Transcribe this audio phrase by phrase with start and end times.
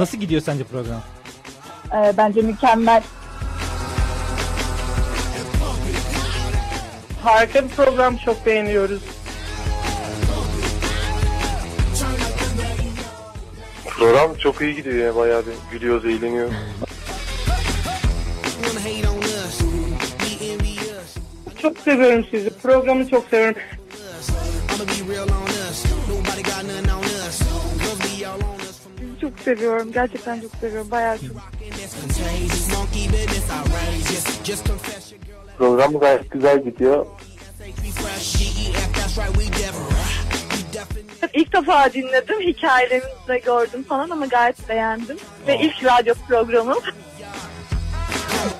[0.00, 1.02] Nasıl gidiyor sence program?
[1.94, 3.02] Ee, bence mükemmel.
[7.22, 9.02] Harika bir program çok beğeniyoruz.
[13.86, 16.54] Program çok iyi gidiyor ya bayağı bir gülüyoruz, eğleniyoruz.
[21.62, 22.50] Çok seviyorum sizi.
[22.50, 23.56] Programı çok seviyorum.
[29.42, 29.92] Seviyorum.
[29.92, 30.90] Gerçekten çok seviyorum.
[30.90, 31.36] Bayağı çok.
[35.58, 37.06] Program gayet güzel gidiyor.
[41.34, 42.40] İlk defa dinledim.
[42.40, 45.16] Hikayelerinizi de gördüm falan ama gayet beğendim.
[45.46, 46.78] Ve ilk radyo programım.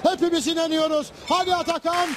[0.02, 1.12] Hepimiz inanıyoruz.
[1.28, 2.08] Hadi Atakan.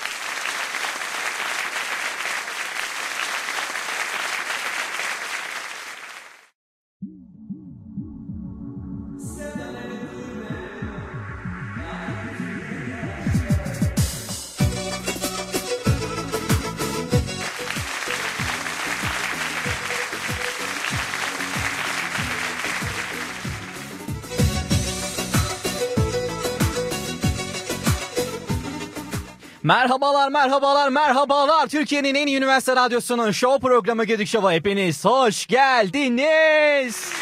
[29.63, 31.67] Merhabalar, merhabalar, merhabalar.
[31.67, 37.13] Türkiye'nin en iyi üniversite radyosunun show programı Gedik Show'a hepiniz hoş geldiniz.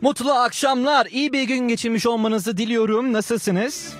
[0.00, 3.12] Mutlu akşamlar, iyi bir gün geçirmiş olmanızı diliyorum.
[3.12, 3.94] Nasılsınız?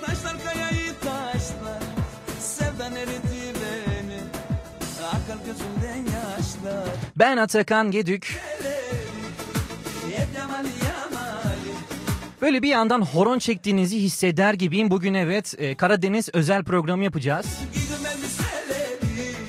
[7.17, 8.41] Ben Atakan Gedük.
[12.47, 14.91] Böyle bir yandan horon çektiğinizi hisseder gibiyim.
[14.91, 17.47] Bugün evet e, Karadeniz özel programı yapacağız.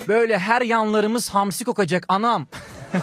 [0.08, 2.48] Böyle her yanlarımız hamsi kokacak anam.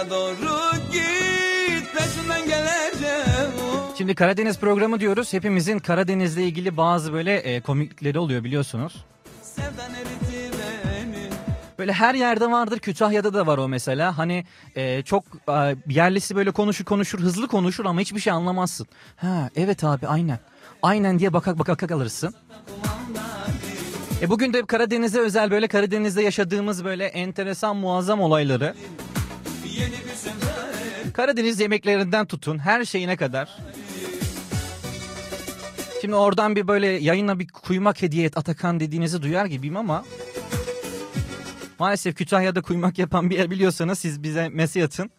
[0.00, 3.50] Yaylalara doğru git Peşinden geleceğim
[3.98, 5.32] Şimdi Karadeniz programı diyoruz.
[5.32, 9.04] Hepimizin Karadeniz'le ilgili bazı böyle e, komiklikleri oluyor biliyorsunuz.
[9.42, 11.28] Sevdan eritti beni
[11.78, 12.78] Böyle her yerde vardır.
[12.78, 14.18] Kütahya'da da var o mesela.
[14.18, 14.44] Hani
[14.76, 18.86] e, çok e, yerlisi böyle konuşur konuşur hızlı konuşur ama hiçbir şey anlamazsın.
[19.16, 20.38] Ha evet abi aynen.
[20.82, 22.34] Aynen diye bakak bakak kalırsın.
[24.22, 28.74] E bugün de Karadeniz'e özel böyle Karadeniz'de yaşadığımız böyle enteresan muazzam olayları.
[31.12, 33.56] Karadeniz yemeklerinden tutun her şeyine kadar.
[36.00, 40.04] Şimdi oradan bir böyle yayına bir kuymak hediye et Atakan dediğinizi duyar gibiyim ama
[41.78, 45.10] maalesef Kütahya'da kuymak yapan bir yer biliyorsanız siz bize mesaj atın.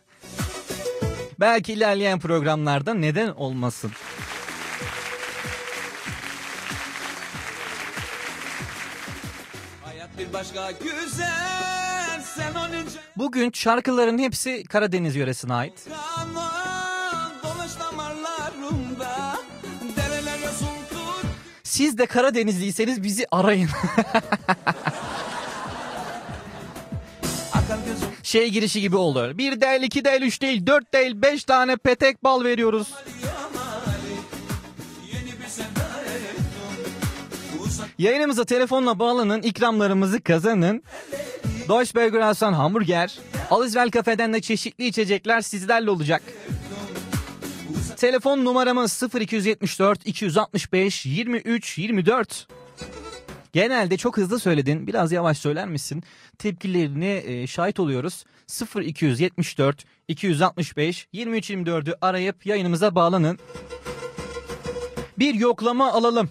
[1.40, 3.92] Belki ilerleyen programlarda neden olmasın.
[9.84, 11.91] Hayat bir başka güzel
[13.18, 15.88] Bugün şarkıların hepsi Karadeniz yöresine ait.
[21.64, 23.70] Siz de Karadenizliyseniz bizi arayın.
[28.24, 29.38] Şey girişi gibi oldu.
[29.38, 32.88] Bir değil, iki değil, üç değil, dört değil, beş tane petek bal veriyoruz.
[37.98, 40.84] Yayınımıza telefonla bağlanın, ikramlarımızı kazanın.
[41.72, 43.20] Deutsche Burger Hamburger,
[43.52, 46.24] Alizvel Kafe'den de çeşitli içecekler sizlerle olacak.
[47.98, 52.48] Telefon numaramız 0274 265 23 24.
[53.54, 54.88] Genelde çok hızlı söyledin.
[54.88, 56.04] Biraz yavaş söyler misin?
[56.38, 58.26] Tepkilerini e, şahit oluyoruz.
[58.76, 63.40] 0274 265 23 24'ü arayıp yayınımıza bağlanın.
[65.20, 66.30] Bir yoklama alalım.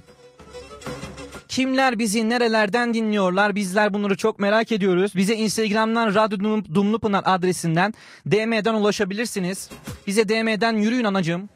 [1.51, 3.55] Kimler bizi nerelerden dinliyorlar?
[3.55, 5.13] Bizler bunları çok merak ediyoruz.
[5.15, 7.95] Bize Instagram'dan Radyo Dum- Dumlupınar adresinden
[8.27, 9.71] DM'den ulaşabilirsiniz.
[10.07, 11.49] Bize DM'den yürüyün anacığım.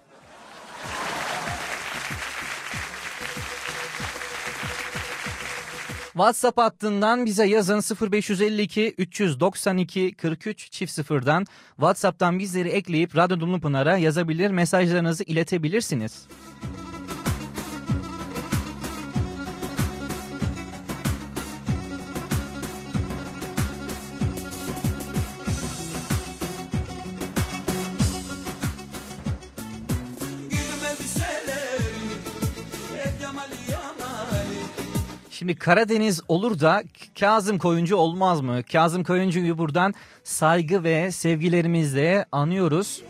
[6.12, 7.80] WhatsApp hattından bize yazın
[8.12, 16.26] 0552 392 43 çift sıfırdan WhatsApp'tan bizleri ekleyip Radyo Dumlupınar'a yazabilir mesajlarınızı iletebilirsiniz.
[35.44, 36.82] Şimdi Karadeniz olur da
[37.20, 38.62] Kazım Koyuncu olmaz mı?
[38.72, 43.02] Kazım Koyuncu'yu buradan saygı ve sevgilerimizle anıyoruz.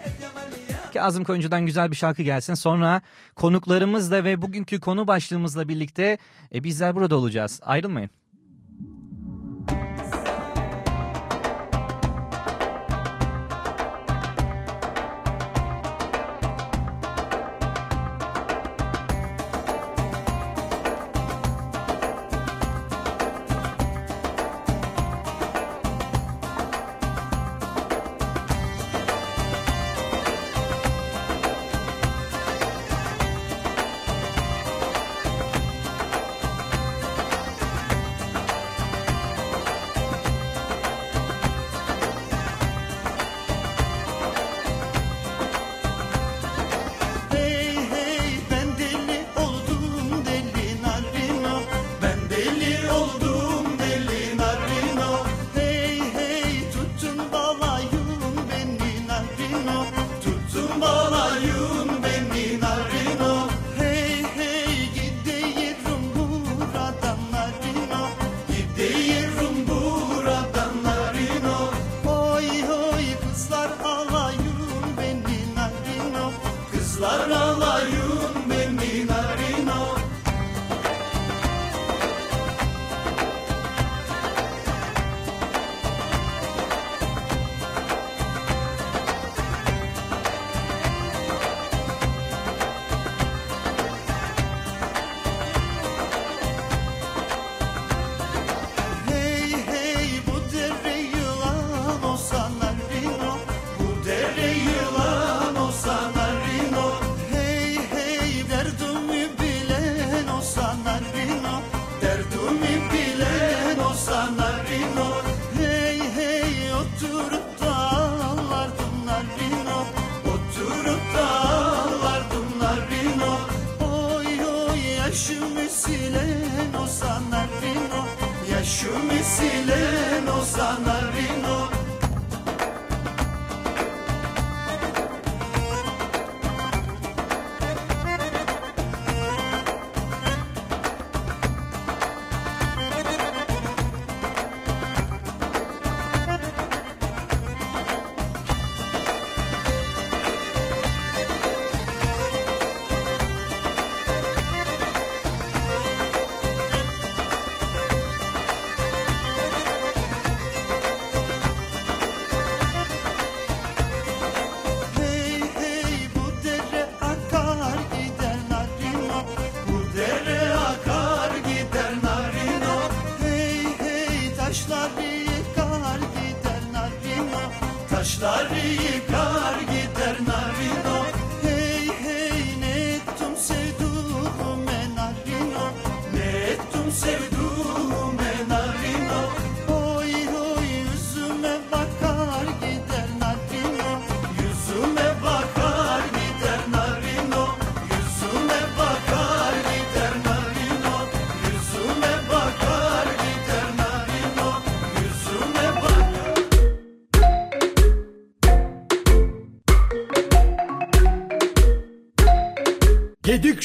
[0.95, 2.55] Kazım Koyuncu'dan güzel bir şarkı gelsin.
[2.55, 3.03] Sonra
[3.37, 6.19] konuklarımızla ve bugünkü konu başlığımızla birlikte
[6.55, 7.61] e, bizler burada olacağız.
[7.63, 8.11] Ayrılmayın.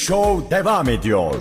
[0.00, 1.34] Show devam ediyor.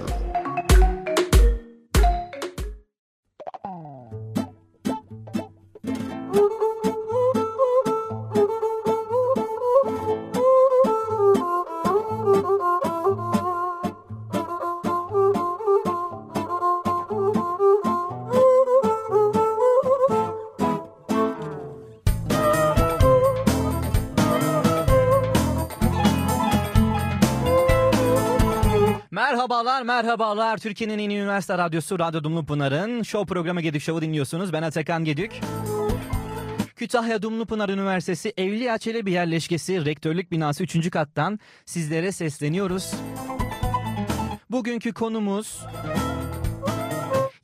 [29.80, 34.54] Merhabalar merhabalar Türkiye'nin en iyi üniversite radyosu Radyo Dumlupınar'ın show programı Gedik Show'u dinliyorsunuz.
[34.54, 35.42] Ben Atakan Gedik.
[36.76, 40.90] Kütahya Dumlupınar Üniversitesi Evliya Çelebi yerleşkesi rektörlük binası 3.
[40.90, 42.94] kattan sizlere sesleniyoruz.
[44.50, 45.60] Bugünkü konumuz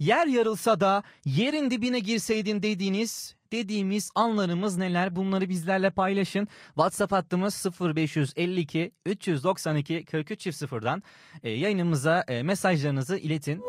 [0.05, 5.15] yer yarılsa da yerin dibine girseydin dediğiniz dediğimiz anlarımız neler?
[5.15, 6.47] Bunları bizlerle paylaşın.
[6.67, 11.03] WhatsApp hattımız 0552 392 43 0'dan
[11.43, 13.61] e, yayınımıza e, mesajlarınızı iletin.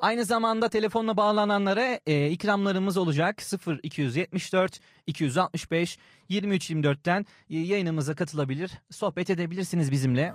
[0.00, 3.42] Aynı zamanda telefonla bağlananlara e, ikramlarımız olacak.
[3.82, 5.98] 0274 265
[6.30, 10.34] 2324'ten e, yayınımıza katılabilir, sohbet edebilirsiniz bizimle.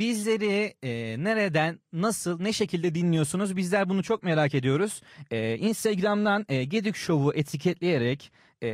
[0.00, 3.56] Bizleri e, nereden, nasıl, ne şekilde dinliyorsunuz?
[3.56, 5.02] Bizler bunu çok merak ediyoruz.
[5.30, 8.68] E, Instagram'dan e, Gedik Show'u etiketleyerek e,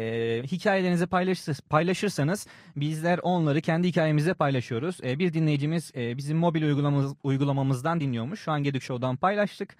[0.46, 4.98] hikayelerinizi paylaşır, paylaşırsanız bizler onları kendi hikayemizde paylaşıyoruz.
[5.04, 8.40] E, bir dinleyicimiz e, bizim mobil uygulamamız, uygulamamızdan dinliyormuş.
[8.40, 9.76] Şu an Gedik Show'dan paylaştık.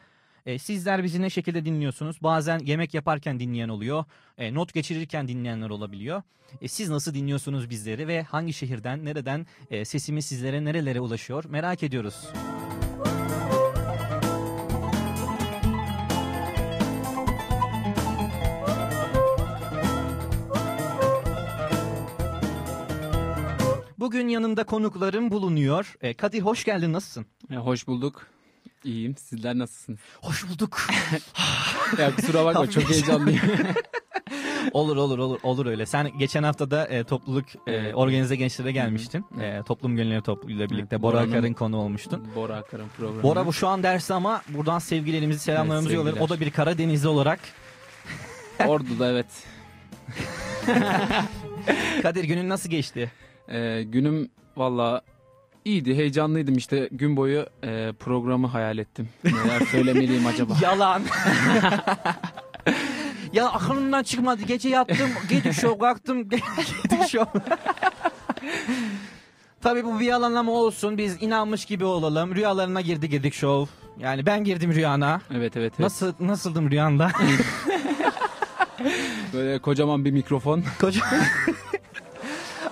[0.46, 2.22] E, sizler bizi ne şekilde dinliyorsunuz?
[2.22, 4.04] Bazen yemek yaparken dinleyen oluyor.
[4.38, 6.22] E, not geçirirken dinleyenler olabiliyor.
[6.60, 11.44] E, siz nasıl dinliyorsunuz bizleri ve hangi şehirden, nereden e, sesimiz sizlere nerelere ulaşıyor?
[11.44, 12.28] Merak ediyoruz.
[23.98, 25.96] Bugün yanımda konuklarım bulunuyor.
[26.00, 27.26] E, Kadir hoş geldin, nasılsın?
[27.50, 28.35] Ya, hoş bulduk.
[28.86, 29.16] İyiyim.
[29.16, 29.98] Sizler nasılsınız?
[30.22, 30.86] Hoş bulduk.
[31.98, 33.40] Ya kusura bakma çok heyecanlıyım.
[34.72, 35.86] olur olur olur olur öyle.
[35.86, 39.24] Sen geçen hafta da e, topluluk e, organize gençlere gelmiştin.
[39.40, 42.28] E, toplum gönülleri topluluğuyla birlikte Evet, Bora Akar'ın konu olmuştun.
[42.34, 43.22] Bora Akar'ın programı.
[43.22, 46.20] Bora bu şu an derste ama buradan sevgilerimizi selamlarımızı Evet, yollarım.
[46.20, 47.40] O da bir Karadenizli olarak.
[48.66, 49.26] Ordu'da evet.
[52.02, 53.12] Kadir günün nasıl geçti?
[53.48, 55.02] Ee, günüm valla
[55.66, 55.94] iyiydi.
[55.96, 56.88] Heyecanlıydım işte.
[56.92, 59.08] Gün boyu e, programı hayal ettim.
[59.24, 60.54] Neler söylemeliyim acaba?
[60.62, 61.02] Yalan.
[63.32, 64.42] ya aklımdan çıkmadı.
[64.42, 65.10] Gece yattım.
[65.28, 66.28] Gece şov kalktım.
[66.90, 67.24] Gece şov.
[69.62, 70.98] Tabii bu bir yalanlama olsun.
[70.98, 72.34] Biz inanmış gibi olalım.
[72.34, 73.66] Rüyalarına girdi girdik şov.
[73.98, 75.20] Yani ben girdim rüyana.
[75.30, 75.56] Evet evet.
[75.56, 75.78] evet.
[75.78, 77.10] Nasıl nasıldım rüyanda?
[79.32, 80.64] Böyle kocaman bir mikrofon.
[80.80, 81.00] Koca.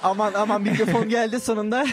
[0.04, 1.86] Aman aman mikrofon geldi sonunda.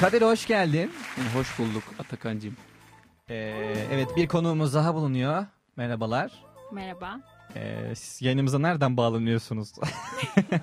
[0.00, 0.92] Kadir hoş geldin.
[1.34, 2.56] hoş bulduk Atakan'cığım.
[3.30, 3.34] Ee,
[3.92, 5.46] evet bir konuğumuz daha bulunuyor.
[5.76, 6.32] Merhabalar.
[6.72, 7.20] Merhaba.
[7.56, 9.72] Ee, siz yayınımıza nereden bağlanıyorsunuz?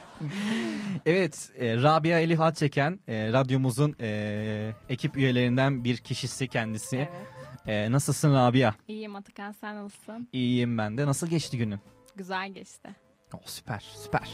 [1.05, 6.97] evet, e, Rabia Elif Atçeken, e, radyomuzun e, ekip üyelerinden bir kişisi kendisi.
[6.97, 7.42] Evet.
[7.67, 8.73] E, nasılsın Rabia?
[8.87, 10.27] İyiyim Atakan sen nasılsın?
[10.33, 11.05] İyiyim ben de.
[11.05, 11.79] Nasıl geçti günün?
[12.15, 12.89] Güzel geçti.
[13.33, 14.29] Oh, süper, süper.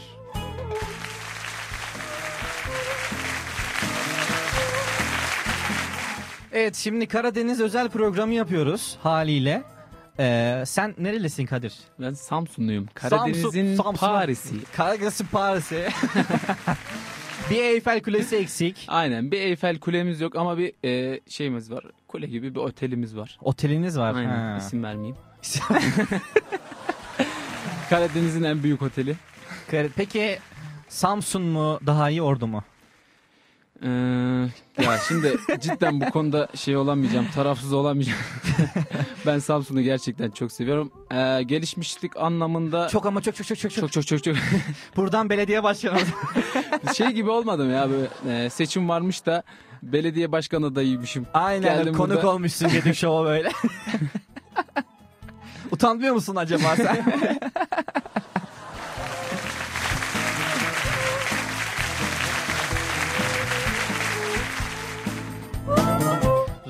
[6.52, 9.62] Evet, şimdi Karadeniz özel programı yapıyoruz haliyle.
[10.18, 11.74] Ee, sen nerelisin Kadir?
[12.00, 12.86] Ben Samsunluyum.
[12.94, 14.54] Karadeniz'in Samsun- Samsun- Paris'i.
[14.76, 15.88] Karadeniz'in Paris'i.
[17.50, 18.84] Bir Eyfel Kulesi eksik.
[18.88, 21.84] Aynen bir Eyfel kulemiz yok ama bir e, şeyimiz var.
[22.08, 23.38] Kule gibi bir otelimiz var.
[23.42, 24.14] Oteliniz var.
[24.14, 24.56] Aynen Ha.
[24.58, 25.16] isim vermeyeyim.
[27.90, 29.16] Karadeniz'in en büyük oteli.
[29.96, 30.38] Peki
[30.88, 32.62] Samsun mu daha iyi Ordu mu?
[33.82, 33.88] Ee,
[34.82, 38.18] ya şimdi cidden bu konuda şey olamayacağım, tarafsız olamayacağım.
[39.26, 40.92] ben Samsun'u gerçekten çok seviyorum.
[41.12, 43.92] Ee, gelişmişlik anlamında Çok ama çok çok çok çok çok.
[43.92, 44.36] çok çok çok
[44.96, 45.98] Buradan belediye başkanı.
[46.96, 49.42] şey gibi olmadım ya böyle e, seçim varmış da
[49.82, 51.26] belediye başkanı adayıymışım.
[51.34, 52.30] Aynen Geldim konuk burada.
[52.30, 53.52] olmuşsun Gedik Show'a böyle.
[55.72, 57.04] Utanmıyor musun acaba sen?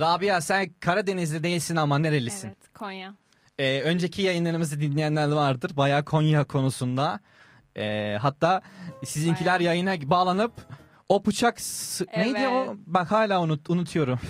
[0.00, 2.49] Rabia sen Karadenizli değilsin ama nerelisin?
[2.49, 3.14] Evet Konya.
[3.59, 5.76] Ee, önceki yayınlarımızı dinleyenler vardır.
[5.76, 7.21] Bayağı Konya konusunda.
[7.76, 8.62] Ee, hatta
[9.04, 9.62] sizinkiler Bayağı.
[9.76, 10.52] yayına bağlanıp
[11.09, 12.49] o bıçak s- neydi Evet.
[12.52, 12.75] o?
[12.87, 14.21] Bak hala unut, unutuyorum.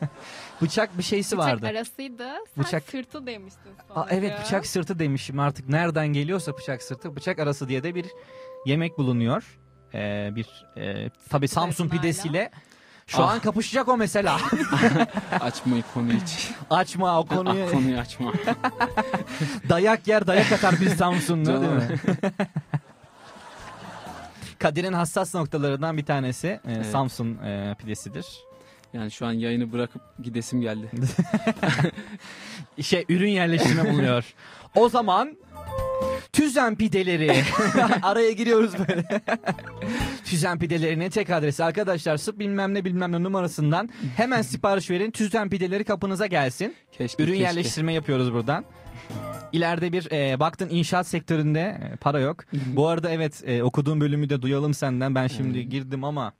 [0.62, 1.66] bıçak bir şeysi Bıçak vardı.
[1.66, 2.28] arasıydı.
[2.54, 7.38] Sen Bıçak- sırtı demiştin Aa, evet bıçak sırtı demişim artık nereden geliyorsa bıçak sırtı bıçak
[7.38, 8.06] arası diye de bir
[8.66, 9.58] yemek bulunuyor.
[9.94, 12.00] Ee, bir e, tabi Samsun hala.
[12.00, 12.50] pidesiyle
[13.06, 13.30] şu Ah.
[13.32, 14.36] an kapışacak o mesela.
[15.40, 16.50] Açma konuyu hiç.
[16.70, 17.64] açma o konuyu.
[17.68, 18.32] Ah, konuyu açma.
[19.68, 21.98] dayak yer dayak atar bir Samsunlu değil mi?
[24.58, 26.86] Kadir'in hassas noktalarından bir tanesi e, Evet.
[26.86, 28.26] Samsun e, pidesidir.
[28.92, 30.90] Yani şu an yayını bırakıp gidesim geldi.
[32.76, 34.34] İşe ürün yerleştirme bulunuyor.
[34.74, 35.36] O zaman
[36.42, 37.42] Tüzen pideleri.
[38.02, 39.04] Araya giriyoruz böyle.
[40.24, 45.10] Tüzen pidelerinin tek adresi arkadaşlar sıp bilmem ne bilmem ne numarasından hemen sipariş verin.
[45.10, 46.74] Tüzen pideleri kapınıza gelsin.
[46.92, 47.44] Keşke Ürün keşke.
[47.44, 48.64] yerleştirme yapıyoruz buradan.
[49.52, 52.44] İleride bir e, baktın inşaat sektöründe e, para yok.
[52.66, 55.14] Bu arada evet e, okuduğum bölümü de duyalım senden.
[55.14, 56.32] Ben şimdi girdim ama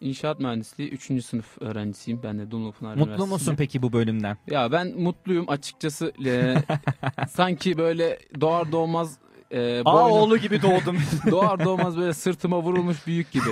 [0.00, 1.24] İnşaat mühendisliği 3.
[1.24, 2.20] sınıf öğrencisiyim.
[2.22, 3.34] Ben de Dumlupınar mutlu Üniversitesi'nde.
[3.34, 4.36] musun peki bu bölümden?
[4.50, 6.12] Ya ben mutluyum açıkçası.
[6.26, 6.54] Ee,
[7.28, 9.18] sanki böyle doğar doğmaz
[9.50, 10.98] e, Aa boynum- oğlu gibi doğdum.
[11.30, 13.48] doğar doğmaz böyle sırtıma vurulmuş büyük gibi.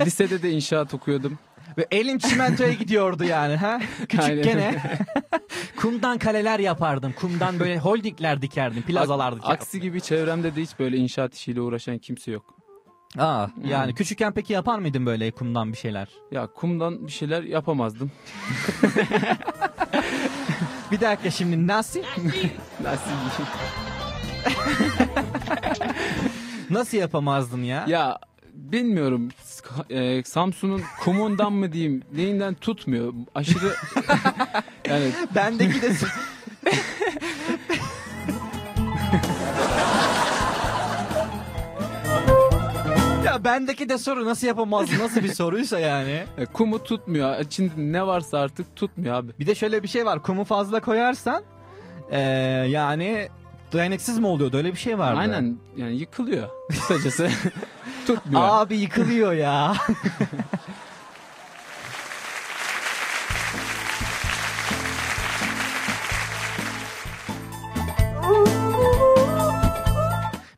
[0.00, 1.38] Lisede de inşaat okuyordum.
[1.78, 3.80] Ve elim çimentoya gidiyordu yani ha.
[4.08, 4.82] Küçük gene.
[5.76, 7.12] Kumdan kaleler yapardım.
[7.20, 8.82] Kumdan böyle holdingler dikerdim.
[8.82, 9.50] Plazalar dikerdim.
[9.54, 12.54] Aksi gibi çevremde de hiç böyle inşaat işiyle uğraşan kimse yok.
[13.18, 13.94] Aa, yani Hmm.
[13.94, 16.08] küçükken peki yapar mıydın böyle kumdan bir şeyler?
[16.32, 18.10] Ya kumdan bir şeyler yapamazdım.
[20.92, 22.00] Bir dakika şimdi nasıl?
[22.00, 22.38] Nasıl
[22.82, 23.10] Nasıl
[26.96, 27.84] yapamazdın ya?
[27.88, 28.18] Ya
[28.54, 29.28] bilmiyorum.
[29.90, 33.12] e, Samsun'un kumundan mı diyeyim neyinden tutmuyor.
[33.34, 33.66] Aşırı
[34.88, 35.92] yani Bendeki de
[43.24, 46.22] Ya bendeki de soru nasıl yapamazdın nasıl bir soruysa yani.
[46.38, 47.40] e, kumu tutmuyor.
[47.40, 49.32] İçinde ne varsa artık tutmuyor abi.
[49.40, 51.42] Bir de şöyle bir şey var kumu fazla koyarsan
[52.12, 52.18] eee,
[52.68, 53.28] yani
[53.72, 55.20] dayanıksız mı oluyordu öyle bir şey vardı.
[55.20, 56.48] Aynen yani yıkılıyor.
[56.70, 57.30] Kısacası
[58.06, 58.42] tutmuyor.
[58.44, 59.74] Abi yıkılıyor ya.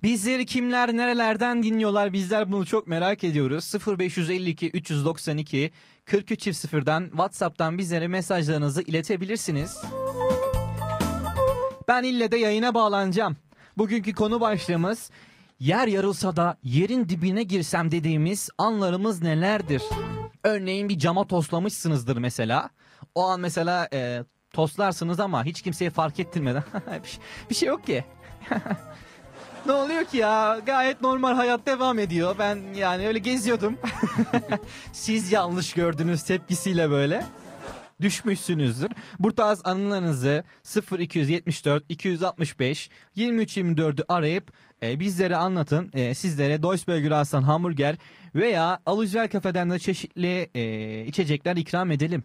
[0.02, 3.74] Bizleri kimler nerelerden dinliyorlar bizler bunu çok merak ediyoruz.
[3.98, 5.70] 0552 392
[6.04, 9.78] 43 0'dan WhatsApp'tan bizlere mesajlarınızı iletebilirsiniz.
[11.88, 13.36] Ben ille de yayına bağlanacağım.
[13.78, 15.10] Bugünkü konu başlığımız
[15.60, 19.82] yer yarılsa da yerin dibine girsem dediğimiz anlarımız nelerdir?
[20.42, 22.70] Örneğin bir cama toslamışsınızdır mesela.
[23.14, 26.64] O an mesela e, toslarsınız ama hiç kimseye fark ettirmeden
[27.02, 28.04] bir, şey, bir şey yok ki.
[29.66, 30.60] ne oluyor ki ya?
[30.66, 32.36] Gayet normal hayat devam ediyor.
[32.38, 33.78] Ben yani öyle geziyordum.
[34.92, 37.24] Siz yanlış gördünüz tepkisiyle böyle
[38.00, 38.90] düşmüşsünüzdür.
[39.18, 40.44] Bu tarz anılarınızı
[40.98, 45.90] 0274 265 23 24'ü arayıp e, bizlere anlatın.
[45.94, 47.96] E, sizlere Deutsche Aslan hamburger
[48.34, 52.24] veya Alüzel Kafe'den de çeşitli e, içecekler ikram edelim.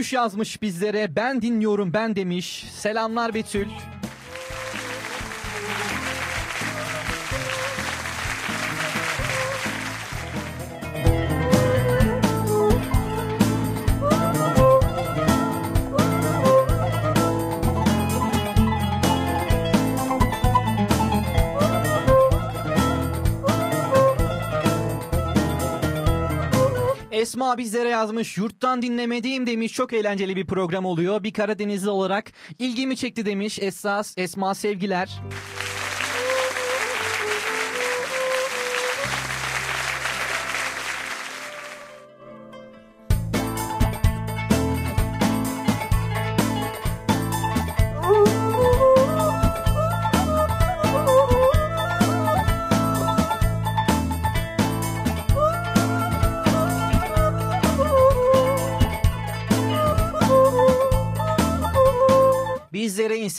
[0.00, 1.16] Gümüş yazmış bizlere.
[1.16, 2.64] Ben dinliyorum ben demiş.
[2.72, 3.66] Selamlar Betül.
[27.30, 28.36] Esma bizlere yazmış.
[28.36, 29.72] Yurttan dinlemediğim demiş.
[29.72, 31.22] Çok eğlenceli bir program oluyor.
[31.22, 33.58] Bir Karadenizli olarak ilgimi çekti demiş.
[33.62, 35.20] Esas Esma sevgiler.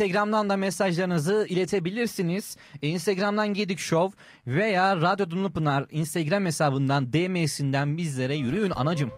[0.02, 2.58] Instagram'dan da mesajlarınızı iletebilirsiniz.
[2.82, 9.12] Instagram'dan Gedik Show veya Radyo Dumlupınar Instagram hesabından DM'sinden bizlere yürüyün anacım.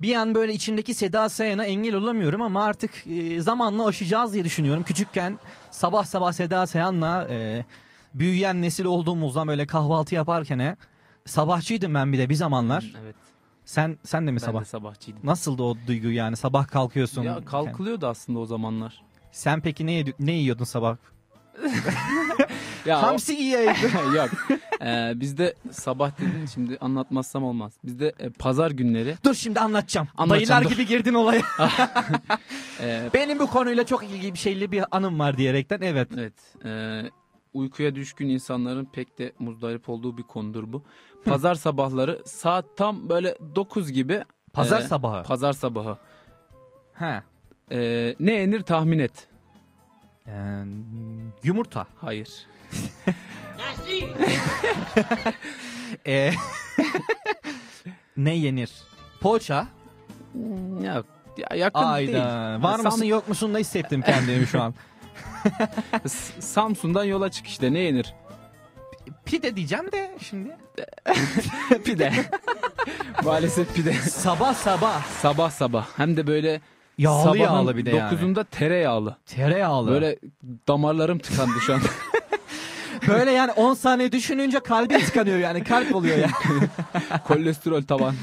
[0.00, 4.82] Bir an böyle içimdeki Seda Sayan'a engel olamıyorum ama artık e, zamanla aşacağız diye düşünüyorum.
[4.82, 5.38] Küçükken
[5.70, 7.64] sabah sabah Seda Sayan'la e,
[8.14, 10.76] büyüyen nesil olduğumuzdan böyle kahvaltı yaparken e,
[11.24, 12.92] sabahçıydım ben bir de bir zamanlar.
[13.02, 13.25] Evet.
[13.66, 14.60] Sen sen de mi Ben sabah?
[14.60, 15.20] de sabahçıydım.
[15.24, 17.22] Nasıldı o duygu yani sabah kalkıyorsun.
[17.22, 19.02] Ya kalkılıyordu aslında o zamanlar.
[19.32, 20.96] Sen peki ne, yedi- ne yiyordun sabah?
[22.86, 23.88] Ya o- Hamsi yiyeydin.
[24.16, 24.30] Yok.
[24.82, 27.72] Ee, bizde sabah dedin şimdi anlatmazsam olmaz.
[27.84, 30.08] Bizde e, pazar günleri dur şimdi anlatacağım.
[30.16, 30.70] Anlatacağım, Dayılar dur.
[30.70, 31.42] gibi girdin olaya.
[32.80, 36.08] e, Benim bu konuyla çok ilgili bir şeyli bir anım var diyerekten evet.
[36.14, 36.32] evet
[36.64, 37.02] e,
[37.56, 40.82] uykuya düşkün insanların pek de muzdarip olduğu bir konudur bu.
[41.24, 45.22] Pazar sabahları saat tam böyle 9 gibi Pazar e, sabahı.
[45.22, 45.98] Pazar sabahı.
[46.94, 47.22] He.
[47.72, 49.28] E, ne yenir tahmin et.
[50.26, 50.64] Ee,
[51.42, 51.86] yumurta.
[52.00, 52.46] Hayır.
[56.06, 56.32] Ee,
[58.16, 58.72] ne yenir?
[59.20, 59.66] Poğaça.
[60.82, 61.04] Ya,
[61.36, 62.24] ya yakın değil.
[62.24, 62.62] Ayda.
[62.62, 64.74] Var Sam- mısın yok musun da hissettim kendimi şu an.
[66.40, 68.14] Samsun'dan yola çık işte ne yenir?
[69.24, 70.56] Pide diyeceğim de şimdi.
[71.84, 72.12] Pide.
[73.24, 73.92] Maalesef pide.
[73.92, 75.04] Sabah sabah.
[75.04, 75.86] sabah sabah.
[75.96, 76.60] Hem de böyle
[76.98, 78.14] Yağlı sabahın yağlı bir de yani.
[78.14, 79.16] 9'unda tereyağlı.
[79.26, 79.90] Tereyağlı.
[79.90, 80.18] Böyle,
[80.68, 81.80] damarlarım tıkandı şu an.
[83.08, 86.30] böyle yani 10 saniye düşününce kalbin tıkanıyor yani kalp oluyor ya.
[87.24, 88.14] Kolesterol tavan.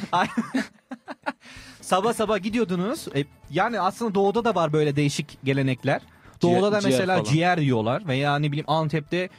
[1.82, 3.08] sabah sabah gidiyordunuz.
[3.16, 6.02] E, yani aslında doğuda da var böyle değişik gelenekler.
[6.44, 7.34] Doğuda da ciğer mesela falan.
[7.34, 9.30] ciğer yiyorlar veya ne bileyim Antep'te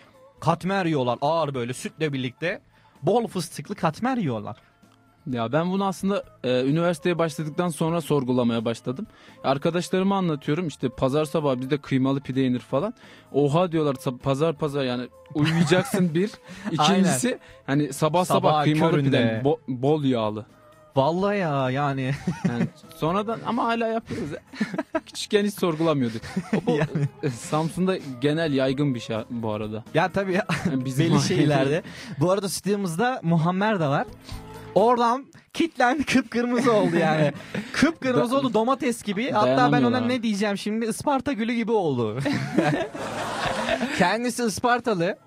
[0.41, 2.61] katmer yiyorlar ağır böyle sütle birlikte.
[3.03, 4.57] Bol fıstıklı katmer yiyorlar.
[5.31, 9.07] Ya ben bunu aslında e, üniversiteye başladıktan sonra sorgulamaya başladım.
[9.45, 12.95] Arkadaşlarıma anlatıyorum işte pazar sabahı bizde kıymalı pide yenir falan.
[13.33, 16.31] Oha diyorlar pazar pazar yani uyuyacaksın bir.
[16.71, 19.09] İkincisi hani sabah sabah, Sabah kıymalı köründe.
[19.11, 20.47] pide bo- bol yağlı.
[20.97, 22.15] Vallahi ya yani.
[22.49, 24.29] Yani sonradan ama hala yapıyoruz.
[25.07, 26.23] Küçükken hiç sorgulamıyorduk.
[26.67, 26.79] O,
[27.23, 29.85] e, Samsun'da genel yaygın bir şey bu arada.
[29.95, 31.83] ya tabii ya, Yani bizim belli şeylerde.
[32.21, 34.07] Bu arada stüdyomuzda Muammer de var.
[34.75, 37.33] Oradan kitlendi kıpkırmızı oldu yani.
[37.73, 39.31] Kıpkırmızı oldu domates gibi.
[39.31, 40.09] Hatta ben ona abi.
[40.09, 42.19] ne diyeceğim şimdi Isparta gülü gibi oldu.
[43.99, 45.19] Kendisi Ispartalı.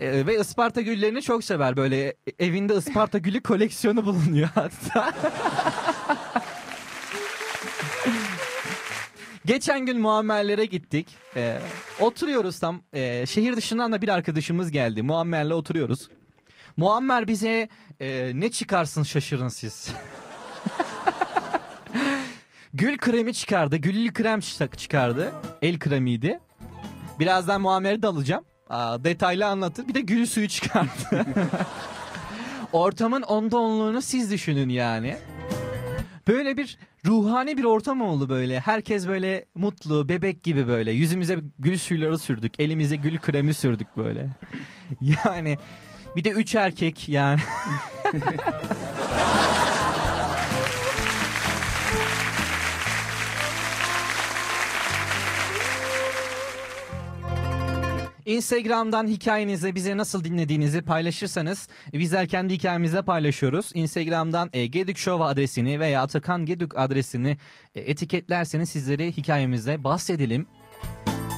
[0.00, 1.76] Ee, ve Isparta güllerini çok sever.
[1.76, 5.14] Böyle evinde Isparta gülü koleksiyonu bulunuyor hatta.
[9.46, 11.16] Geçen gün Muammerlere gittik.
[11.36, 11.58] Ee,
[12.00, 12.82] oturuyoruz tam.
[12.92, 15.02] Ee, şehir dışından da bir arkadaşımız geldi.
[15.02, 16.08] Muammer'le oturuyoruz.
[16.76, 17.68] Muammer bize
[18.00, 19.88] e, ne çıkarsın şaşırın siz.
[22.74, 23.76] Gül kremi çıkardı.
[23.76, 25.32] Güllü krem çı- çıkardı.
[25.62, 26.40] El kremiydi.
[27.18, 28.44] Birazdan Muammer'i de alacağım.
[29.04, 29.88] Detaylı anlatır.
[29.88, 30.90] Bir de gül suyu çıkardı.
[32.72, 35.16] Ortamın onda onluğunu siz düşünün yani.
[36.28, 38.60] Böyle bir ruhani bir ortam oldu böyle.
[38.60, 40.92] Herkes böyle mutlu, bebek gibi böyle.
[40.92, 42.60] Yüzümüze gül suyları sürdük.
[42.60, 44.28] Elimize gül kremi sürdük böyle.
[45.00, 45.58] Yani
[46.16, 47.40] bir de üç erkek yani.
[58.26, 63.70] Instagram'dan hikayenizi bize nasıl dinlediğinizi paylaşırsanız bizler kendi hikayemizde paylaşıyoruz.
[63.74, 67.36] Instagram'dan e, Gedük Show adresini veya Atakan Gedük adresini
[67.74, 70.46] e, etiketlerseniz sizlere hikayemizde bahsedelim.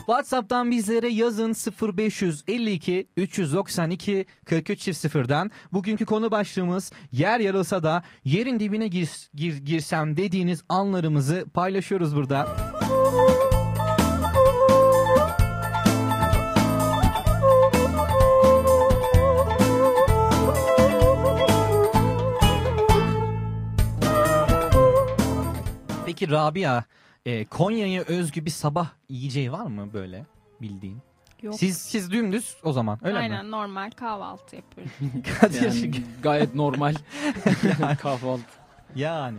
[0.07, 1.55] WhatsApp'tan bizlere yazın
[1.99, 5.51] 0552 392 43 0'dan.
[5.73, 12.57] Bugünkü konu başlığımız yer yarılsa da yerin dibine gir, gir- girsem dediğiniz anlarımızı paylaşıyoruz burada.
[26.19, 26.85] Peki Rabia,
[27.27, 30.27] e, Konya'ya özgü bir sabah yiyeceği var mı böyle
[30.61, 30.99] bildiğin?
[31.43, 31.55] Yok.
[31.55, 33.51] Siz siz dümdüz o zaman öyle Aynen mi?
[33.51, 34.93] normal kahvaltı yapıyoruz.
[35.63, 36.95] Yani gayet normal
[38.01, 38.43] kahvaltı.
[38.95, 39.39] Yani.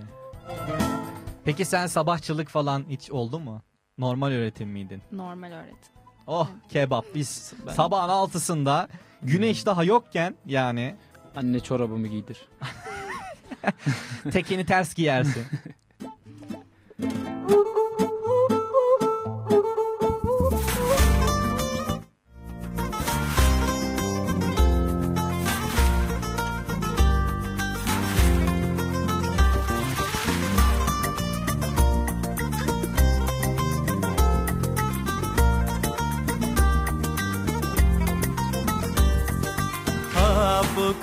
[1.46, 3.62] Peki sen sabahçılık falan hiç oldu mu?
[3.98, 5.02] Normal öğretim miydin?
[5.12, 5.92] normal öğretim.
[6.28, 8.88] Oh kebap biz Ben- sabahın altısında
[9.22, 10.96] güneş daha yokken yani
[11.36, 12.48] Anne çorabımı giydir.
[14.32, 15.46] tekeni ters giyersin.
[17.06, 17.12] Ha
[17.50, 17.75] bu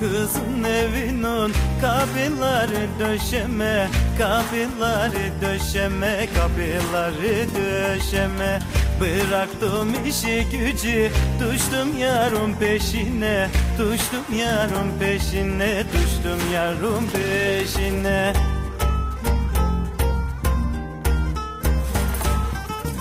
[0.03, 3.89] kızın evinin kapıları döşeme
[4.19, 8.59] Kapıları döşeme Kapıları döşeme.
[9.01, 11.11] Bıraktım işi gücü
[11.41, 13.49] Düştüm yarın peşine.
[13.79, 18.33] Düştüm yarın peşine Düştüm yarın peşine.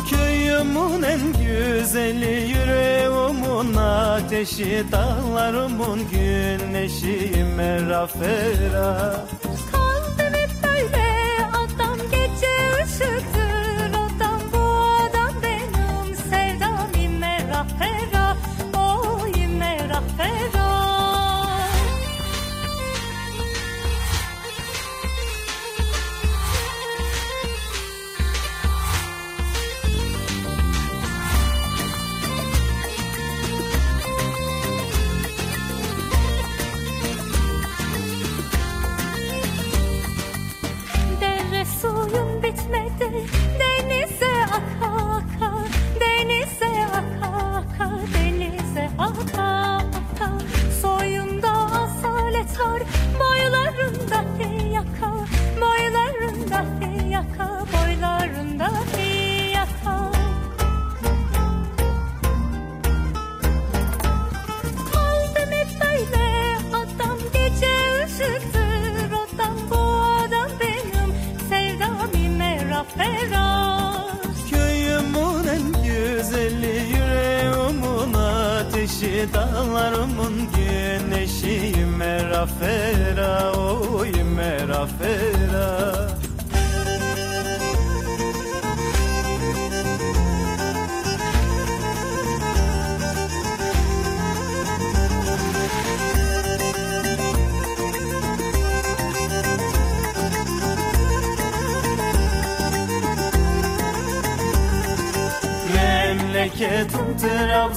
[0.09, 2.51] Köyümün en güzeli
[3.51, 9.40] yüreğimin ateşi Dağlarımın güneşi merafera Kalbimi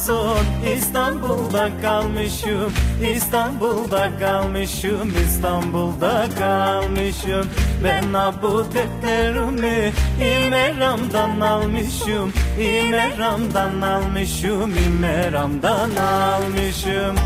[0.04, 2.72] Trabzon İstanbul'da kalmışım
[3.14, 7.50] İstanbul'da kalmışım İstanbul'da kalmışım.
[7.84, 17.16] Ben ha bu defterimi İmeram'dan almışım İmeram'dan almışım İmeram'dan almışım.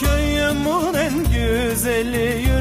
[0.00, 2.51] Köyümün en güzeli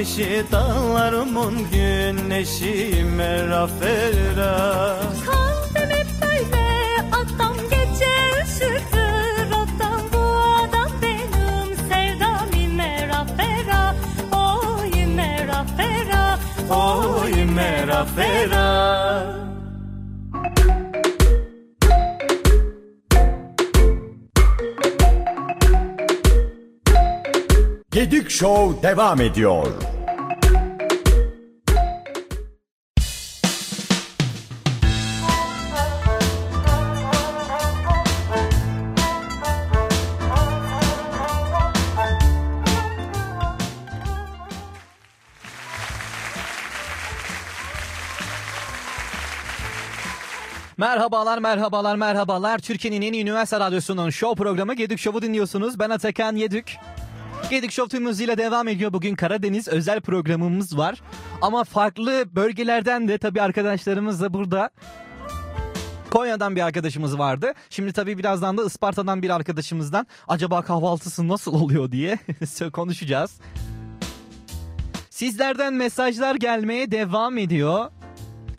[0.00, 6.66] ateşi Dağlarımın güneşi merafera Kalbim hep böyle
[7.12, 13.94] adam gece üşütür adam Bu adam benim sevdam merafera
[14.32, 16.38] Oy merafera
[16.70, 19.00] Oy merafera
[27.90, 29.89] Gedik Show devam ediyor.
[50.90, 52.58] Merhabalar, merhabalar, merhabalar.
[52.58, 55.78] Türkiye'nin en iyi üniversite radyosunun show programı Gedik Show'u dinliyorsunuz.
[55.78, 56.76] Ben Atakan Yedük.
[57.50, 58.92] Gedik Show tüm hızıyla devam ediyor.
[58.92, 61.02] Bugün Karadeniz özel programımız var.
[61.42, 64.70] Ama farklı bölgelerden de tabii arkadaşlarımız da burada.
[66.10, 67.52] Konya'dan bir arkadaşımız vardı.
[67.70, 72.18] Şimdi tabii birazdan da Isparta'dan bir arkadaşımızdan acaba kahvaltısı nasıl oluyor diye
[72.72, 73.40] konuşacağız.
[75.10, 77.90] Sizlerden mesajlar gelmeye devam ediyor.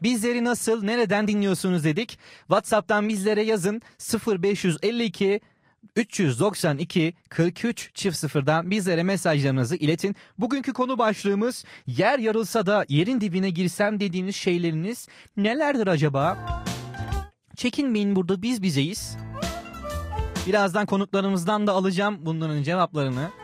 [0.03, 2.19] Bizleri nasıl, nereden dinliyorsunuz dedik.
[2.39, 3.81] WhatsApp'tan bizlere yazın
[4.27, 5.41] 0552
[5.95, 10.15] 392 43 çift sıfırdan bizlere mesajlarınızı iletin.
[10.37, 16.37] Bugünkü konu başlığımız yer yarılsa da yerin dibine girsem dediğiniz şeyleriniz nelerdir acaba?
[17.55, 19.17] Çekinmeyin burada biz bizeyiz.
[20.47, 23.40] Birazdan konuklarımızdan da alacağım bunların cevaplarını.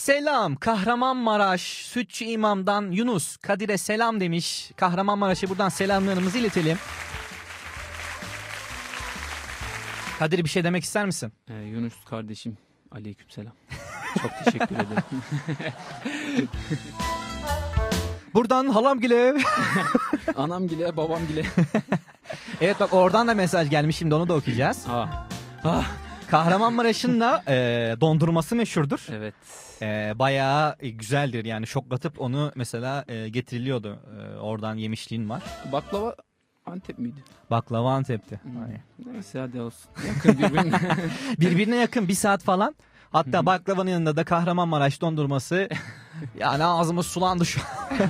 [0.00, 4.70] Selam Kahramanmaraş Sütçü İmam'dan Yunus Kadir'e selam demiş.
[4.76, 6.78] Kahramanmaraş'a buradan selamlarımızı iletelim.
[10.18, 11.32] Kadir bir şey demek ister misin?
[11.48, 12.58] Ee, Yunus kardeşim
[12.92, 13.52] aleykümselam.
[14.22, 15.02] Çok teşekkür ederim.
[18.34, 19.34] Buradan halam gile.
[20.36, 21.44] Anam gile babam gile.
[22.60, 24.84] evet bak oradan da mesaj gelmiş şimdi onu da okuyacağız.
[24.88, 25.28] Ah.
[25.64, 26.09] Ah.
[26.30, 27.54] Kahramanmaraş'ın da e,
[28.00, 29.06] dondurması meşhurdur.
[29.12, 29.34] Evet.
[29.82, 33.98] E, bayağı güzeldir yani şoklatıp onu mesela e, getiriliyordu.
[34.20, 35.42] E, oradan yemişliğin var.
[35.72, 36.16] Baklava
[36.66, 37.20] Antep miydi?
[37.50, 38.40] Baklava Antep'ti.
[38.42, 38.62] Hmm.
[38.62, 38.82] Aynen.
[39.12, 39.90] Neyse hadi olsun.
[40.06, 40.80] Yakın birbirine.
[41.40, 42.74] Birbirine yakın bir saat falan.
[43.10, 45.68] Hatta baklavanın yanında da Kahramanmaraş dondurması.
[46.38, 47.98] yani ağzımız sulandı şu an.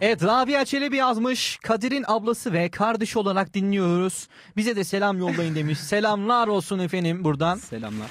[0.00, 1.56] Evet Rabia Çelebi yazmış.
[1.62, 4.28] Kadir'in ablası ve kardeşi olarak dinliyoruz.
[4.56, 5.78] Bize de selam yollayın demiş.
[5.80, 7.56] Selamlar olsun efendim buradan.
[7.56, 8.10] Selamlar.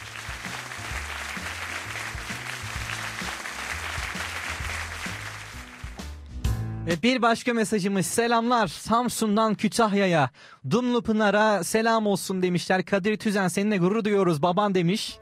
[6.85, 10.29] Ve bir başka mesajımız selamlar Samsun'dan Kütahya'ya
[10.71, 12.85] Dumlupınar'a selam olsun demişler.
[12.85, 15.17] Kadir Tüzen seninle gurur duyuyoruz baban demiş.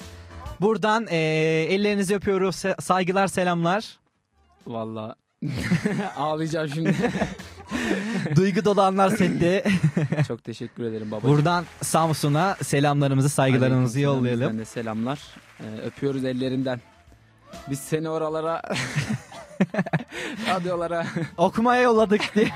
[0.61, 3.97] Buradan eee, ellerinizi öpüyoruz saygılar selamlar.
[4.67, 5.15] Valla
[6.17, 6.95] ağlayacağım şimdi.
[8.35, 9.63] Duygu dolu anlar sette.
[10.27, 11.29] Çok teşekkür ederim babacığım.
[11.31, 14.41] Buradan Samsun'a selamlarımızı saygılarımızı Aleykümselam, yollayalım.
[14.41, 15.19] bizden de selamlar.
[15.59, 16.81] Ee, öpüyoruz ellerinden.
[17.69, 18.61] Biz seni oralara
[20.49, 21.05] radyolara
[21.37, 22.49] Okumaya yolladık diye.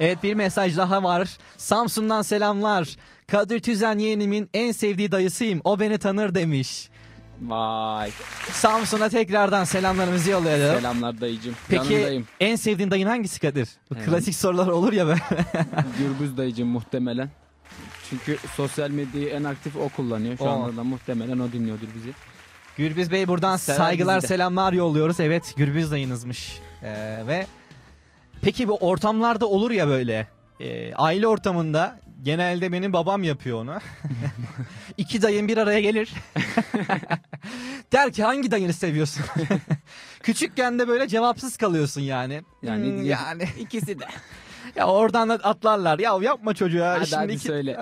[0.00, 1.36] evet bir mesaj daha var.
[1.56, 2.96] Samsun'dan selamlar.
[3.26, 5.60] Kadir Tüzen yeğenimin en sevdiği dayısıyım.
[5.64, 6.88] O beni tanır demiş.
[7.42, 8.10] Vay.
[8.52, 10.78] Samsun'a tekrardan selamlarımızı yollayalım.
[10.80, 11.54] Selamlar dayıcım.
[11.68, 12.26] Peki Yanındayım.
[12.40, 13.68] en sevdiğin dayın hangisi Kadir?
[13.90, 14.06] Bu Evet.
[14.06, 15.20] Klasik sorular olur ya böyle.
[15.98, 17.30] Gürbüz dayıcım muhtemelen.
[18.10, 20.38] Çünkü sosyal medyayı en aktif o kullanıyor.
[20.38, 20.48] Şu O.
[20.48, 22.12] anda da muhtemelen o dinliyordur bizi.
[22.76, 25.20] Gürbüz Bey buradan Sever saygılar selamlar yolluyoruz.
[25.20, 26.58] Evet Gürbüz dayınızmış.
[26.82, 27.46] Ee, ve
[28.42, 30.28] peki bu ortamlarda olur ya böyle
[30.60, 33.78] e, aile ortamında Genelde benim babam yapıyor onu.
[34.96, 36.12] İki dayın bir araya gelir.
[37.92, 39.24] Der ki hangi dayını seviyorsun?
[40.22, 42.42] Küçükken de böyle cevapsız kalıyorsun yani.
[42.62, 43.48] Yani, Hmm, yani.
[43.60, 44.04] ikisi de.
[44.76, 45.98] Ya oradan da atlarlar.
[45.98, 46.94] Ya yapma çocuğa.
[46.94, 47.78] Hadi Şimdi hadi iki- söyle.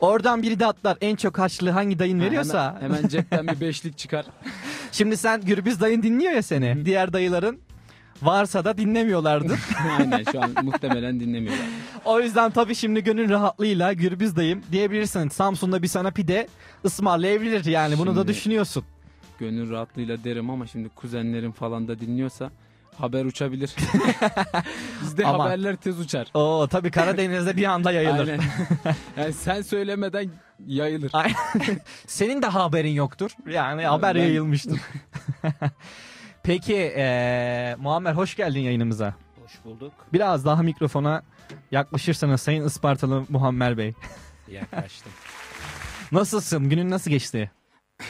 [0.00, 0.98] Oradan biri de atlar.
[1.00, 2.76] En çok harçlığı hangi dayın veriyorsa.
[2.80, 4.26] Hemen, hemen cepten bir beşlik çıkar.
[4.92, 6.84] Şimdi sen Gürbüz dayın dinliyor ya seni.
[6.84, 7.60] Diğer dayıların
[8.22, 9.60] varsa da dinlemiyorlardır.
[9.98, 11.66] Aynen şu an muhtemelen dinlemiyorlar.
[12.04, 15.28] o yüzden tabii şimdi gönül rahatlığıyla Gürbüz dayım diyebilirsin.
[15.28, 16.48] Samsun'da bir sana pide
[16.84, 17.98] ısmarlayabilir yani.
[17.98, 18.84] Bunu da Şimdi- düşünüyorsun.
[19.38, 22.50] Gönül rahatlığıyla derim ama şimdi kuzenlerim falan da dinliyorsa
[22.98, 23.74] haber uçabilir.
[25.02, 25.40] Bizde Aman.
[25.40, 26.26] haberler tez uçar.
[26.34, 28.28] Oo tabii Karadeniz'de bir anda yayılır.
[28.28, 28.40] Aynen.
[29.16, 30.30] yani sen söylemeden
[30.66, 31.10] yayılır.
[31.12, 31.34] Ay-
[32.06, 33.30] Senin de haberin yoktur.
[33.50, 34.80] Yani haber ben- yayılmıştır.
[36.48, 39.14] Peki eee Muammer hoş geldin yayınımıza.
[39.42, 39.92] Hoş bulduk.
[40.12, 41.22] Biraz daha mikrofona
[41.70, 43.92] yaklaşırsanız Sayın Ispartalı Muammer Bey.
[44.50, 45.12] Yaklaştım.
[46.12, 46.70] Nasılsın?
[46.70, 47.50] Günün nasıl geçti?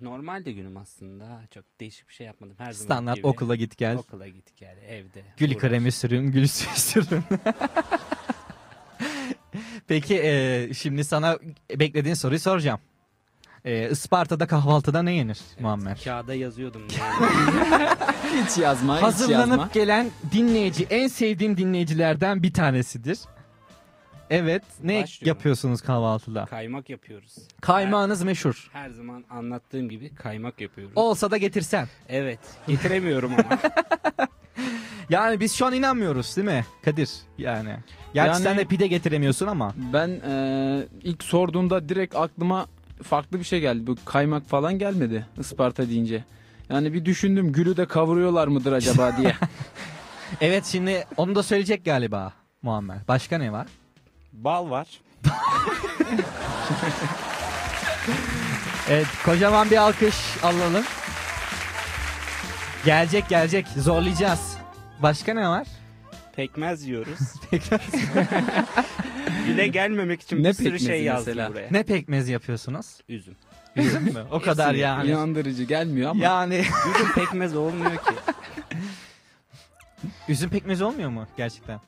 [0.00, 1.40] Normal de günüm aslında.
[1.54, 2.54] Çok değişik bir şey yapmadım.
[2.58, 3.26] Her zaman Standart gibi.
[3.26, 3.96] okula git gel.
[3.96, 5.22] Okula git gel evde.
[5.36, 5.58] Gül uğraş.
[5.60, 7.22] kremi sürün, gül suyu sürün.
[9.88, 11.38] Peki eee, şimdi sana
[11.76, 12.80] beklediğin soruyu soracağım.
[13.66, 16.00] Eee Isparta'da kahvaltıda ne yenir Muammer?
[16.04, 16.82] Kağıda yazıyordum.
[18.46, 19.68] Hiç yazma, hiç Hazırlanıp yazma.
[19.74, 23.18] gelen dinleyici en sevdiğim dinleyicilerden bir tanesidir.
[24.30, 24.62] Evet.
[24.82, 25.28] Ne Başlıyorum.
[25.28, 26.44] yapıyorsunuz kahvaltıda?
[26.44, 27.34] kaymak yapıyoruz.
[27.60, 28.70] Kaymağınız meşhur.
[28.72, 30.92] Her zaman anlattığım gibi kaymak yapıyoruz.
[30.96, 31.88] Olsa da getirsen.
[32.08, 32.40] Evet.
[32.66, 33.58] Getiremiyorum ama.
[35.10, 37.10] Yani biz şu an inanmıyoruz değil mi Kadir?
[37.38, 37.76] Yani.
[38.14, 39.74] Gerçi Yani- sen de pide getiremiyorsun ama.
[39.92, 42.66] Ben eee, ilk sorduğunda direkt aklıma
[43.02, 43.86] farklı bir şey geldi.
[43.86, 46.24] Bu kaymak falan gelmedi Isparta deyince.
[46.70, 49.34] Yani bir düşündüm gülü de kavuruyorlar mıdır acaba diye.
[50.40, 52.32] Evet şimdi onu da söyleyecek galiba
[52.62, 52.98] Muammer.
[53.08, 53.66] Başka ne var?
[54.32, 54.86] Bal var.
[58.88, 60.84] Evet kocaman bir alkış alalım.
[62.84, 64.56] Gelecek gelecek zorlayacağız.
[65.02, 65.66] Başka ne var?
[66.36, 67.18] Pekmez yiyoruz.
[67.50, 67.80] Pekmez.
[69.46, 71.50] Güle gelmemek için Ne bir sürü şey yazdım mesela?
[71.50, 71.68] buraya.
[71.70, 72.86] ne pekmezi yapıyorsunuz?
[73.08, 73.36] Üzüm.
[73.76, 74.24] Üzüm mü?
[74.30, 75.10] O kadar yani.
[75.10, 76.24] İnandırıcı gelmiyor ama.
[76.24, 78.14] Yani Üzüm pekmez olmuyor ki.
[80.28, 81.80] üzüm pekmezi olmuyor mu gerçekten?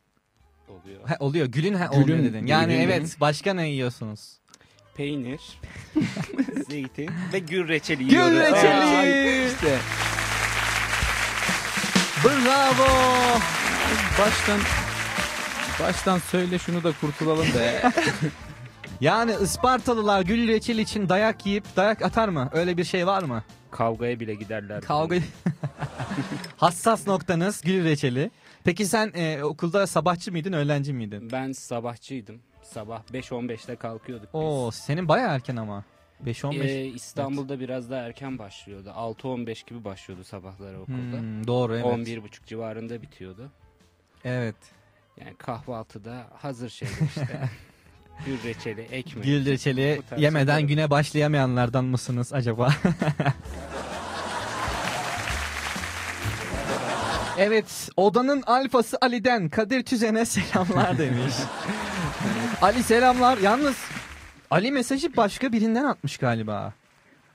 [0.68, 1.08] Oluyor.
[1.08, 1.46] Ha, oluyor.
[1.46, 2.46] Gülün ha, Gülün- olmuyor dedin.
[2.46, 4.38] Yani gülün- evet başka ne yiyorsunuz?
[4.96, 5.40] Peynir,
[6.70, 8.36] zeytin ve gül reçeli Gül yiyoruz.
[8.38, 8.74] reçeli!
[8.96, 9.78] Ay, işte.
[12.24, 13.38] Bravo!
[14.18, 14.60] Baştan
[15.80, 17.82] baştan söyle şunu da kurtulalım be.
[19.00, 22.50] Yani Ispartalılar gül reçeli için dayak yiyip dayak atar mı?
[22.52, 23.44] Öyle bir şey var mı?
[23.70, 24.80] Kavgaya bile giderler.
[24.80, 25.16] Kavga
[26.56, 28.30] Hassas noktanız gül reçeli.
[28.64, 31.30] Peki sen e, okulda sabahçı mıydın, öğlenci miydin?
[31.32, 32.40] Ben sabahçıydım.
[32.62, 34.40] Sabah 5-15'te kalkıyorduk biz.
[34.40, 35.84] Oo, senin baya erken ama.
[36.26, 36.62] 5-15.
[36.62, 38.88] Ee, İstanbul'da biraz daha erken başlıyordu.
[38.88, 41.18] 6-15 gibi başlıyordu sabahları okulda.
[41.20, 41.84] Hmm, doğru evet.
[42.08, 43.50] 11.30 civarında bitiyordu.
[44.24, 44.56] Evet.
[45.20, 47.40] Yani kahvaltıda hazır şeyler işte.
[48.26, 49.24] Gül reçeli, ekmek.
[49.24, 50.68] Gül reçeli yemeden şeyler.
[50.68, 52.74] güne başlayamayanlardan mısınız acaba?
[57.38, 61.34] evet, odanın alfası Ali'den Kadir Tüzen'e selamlar demiş.
[62.62, 63.38] Ali selamlar.
[63.38, 63.76] Yalnız
[64.50, 66.72] Ali mesajı başka birinden atmış galiba.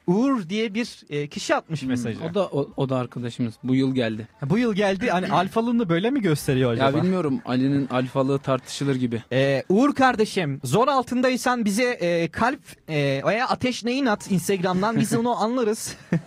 [0.07, 2.19] Uğur diye bir e, kişi atmış mesajı.
[2.31, 3.53] o da o, o da arkadaşımız.
[3.63, 4.27] Bu yıl geldi.
[4.49, 5.09] Bu yıl geldi.
[5.09, 6.97] Hani alfalığını böyle mi gösteriyor acaba?
[6.97, 9.23] Ya bilmiyorum Ali'nin alfalığı tartışılır gibi.
[9.31, 15.13] Ee, Uğur kardeşim zor altındaysan bize e, kalp e, veya ateş neyin at Instagram'dan biz
[15.13, 15.95] onu anlarız.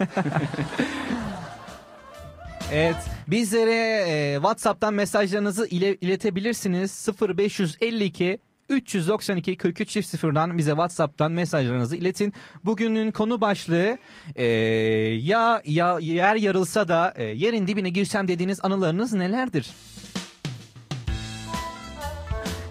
[2.73, 2.97] evet
[3.29, 8.39] bizlere e, Whatsapp'tan mesajlarınızı ile, iletebilirsiniz 0552
[8.69, 12.33] 392 43 çift sıfırdan bize Whatsapp'tan mesajlarınızı iletin.
[12.65, 13.99] Bugünün konu başlığı
[14.35, 19.71] e, ya ya yer yarılsa da e, yerin dibine girsem dediğiniz anılarınız nelerdir?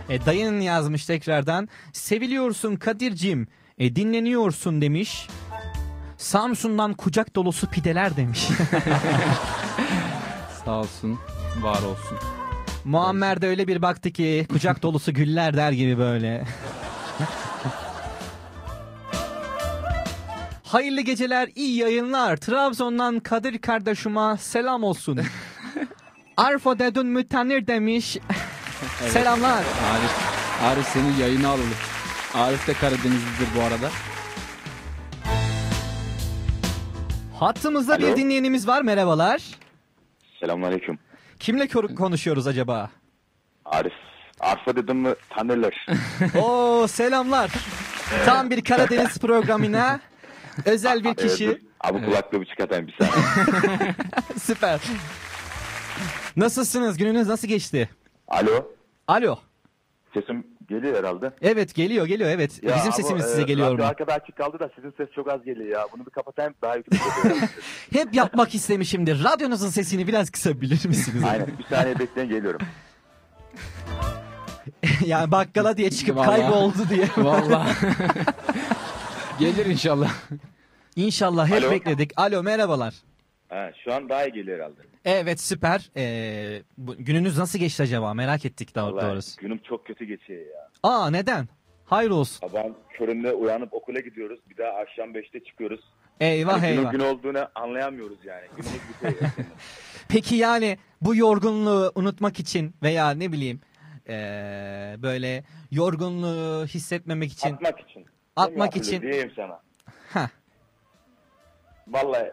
[0.09, 1.69] E, dayın yazmış tekrardan.
[1.93, 3.47] Seviliyorsun Kadir'cim.
[3.77, 5.27] E, dinleniyorsun demiş.
[6.17, 8.47] Samsun'dan kucak dolusu pideler demiş.
[10.65, 11.19] Sağ olsun,
[11.61, 12.34] var olsun.
[12.86, 16.43] Muammer de öyle bir baktı ki kucak dolusu güller der gibi böyle.
[20.63, 22.38] Hayırlı geceler, iyi yayınlar.
[22.38, 25.19] Trabzon'dan Kadir kardeşime selam olsun.
[26.38, 28.17] Arfo dedun mütenir demiş.
[29.09, 29.57] Selamlar.
[29.57, 30.11] Arif,
[30.63, 31.73] Arif senin yayını alalım.
[32.33, 33.89] Arif de Karadenizlidir bu arada.
[37.39, 38.15] Hattımızda bir Alo.
[38.17, 38.81] dinleyenimiz var.
[38.81, 39.41] Merhabalar.
[40.39, 40.99] Selamünaleyküm.
[41.39, 42.89] Kimle konuşuyoruz acaba?
[43.65, 43.93] Arif.
[44.39, 45.86] Arfa dedim mi tanırlar.
[46.41, 47.51] Oo selamlar.
[48.25, 49.99] Tam bir Karadeniz programına
[50.65, 51.61] özel bir kişi.
[51.79, 53.95] Abi kulaklığımı çıkartayım bir saniye.
[54.39, 54.79] Süper.
[56.36, 56.97] Nasılsınız?
[56.97, 57.89] Gününüz nasıl geçti?
[58.27, 58.71] Alo.
[59.07, 59.38] Alo.
[60.13, 61.32] Sesim geliyor herhalde.
[61.41, 62.63] Evet geliyor geliyor evet.
[62.63, 63.89] Ya Bizim ama, sesimiz e, size geliyor radyo mu?
[63.89, 65.88] arkada açık kaldı da sizin ses çok az geliyor ya.
[65.93, 67.38] Bunu bir kapatayım daha yüksek oluyor.
[67.93, 69.24] Hep yapmak istemişimdir.
[69.24, 71.24] Radyonuzun sesini biraz kısabilir misiniz?
[71.30, 72.61] Aynen bir saniye bekleyin geliyorum.
[75.05, 76.41] yani bakkala diye çıkıp Vallahi.
[76.41, 77.07] kayboldu diye.
[77.18, 77.74] Vallahi.
[79.39, 80.11] Gelir inşallah.
[80.95, 81.72] İnşallah hep Alo.
[81.72, 82.11] bekledik.
[82.18, 82.93] Alo merhabalar.
[83.49, 84.80] Ha, şu an daha iyi geliyor herhalde.
[85.06, 85.89] Evet süper.
[85.97, 88.14] Ee, bu, gününüz nasıl geçti acaba?
[88.14, 89.41] Merak ettik daha Vallahi doğrusu.
[89.41, 90.70] günüm çok kötü geçiyor ya.
[90.84, 91.47] Aa neden?
[91.86, 92.47] Hayır olsun.
[92.47, 94.39] Sabah köründe uyanıp okula gidiyoruz.
[94.49, 95.80] Bir daha akşam 5'te çıkıyoruz.
[96.20, 96.91] Eyvah Hani günün eyvah.
[96.91, 98.45] gün olduğunu anlayamıyoruz yani.
[98.58, 99.32] Günümüz bitiyor.
[100.10, 103.62] Peki yani bu yorgunluğu unutmak için veya ne bileyim
[104.10, 108.06] ee, böyle yorgunluğu hissetmemek için Atmak için.
[108.36, 109.01] Atmak için.
[109.01, 109.62] Diyeyim sana.
[110.14, 110.28] Heh.
[111.88, 112.32] Vallahi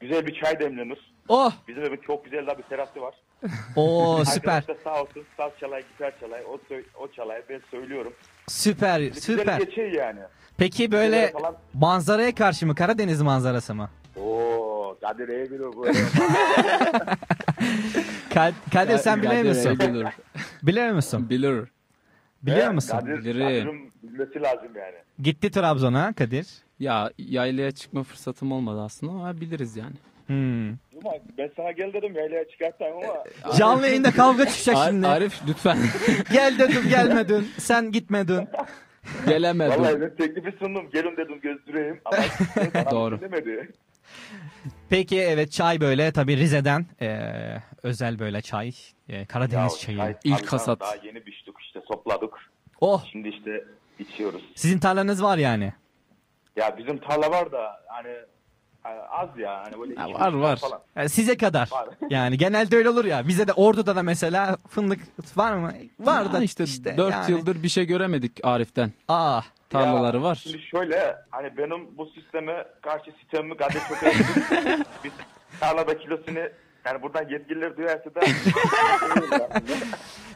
[0.00, 1.15] güzel bir çay demlenir.
[1.28, 3.14] Oh Bizim evin çok güzel de bir terası var.
[3.76, 4.52] Oo süper.
[4.56, 6.58] Arkadaş da sağ olsun saz çalay, gitar çalay, o,
[7.00, 8.12] o çalay ben söylüyorum.
[8.48, 9.58] Süper Güzel süper.
[9.58, 10.20] geçiyor yani.
[10.58, 11.56] Peki böyle Güzel falan.
[11.74, 13.90] manzaraya karşı mı Karadeniz manzarası mı?
[14.20, 15.86] Oo, Kadir iyi bilir bu.
[18.34, 19.78] Ka- Kadir sen biliyor Kadir musun?
[19.78, 20.06] bilir.
[20.62, 21.30] Biliyor musun?
[21.30, 21.64] Bilir.
[22.42, 22.98] Biliyor musun?
[22.98, 23.90] Kadir, Bilirim.
[24.02, 24.94] Bilmesi lazım yani.
[25.22, 26.46] Gitti Trabzon'a Kadir.
[26.78, 29.94] Ya yaylaya çıkma fırsatım olmadı aslında ama biliriz yani.
[30.26, 30.70] Hmm.
[31.04, 33.52] Ama ben sana gel dedim yaylaya çıkartayım ama.
[33.58, 35.06] Canlı yayında kavga çıkacak Ar- şimdi.
[35.06, 35.78] Arif lütfen
[36.32, 37.48] Gel dedim gelmedin.
[37.58, 38.48] Sen gitmedin.
[39.28, 39.80] gelemedim.
[39.82, 42.18] Vallahi ben teklifi sundum gelin dedim gözdüreyim ama
[42.90, 43.20] Doğru.
[43.20, 43.72] demedi.
[44.90, 48.72] Peki evet çay böyle tabii Rize'den eee, özel böyle çay.
[49.08, 49.98] eee, Karadeniz çayı.
[49.98, 50.80] çay- İlk hasat.
[50.80, 52.30] Daha yeni biçtik işte topladık.
[52.80, 53.64] Oh Şimdi işte
[53.98, 54.42] içiyoruz.
[54.54, 55.72] sizin tarlanız var yani.
[56.56, 58.12] Ya bizim tarla var da hani
[59.10, 60.56] az ya hani böyle iki var, var.
[60.56, 60.80] falan.
[60.96, 61.68] Yani size kadar.
[61.72, 61.88] Var.
[62.10, 63.28] Yani genelde öyle olur ya.
[63.28, 65.00] Bize de Ordu'da da mesela fındık
[65.36, 65.72] var mı?
[66.00, 67.30] Var da işte, işte 4 yani.
[67.30, 68.92] yıldır bir şey göremedik Arif'ten.
[69.08, 69.40] Aa.
[69.70, 70.34] Tarlaları Ya, var.
[70.34, 74.02] Şimdi şöyle hani benim bu sisteme karşı sistemimi Kadir çok.
[75.04, 75.12] Biz
[75.60, 76.38] tarlada kilosunu
[76.86, 78.20] yani buradan yetkililer duyarsa da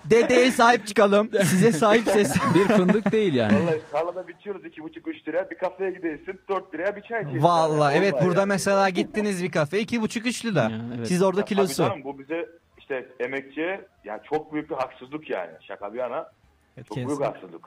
[0.05, 1.31] Dedeye sahip çıkalım.
[1.45, 2.35] Size sahip ses.
[2.55, 3.55] Bir fındık değil yani.
[3.61, 7.43] Vallahi tarlada biçiyoruz iki buçuk üç liraya bir kafeye gidiyorsun dört liraya bir çay içiyorsun.
[7.43, 10.61] Vallahi evet Vallahi burada mesela gittiniz bir kafe iki buçuk üç lira.
[10.63, 11.09] Ya, evet.
[11.09, 11.83] Siz orada Ya tabii kilosu.
[11.83, 12.49] canım, bu bize
[12.79, 15.51] işte emekçiye yani çok büyük bir haksızlık yani.
[15.61, 16.31] Şaka bir yana.
[16.77, 17.09] Evet, Çok kesin.
[17.09, 17.63] büyük haksızlık.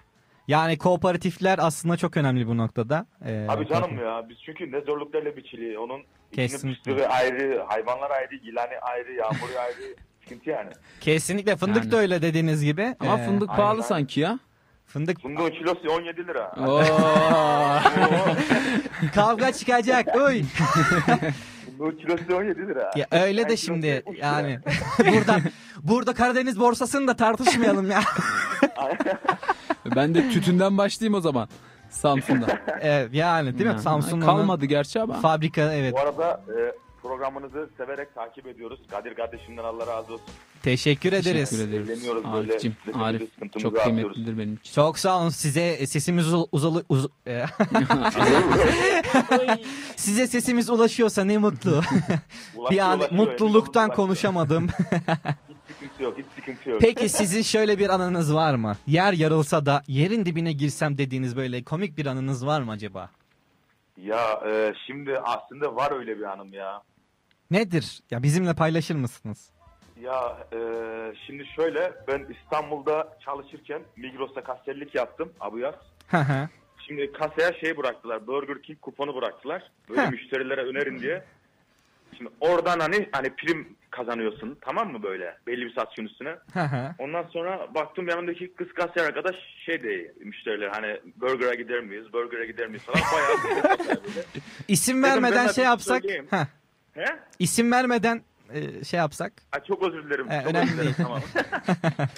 [0.47, 3.05] Yani kooperatifler aslında çok önemli bu noktada.
[3.25, 5.81] Ee, Abi canım ya biz çünkü ne zorluklarla biçiliyor.
[5.83, 7.07] Onun Kesinlikle.
[7.07, 9.95] ayrı, hayvanlar ayrı, yılanı ayrı, yağmuru ayrı.
[10.23, 10.69] Sıkıntı yani.
[11.01, 11.91] Kesinlikle fındık Yani.
[11.91, 12.95] da öyle dediğiniz gibi.
[12.99, 13.83] Ama Ee, fındık aynen, pahalı aynen.
[13.87, 14.39] sanki ya.
[14.85, 16.55] Fındık Fındığın kilosu 17 lira.
[16.67, 16.83] Oo.
[19.15, 20.15] kavga çıkacak.
[20.15, 20.43] Uy.
[21.84, 22.91] Fındığın kilosu 17 lira.
[22.95, 24.25] Ya öyle Yani de şimdi 70 lira.
[24.25, 24.59] yani
[25.15, 25.41] buradan
[25.84, 28.01] burada Karadeniz borsasını da tartışmayalım ya.
[29.95, 31.47] ben de tütünden başlayayım o zaman.
[31.89, 32.45] Samsun'da.
[32.81, 33.67] evet yani değil mi?
[33.67, 35.13] Yani, Samsun'un Kalmadı gerçi ama.
[35.13, 35.93] fabrika evet.
[35.93, 36.71] Bu arada e,
[37.01, 38.79] programınızı severek takip ediyoruz.
[38.91, 40.25] Kadir kardeşimden Allah razı olsun.
[40.64, 41.49] Teşekkür ederiz.
[41.49, 42.09] Teşekkür ederiz.
[42.26, 42.76] Arif'cim.
[42.93, 43.22] Arif
[43.59, 44.74] çok kıymetlidir benim için.
[44.74, 47.45] Çok sağ olun size sesimiz uz- uzalı uz- e,
[49.95, 51.82] size sesimiz ulaşıyorsa ne mutlu.
[52.72, 54.68] bir an ulaşıyor, mutluluktan konuşamadım.
[54.68, 56.82] Hiç sıkıntı yok, hiç sıkıntı yok.
[56.82, 58.78] Peki sizin şöyle bir anınız var mı?
[58.88, 63.09] Yer yarılsa da yerin dibine girsem dediğiniz böyle komik bir anınız var mı acaba?
[63.97, 66.82] Ya e, şimdi aslında var öyle bir hanım ya.
[67.51, 67.99] Nedir?
[68.11, 69.49] Ya bizimle paylaşır mısınız?
[70.03, 70.59] Ya e,
[71.27, 75.75] şimdi şöyle ben İstanbul'da çalışırken Migros'ta kasiyerlik yaptım abu yaz.
[76.87, 79.71] Şimdi kasaya şey bıraktılar Burger King kuponu bıraktılar.
[79.89, 81.23] Böyle müşterilere önerin diye.
[82.17, 86.35] Şimdi oradan hani hani prim kazanıyorsun tamam mı böyle belli bir saat üstüne.
[86.99, 89.35] Ondan sonra baktım yanımdaki kız kasiyer arkadaş
[89.65, 93.97] şey de müşteriler hani burger'a gider miyiz, burger'a gider miyiz falan bayağı.
[94.67, 96.03] İsim Dedim, vermeden ben de şey yapsak.
[96.93, 97.05] He?
[97.39, 98.21] İsim vermeden
[98.53, 99.33] e, şey yapsak.
[99.51, 100.29] Ha, çok özür dilerim.
[100.29, 101.07] He, çok önemli özür dilerim, değil.
[101.07, 101.21] Tamam.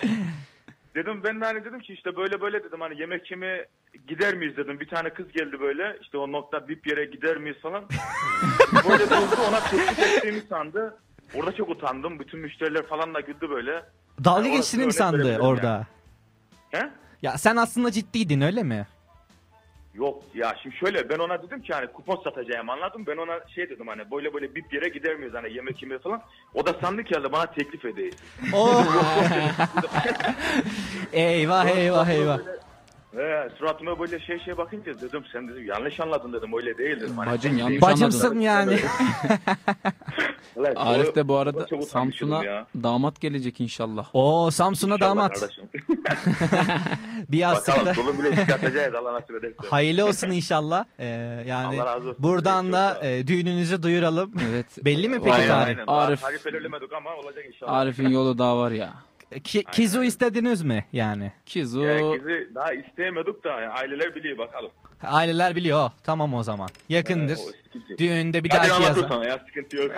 [0.95, 3.67] dedim ben de hani dedim ki işte böyle böyle dedim hani yemek yemeye
[4.07, 4.79] gider miyiz dedim.
[4.79, 7.85] Bir tane kız geldi böyle işte o nokta bip yere gider miyiz falan.
[8.89, 10.97] böyle durdu ona teklif ettiğimi sandı.
[11.35, 12.19] Orada çok utandım.
[12.19, 13.85] Bütün müşteriler falan da güldü böyle.
[14.23, 15.87] Dalga Yani geçtiğini mi sandı orada?
[16.71, 16.89] He?
[17.21, 18.87] Ya sen aslında ciddiydin öyle mi?
[19.97, 23.03] Yok ya şimdi şöyle ben ona dedim ki hani kupon satacağım anladım.
[23.07, 26.21] Ben ona şey dedim hani böyle böyle bip yere gider miyiz hani yemek yemeye falan.
[26.53, 28.13] O da sandı ki herhalde bana teklif edeyim.
[28.53, 28.69] Oo.
[31.13, 32.39] Eyvah eyvah eyvah.
[33.15, 37.17] He, suratıma böyle şey şey bakınca dedim sen dedim yanlış anladın dedim öyle değil dedim.
[37.17, 38.79] Hani Bacım sen yanlış Bacımsın yani.
[40.75, 44.15] Arif de bu arada Samsun'a damat gelecek inşallah.
[44.15, 45.49] Oo Samsun'a damat.
[47.29, 47.85] Bir yastıkta.
[47.85, 49.55] Bakalım bile çıkartacağız Allah nasip ederse.
[49.69, 50.85] Hayırlı olsun inşallah.
[50.99, 51.05] Ee,
[51.47, 52.23] yani Allah razı olsun.
[52.23, 54.33] buradan da e, düğününüzü duyuralım.
[54.51, 54.85] Evet.
[54.85, 55.65] Belli mi peki tarih?
[55.65, 55.85] aynen.
[55.85, 57.73] Arif- Tarih belirlemedik ama olacak inşallah.
[57.73, 58.93] Arif'in yolu daha var ya.
[59.43, 61.31] Ki, kizu istediniz mi yani?
[61.45, 64.71] Kizu Ya kızı daha isteyemedik da yani aileler biliyor bakalım.
[65.03, 65.79] Aileler biliyor.
[65.79, 66.69] Oh, Tamam o zaman.
[66.89, 67.37] Yakındır.
[67.37, 67.97] Ee.
[67.97, 69.07] Düğünde bir dahaki yazın.
[69.07, 69.91] sana ya sıkıntı yok.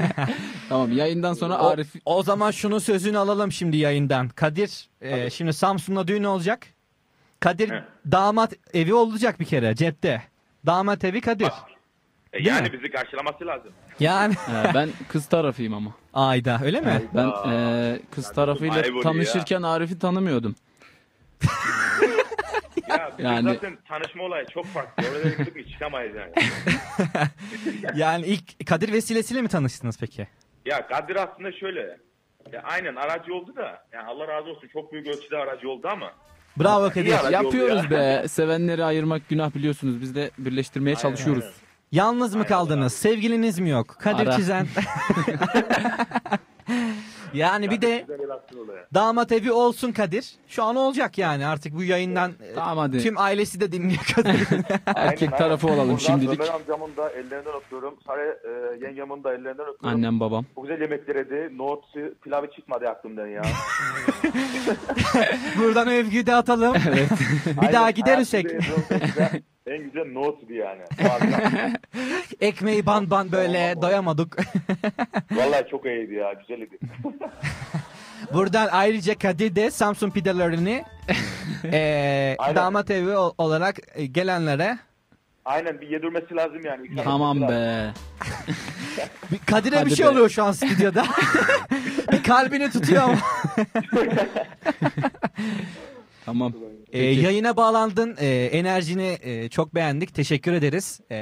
[0.68, 4.28] tamam yayından sonra O, Arif o zaman şunu sözünü alalım şimdi yayından.
[4.28, 6.66] Kadir e, şimdi Samsun'da düğün olacak.
[7.40, 7.84] Kadir He.
[8.12, 10.22] damat evi olacak bir kere cepte.
[10.66, 11.46] Damat evi Kadir.
[11.46, 11.50] E,
[12.34, 12.72] Değil yani mi?
[12.72, 13.72] bizi karşılaması lazım.
[14.00, 15.90] Yani He, ben kız tarafıyım ama.
[16.14, 17.02] ayda öyle mi?
[17.14, 20.54] Ben Aa, e, kız tarafıyla ayıp oluyor tanışırken Arif'i tanımıyordum.
[22.88, 25.04] Ya Yani- zaten tanışma olayı çok farklı.
[25.10, 26.32] Oraya gittik mi çıkamayız yani.
[27.96, 30.28] Yani ilk Kadir vesilesiyle mi tanıştınız peki?
[30.66, 31.80] Ya Kadir aslında şöyle.
[32.52, 33.84] Ya aynen aracı oldu da.
[33.92, 36.12] Yani Allah razı olsun çok büyük ölçüde aracı oldu ama.
[36.56, 37.12] Bravo Kadir.
[37.12, 37.90] aracı oldu Yapıyoruz ya.
[37.90, 38.28] be.
[38.28, 40.00] Sevenleri ayırmak günah biliyorsunuz.
[40.00, 41.44] Biz de birleştirmeye çalışıyoruz.
[41.94, 42.92] Yalnız mı kaldınız?
[42.92, 43.88] Sevgiliniz mi yok?
[43.98, 44.36] Kadir Ara.
[44.36, 44.66] Çizen.
[47.34, 48.06] yani bir de
[48.94, 50.32] damat evi olsun Kadir.
[50.48, 52.98] Şu an olacak yani artık bu yayından e, Tamam hadi.
[53.02, 54.32] tüm ailesi de dinliyor Kadir.
[54.86, 55.76] Erkek Aynen, tarafı aynen.
[55.78, 56.40] olalım Buradan şimdilik.
[56.40, 57.94] Ömer amcamın da ellerinden öpüyorum.
[58.06, 58.50] Sare e,
[58.86, 59.76] yengemin de ellerinden öpüyorum.
[59.82, 60.44] Annem babam.
[60.56, 61.58] Bu güzel yemekler yedi.
[61.58, 61.84] Nohut
[62.22, 63.42] pilavı çıkmadı aklımdan ya.
[65.58, 66.74] Buradan övgüyü de atalım.
[67.62, 70.82] bir daha Aynen, gidersek hayatımda yediğim en güzel- En güzel nohuttu yani.
[72.40, 74.36] Ekmeği ban ban böyle doyamadık.
[75.32, 76.32] Vallahi çok iyiydi ya.
[76.32, 76.78] Güzeldi.
[78.34, 80.84] Buradan ayrıca Kadir de Samsun pidelerini
[81.64, 82.56] e, Aynen.
[82.56, 84.78] damat evi ol- olarak e, gelenlere
[85.44, 86.86] Aynen bir yedirmesi lazım yani.
[86.86, 87.94] İkram Tamam etmesi lazım.
[88.56, 88.62] be.
[89.32, 90.08] Bir- Kadir'e Hadi bir şey be.
[90.10, 91.04] oluyor şu an stüdyoda.
[92.12, 93.18] bir kalbini tutuyor ama.
[96.24, 96.52] Tamam.
[96.92, 98.16] E, yayına bağlandın.
[98.20, 100.14] E, enerjini e, çok beğendik.
[100.14, 101.00] Teşekkür ederiz.
[101.10, 101.14] E,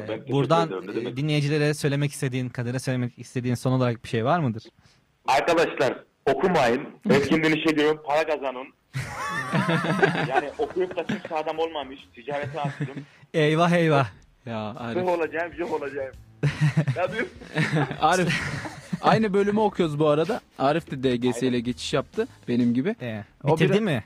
[0.00, 4.24] ben teşekkür buradan ederim, e, dinleyicilere söylemek istediğin, Kadir'e söylemek istediğin son olarak bir şey
[4.24, 4.62] var mıdır?
[5.26, 6.82] Arkadaşlar okumayın.
[7.08, 7.98] Özgün işe girin.
[8.06, 8.66] Para kazanın.
[10.28, 11.98] yani okuyup da kimse adam olmamış.
[12.14, 12.88] Ticarete açtım.
[13.34, 14.08] Eyvah eyvah.
[14.46, 15.04] Ya Arif.
[15.08, 16.12] olacağım, zıh olacağım.
[16.96, 17.26] ya diyor.
[18.00, 18.42] Arif.
[19.02, 20.40] Aynı bölümü okuyoruz bu arada.
[20.58, 22.96] Arif de DGS ile geçiş yaptı benim gibi.
[23.02, 24.04] E, O bitirdi biraz- mi?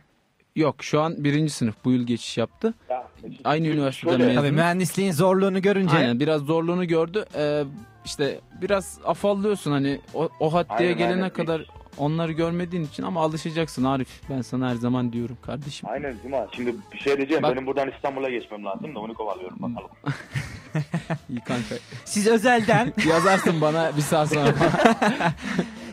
[0.57, 2.74] Yok şu an birinci sınıf bu yıl geçiş yaptı.
[2.90, 3.07] Ya,
[3.44, 4.40] Aynı üniversiteden şöyle, mezun.
[4.40, 5.96] Tabii mühendisliğin zorluğunu görünce.
[5.96, 7.24] Aynen biraz zorluğunu gördü.
[7.36, 7.64] Ee,
[8.05, 11.30] işte biraz afallıyorsun hani o, o haddeye Aynen, gelene aynen.
[11.32, 11.66] kadar
[11.98, 14.09] onları görmediğin için ama alışacaksın Arif.
[14.30, 15.88] Ben sana her zaman diyorum kardeşim.
[15.92, 16.46] Aynen Cuma.
[16.57, 17.42] Şimdi bir şey diyeceğim.
[17.42, 19.90] Bak- Benim buradan İstanbul'a geçmem lazım da onu kovalıyorum bakalım.
[21.30, 21.74] İyi kanka.
[22.05, 24.55] Siz özelden Yazarsın bana bir saat sonra.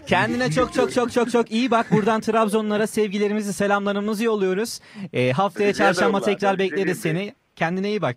[0.08, 1.91] kendine çok çok çok çok çok iyi bak.
[1.91, 4.80] Buradan Trabzonlara sevgilerimizi, selamlarımızı yolluyoruz.
[5.14, 7.36] E, haftaya Rica çarşamba tekrar bekleriz seni.
[7.55, 8.16] Kendine iyi bak.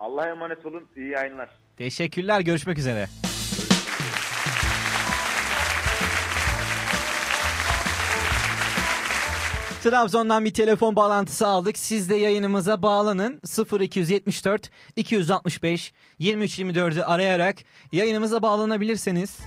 [0.00, 0.82] Allah'a emanet olun.
[0.96, 1.48] İyi yayınlar.
[1.76, 2.40] Teşekkürler.
[2.40, 3.08] Görüşmek üzere.
[9.82, 11.78] Trabzon'dan bir telefon bağlantısı aldık.
[11.78, 13.40] Siz de yayınımıza bağlanın.
[13.80, 17.56] 0274 265 2324'ü arayarak
[17.92, 19.38] yayınımıza bağlanabilirseniz.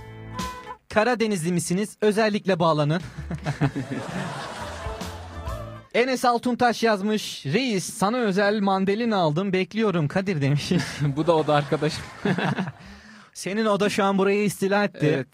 [0.94, 1.96] Karadenizli misiniz?
[2.00, 3.00] Özellikle bağlanın.
[5.94, 7.46] Enes Altuntaş yazmış.
[7.46, 10.72] Reis sana özel mandalina aldım bekliyorum Kadir demiş.
[11.16, 12.04] bu da o da arkadaşım.
[13.34, 15.12] Senin oda şu an burayı istila etti.
[15.14, 15.28] Evet.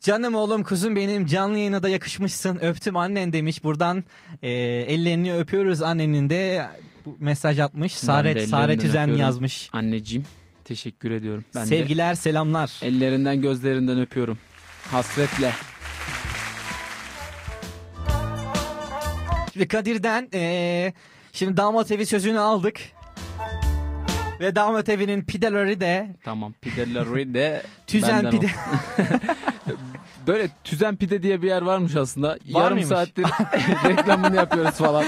[0.00, 2.56] Canım oğlum kuzum benim canlı yayına da yakışmışsın.
[2.56, 3.64] Öptüm annen demiş.
[3.64, 4.04] Buradan
[4.42, 4.50] e,
[4.88, 6.68] ellerini öpüyoruz annenin de
[7.06, 8.02] bu mesaj atmış.
[8.02, 9.20] De ellerinden Saaret Üzen öpüyorum.
[9.20, 9.70] yazmış.
[9.72, 10.24] Anneciğim
[10.64, 11.44] teşekkür ediyorum.
[11.54, 12.72] Ben de Sevgiler selamlar.
[12.82, 14.38] ellerinden gözlerinden öpüyorum.
[14.90, 15.52] Hasretle.
[19.52, 20.92] Şimdi Kadir'den e,
[21.32, 22.80] şimdi damat evi sözünü aldık.
[24.40, 28.46] Ve damat evinin pideleri de Tamam pideleri de tüzen pide.
[30.26, 32.38] Böyle tüzen pide diye bir yer varmış aslında.
[32.44, 32.86] Yarım mıymış?
[32.88, 33.24] saattir
[33.88, 35.04] reklamını yapıyoruz falan.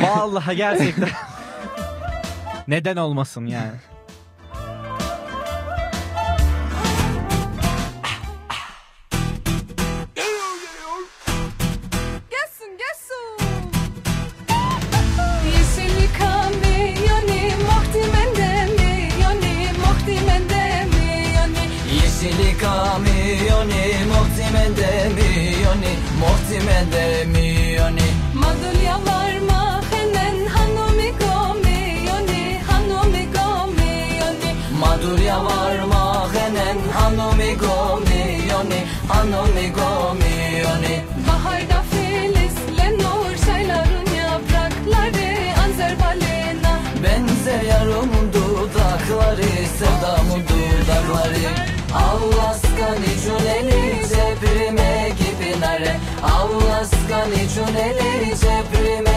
[0.00, 1.08] Vallahi gerçekten.
[2.68, 3.72] Neden olmasın yani.
[39.08, 43.36] gomiyoni Hanumi gomiyoni Baharda filizle nur
[44.16, 51.54] yaprakları Anzer balena Benzer yarımın dudakları Sevdamın dudakları.
[51.94, 55.96] Avlaskani cuneli cebrime gibi nare.
[56.22, 59.15] Avlaskani cuneli cebrime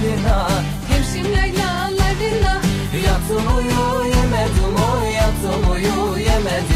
[0.00, 0.48] yaylalarına
[0.88, 2.60] Hemşin yaylalarına
[3.06, 6.69] Yattım uyu yemedim o yattım uyu yemedim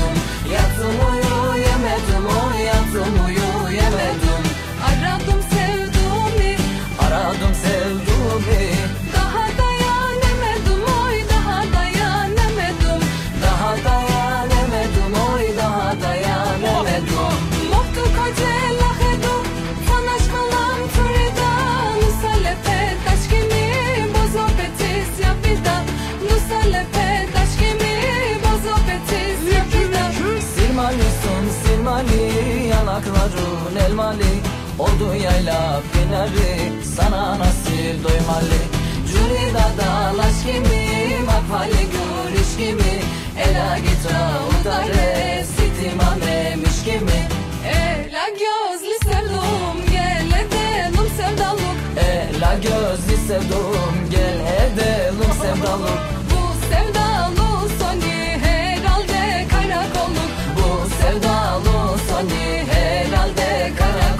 [34.78, 38.58] Oldu yayla pinari sana nasıl doymalı.
[39.08, 40.84] Cürida dalaş kimi
[41.26, 42.94] makvali görüş kimi
[43.38, 47.20] Ela gitra udare sitima memiş kimi
[47.66, 51.76] Ela gözlü sevdum Gel edelim sevdaluk.
[51.96, 56.00] Ela gözlü sevdum gel edelim sevdalık
[56.30, 64.13] Bu sevdalı soni herhalde karakolluk Bu sevdalı soni herhalde karakolluk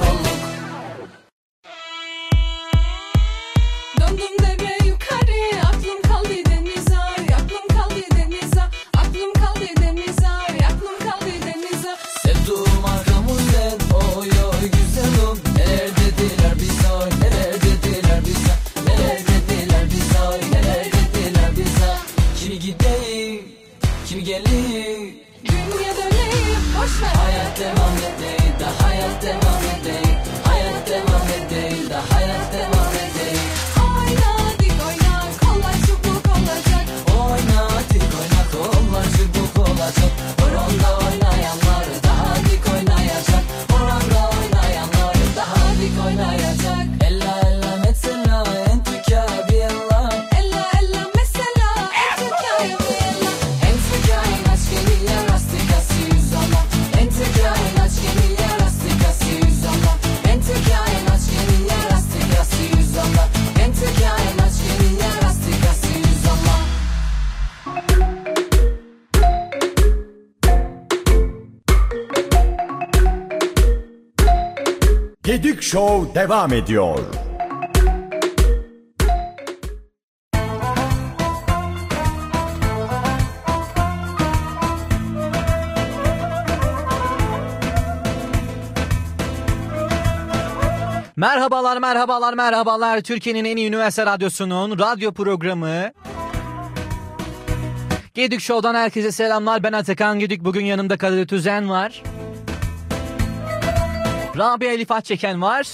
[75.94, 76.98] Show devam ediyor.
[91.16, 93.00] Merhabalar, merhabalar, merhabalar.
[93.00, 95.92] Türkiye'nin en iyi üniversite radyosunun radyo programı.
[98.14, 99.62] Gedik Show'dan herkese selamlar.
[99.62, 100.44] Ben Atakan Gedik.
[100.44, 102.02] Bugün yanımda Kadir Tüzen var.
[104.38, 105.66] Rabia Elif Çeken var.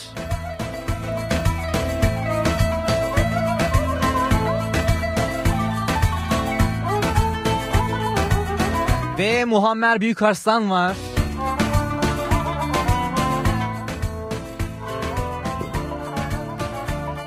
[9.18, 10.96] Ve Muhammer Büyükarslan var.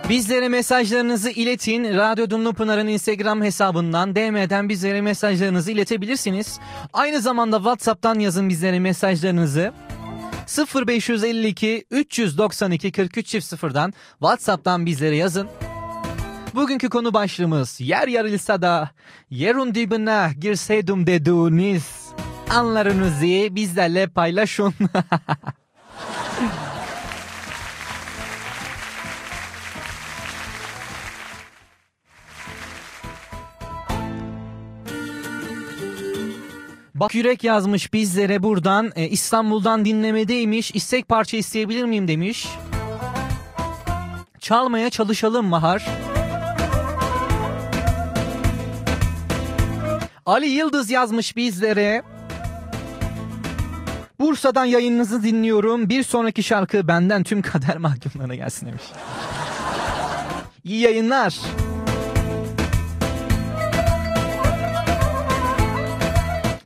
[0.09, 1.83] Bizlere mesajlarınızı iletin.
[1.83, 6.59] Radyo Dumlu Pınar'ın Instagram hesabından DM'den bizlere mesajlarınızı iletebilirsiniz.
[6.93, 9.73] Aynı zamanda WhatsApp'tan yazın bizlere mesajlarınızı.
[10.47, 15.47] 0552 392 43 çift 0'dan WhatsApp'tan bizlere yazın.
[16.55, 18.89] Bugünkü konu başlığımız yer yarılsa da
[19.29, 21.83] yerun dibine girseydim dediğiniz
[22.49, 24.73] anlarınızı bizlerle paylaşın.
[37.03, 42.47] Bak Yürek yazmış bizlere buradan e, İstanbul'dan dinlemedeymiş istek parça isteyebilir miyim demiş.
[44.39, 45.85] Çalmaya çalışalım Mahar.
[50.25, 52.03] Ali Yıldız yazmış bizlere.
[54.19, 55.89] Bursa Bursa'dan yayınınızı dinliyorum.
[55.89, 58.83] Bir sonraki şarkı benden tüm kader mahkumlarına gelsin demiş.
[60.63, 61.39] İyi yayınlar.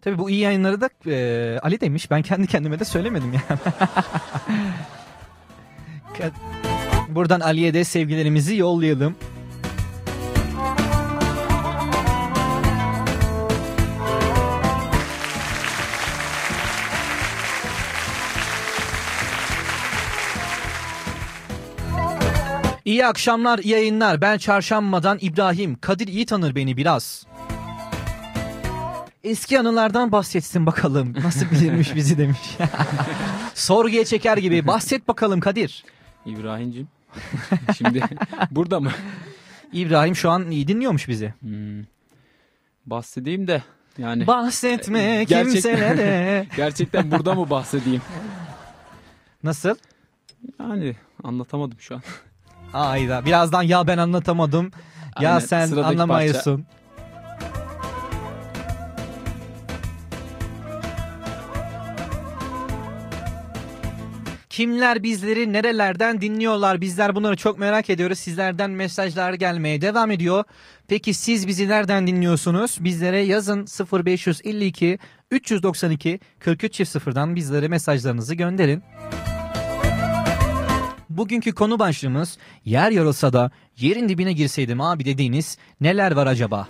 [0.08, 2.12] Tabii bu iyi yayınları da e, Ali demiş.
[2.12, 3.60] Ben kendi kendime de söylemedim yani.
[7.10, 9.16] Buradan Ali'ye de sevgilerimizi yollayalım.
[22.86, 24.22] İyi akşamlar, iyi yayınlar.
[24.22, 25.76] Ben çarşambadan İbrahim.
[25.76, 27.26] Kadir iyi tanır beni biraz.
[29.28, 31.14] Eski anılardan bahsetsin bakalım.
[31.24, 32.58] Nasıl bilirmiş bizi demiş.
[33.54, 34.68] Sorguya çeker gibi.
[34.68, 35.86] Bahset bakalım Kadir.
[36.26, 36.88] İbrahim'cim.
[37.78, 38.04] Şimdi
[38.52, 38.92] burada mı?
[39.74, 41.34] İbrahim şu an iyi dinliyormuş bizi.
[41.40, 41.84] Hmm.
[42.86, 43.64] Bahsedeyim de
[43.98, 44.28] yani.
[44.28, 46.48] Bahsetme Gerçek- kimselere.
[46.56, 48.02] Gerçekten burada mı bahsedeyim?
[49.44, 49.76] Nasıl?
[50.60, 52.02] Yani anlatamadım şu an.
[52.74, 53.26] Ayda.
[53.26, 54.72] Birazdan ya ben anlatamadım.
[55.20, 56.66] Ya Aynen, sen anlamayısın.
[64.58, 66.82] Kimler bizleri nerelerden dinliyorlar?
[66.82, 68.20] Bizler bunları çok merak ediyoruz.
[68.20, 70.44] Sizlerden mesajlar gelmeye devam ediyor.
[70.88, 72.78] Peki siz bizi nereden dinliyorsunuz?
[72.80, 75.00] Bizlere yazın 0552
[75.32, 78.84] 392 43 çift sıfırdan bizlere mesajlarınızı gönderin.
[81.10, 86.68] Bugünkü konu başlığımız yer yarılsa da yerin dibine girseydim abi dediğiniz neler var acaba?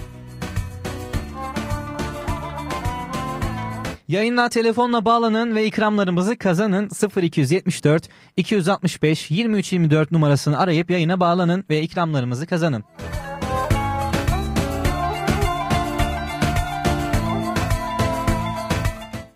[4.08, 6.90] Yayınla telefonla bağlanın ve ikramlarımızı kazanın
[7.22, 12.84] 0274 265 2324 numarasını arayıp yayına bağlanın ve ikramlarımızı kazanın.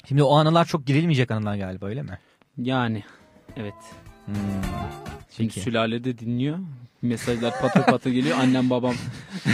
[0.07, 2.19] Şimdi o anılar çok girilmeyecek anılar galiba öyle mi?
[2.57, 3.03] Yani
[3.57, 3.73] evet.
[5.37, 5.59] Şimdi Peki.
[5.59, 6.59] sülalede dinliyor.
[7.01, 8.37] Mesajlar patır patır geliyor.
[8.39, 8.95] Annem babam.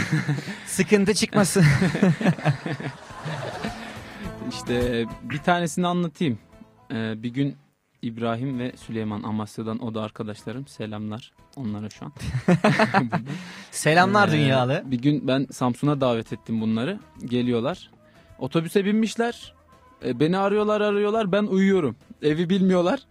[0.66, 1.64] Sıkıntı çıkmasın.
[4.48, 6.38] İşte bir tanesini anlatayım.
[6.92, 7.56] Ee, bir gün
[8.02, 10.66] İbrahim ve Süleyman Amasya'dan o da arkadaşlarım.
[10.66, 12.12] Selamlar onlara şu an.
[13.70, 14.82] Selamlar Ee, dünyalı.
[14.86, 17.00] Bir gün ben Samsun'a davet ettim bunları.
[17.24, 17.90] Geliyorlar.
[18.38, 19.54] Otobüse binmişler.
[20.04, 21.32] E, beni arıyorlar arıyorlar.
[21.32, 21.96] Ben uyuyorum.
[22.22, 23.00] Evi bilmiyorlar.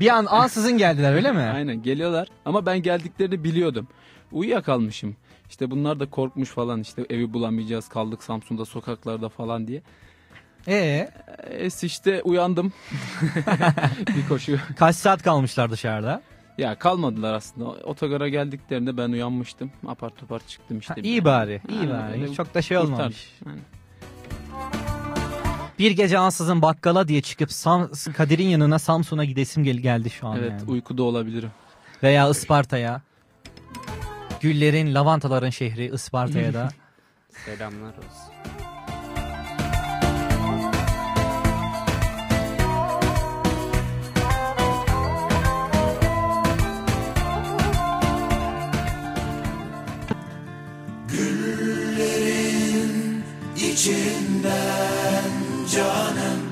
[0.00, 1.40] Bir an ansızın geldiler öyle mi?
[1.40, 2.28] Aynen geliyorlar.
[2.44, 3.88] Ama ben geldiklerini biliyordum.
[4.32, 5.16] Uyuyakalmışım.
[5.50, 9.82] İşte bunlar da korkmuş falan işte evi bulamayacağız kaldık Samsun'da sokaklarda falan diye.
[10.68, 11.08] Ee,
[11.50, 12.72] E, işte uyandım.
[14.16, 14.58] bir koşu.
[14.76, 16.22] kaç saat kalmışlar dışarıda?
[16.58, 17.64] Ya kalmadılar aslında.
[17.68, 19.70] Otogara geldiklerinde ben uyanmıştım.
[19.86, 20.94] Apar topar çıktım işte.
[20.94, 22.12] Ha, iyi bari, iyi bari.
[22.12, 22.96] öyle Çok da şey kurtardık.
[22.98, 23.32] olmamış.
[23.46, 23.60] Aynen.
[25.78, 30.36] Bir gece ansızın bakkala diye çıkıp Sam- Kadir'in yanına Samsun'a gidesim gel geldi şu an
[30.38, 30.70] Evet yani.
[30.70, 31.50] uykuda olabilirim.
[32.02, 33.02] Veya Isparta'ya.
[34.40, 36.68] Güllerin, lavantaların şehri Isparta'ya da.
[37.44, 38.32] Selamlar olsun.
[51.96, 53.24] Güllerin
[53.56, 55.30] içinden
[55.74, 56.46] canım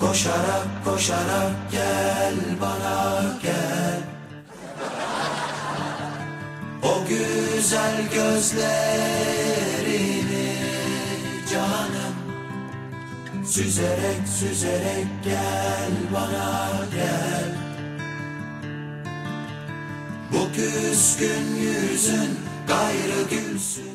[0.00, 4.13] Koşarak koşarak gel bana gel
[6.84, 8.74] O güzel gözlerini
[11.52, 12.14] canım
[13.46, 17.54] Süzerek süzerek gel bana gel
[20.32, 23.94] Bu küskün yüzün gayrı gülsün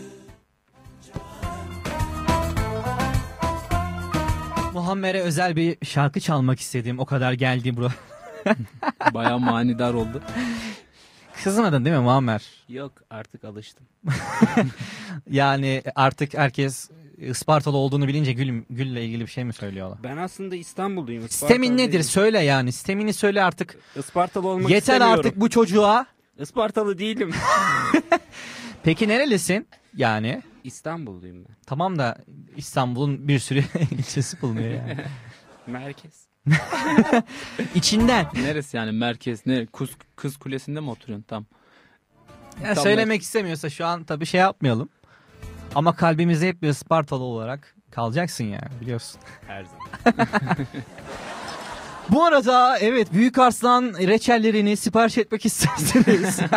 [4.73, 6.99] Muhammer'e özel bir şarkı çalmak istedim.
[6.99, 7.89] O kadar geldi bro.
[9.13, 10.21] Baya manidar oldu.
[11.43, 12.43] Kızmadın değil mi Muammer?
[12.69, 13.85] Yok artık alıştım.
[15.29, 19.99] Yani artık herkes Ispartalı olduğunu bilince Gül, Gül'le ilgili bir şey mi söylüyorlar?
[20.03, 21.29] Ben aslında İstanbulluyum.
[21.29, 21.91] Sistemin Ispartalı nedir?
[21.91, 22.03] değilim.
[22.03, 22.71] Söyle yani.
[22.71, 23.77] Sistemini söyle artık.
[23.95, 25.13] Ispartalı olmak Yeter istemiyorum.
[25.19, 26.05] artık bu çocuğa.
[26.39, 27.31] Ispartalı değilim.
[28.83, 29.67] Peki nerelisin?
[29.95, 31.55] Yani İstanbulluyum ben.
[31.65, 32.17] tamam da
[32.57, 34.97] İstanbul'un bir sürü ilçesi bulunuyor yani.
[35.67, 36.28] Merkez.
[37.75, 38.25] İçinden.
[38.33, 39.65] Neresi yani merkez ne?
[39.65, 41.45] Kız, kız kulesinde mi oturuyorsun tam?
[42.63, 44.89] Ya Tam söylemek istemiyorsa şu an tabii şey yapmayalım.
[45.75, 49.21] Ama kalbimizde hep bir Spartalı olarak kalacaksın yani biliyorsun.
[49.47, 50.15] Her zaman.
[52.09, 56.39] Bu arada evet Büyük Arslan reçellerini sipariş etmek isterseniz.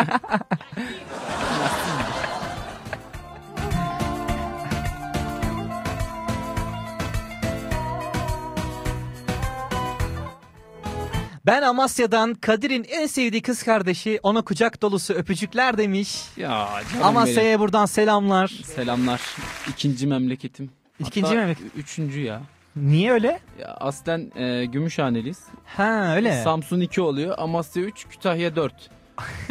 [11.47, 16.16] Ben Amasya'dan Kadir'in en sevdiği kız kardeşi ona kucak dolusu öpücükler demiş.
[16.36, 17.07] Ya canım.
[17.07, 18.49] Amasya'ya buradan selamlar.
[18.49, 19.20] Selamlar.
[19.68, 20.70] İkinci memleketim.
[21.01, 22.40] İkinci Hatta memleket- Üçüncü ya.
[22.76, 23.40] Niye öyle?
[23.61, 25.38] Ya aslen e, Gümüşhaneliyiz.
[25.64, 26.43] Ha öyle.
[26.43, 27.34] Samsun 2 oluyor.
[27.38, 28.90] Amasya 3, Kütahya 4.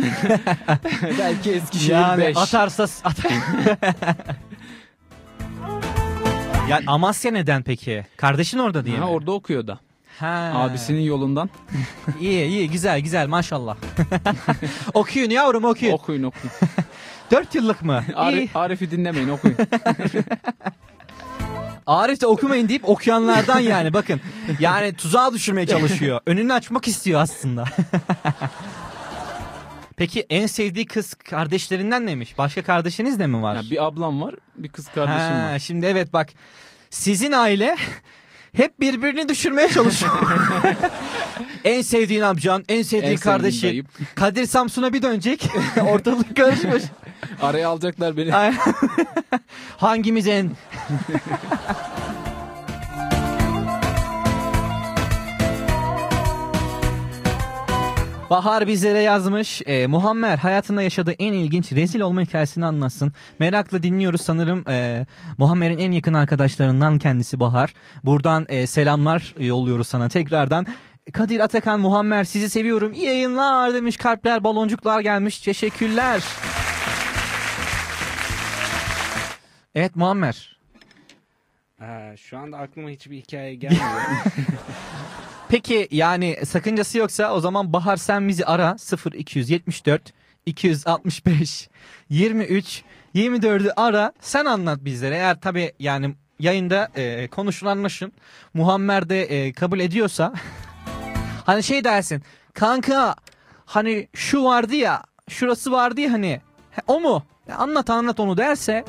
[1.20, 2.38] Belki Eskişehir yani 5.
[2.38, 3.32] atarsa atar.
[6.70, 8.06] yani Amasya neden peki?
[8.18, 9.12] Kardeşin orada diye Ha, mi?
[9.12, 9.80] orada okuyor da.
[10.22, 10.52] Ha.
[10.56, 11.50] Abisinin yolundan.
[12.20, 13.78] İyi iyi güzel güzel maşallah.
[14.94, 15.94] okuyun yavrum okuyun.
[15.94, 16.54] Okuyun okuyun.
[17.32, 18.04] Dört yıllık mı?
[18.16, 19.58] Arif, Arif'i dinlemeyin okuyun.
[21.88, 24.22] Arif de okumayın deyip okuyanlardan yani bakın.
[24.60, 26.20] Yani tuzağa düşürmeye çalışıyor.
[26.26, 27.66] Önünü açmak istiyor aslında.
[29.98, 32.38] Peki en sevdiği kız kardeşlerinden neymiş?
[32.38, 33.56] Başka kardeşiniz de mi var?
[33.56, 35.60] Ya bir ablam var, bir kız kardeşim Ha, var.
[35.60, 36.30] Şimdi evet bak
[36.90, 37.78] sizin aile
[38.54, 40.12] hep birbirini düşürmeye çalışıyor.
[41.64, 43.64] en sevdiğin amcan, en sevdiğin En sevdiğim kardeşi.
[43.64, 43.86] dayım.
[44.16, 45.48] Kadir Samsun'a bir dönecek.
[45.90, 46.84] Ortalık karışmış.
[47.42, 48.32] Araya alacaklar beni.
[49.78, 50.52] Hangimiz en?
[58.32, 59.62] Bahar bizlere yazmış.
[59.66, 63.14] E, Muhammer hayatında yaşadığı en ilginç rezil olma hikayesini anlatsın.
[63.40, 64.70] Merakla dinliyoruz sanırım.
[64.70, 65.06] E,
[65.38, 67.74] Muhammer'in en yakın arkadaşlarından kendisi Bahar.
[68.04, 70.68] Buradan e, selamlar yolluyoruz sana tekrardan.
[71.14, 72.94] Kadir Atakan Muhammer sizi seviyorum.
[72.94, 73.98] İyi yayınlar demiş.
[73.98, 75.40] Kalpler baloncuklar gelmiş.
[75.40, 76.24] Teşekkürler.
[79.76, 80.60] Evet Muammer.
[81.80, 83.86] Ha, şu anda aklıma hiçbir hikaye gelmiyor.
[85.52, 88.76] Peki yani sakıncası yoksa o zaman Bahar sen bizi ara
[89.14, 90.14] 0274
[90.46, 91.70] 265
[92.10, 92.84] 23
[93.16, 95.16] 24'ü ara sen anlat bizlere.
[95.16, 98.14] Eğer tabi yani yayında e, konuşulanlaşın
[98.54, 100.34] Muammer de e, kabul ediyorsa
[101.46, 102.24] hani şey dersin
[102.54, 103.16] kanka
[103.66, 106.42] hani şu vardı ya şurası vardı ya hani
[106.72, 107.24] he, o mu?
[107.58, 108.86] Anlat anlat onu derse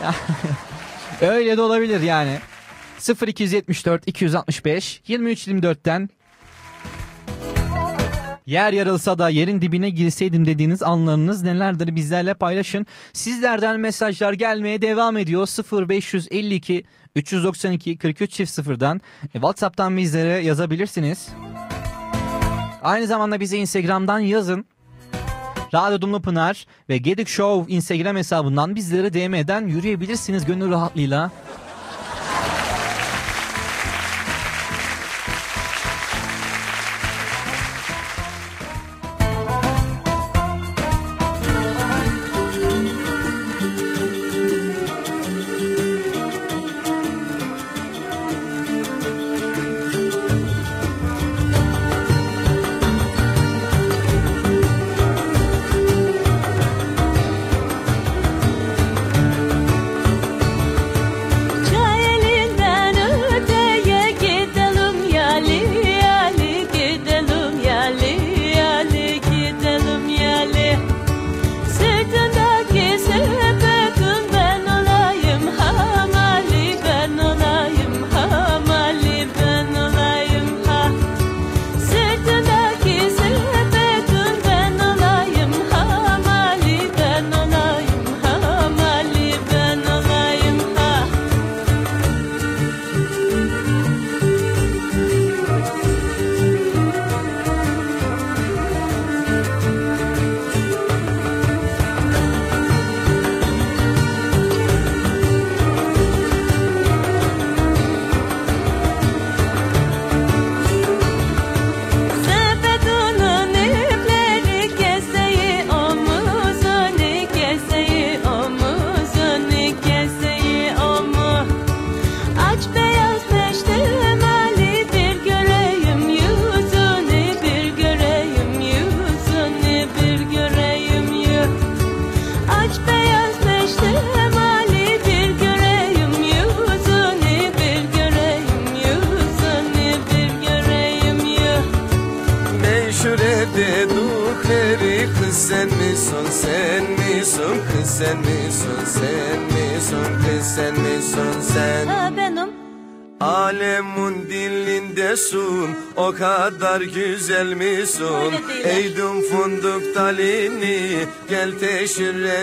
[1.20, 2.38] öyle de olabilir yani.
[3.08, 6.08] 0274 265 23 24'ten
[8.46, 12.86] Yer yarılsa da yerin dibine girseydim dediğiniz anlarınız nelerdir bizlerle paylaşın.
[13.12, 15.48] Sizlerden mesajlar gelmeye devam ediyor.
[15.88, 16.84] 0552
[17.16, 21.28] 392 43 çift sıfırdan e, WhatsApp'tan bizlere yazabilirsiniz.
[22.82, 24.64] Aynı zamanda bize Instagram'dan yazın.
[25.74, 31.30] Radyo Dumlu Pınar ve Gedik Show Instagram hesabından bizlere DM'den yürüyebilirsiniz gönül rahatlığıyla.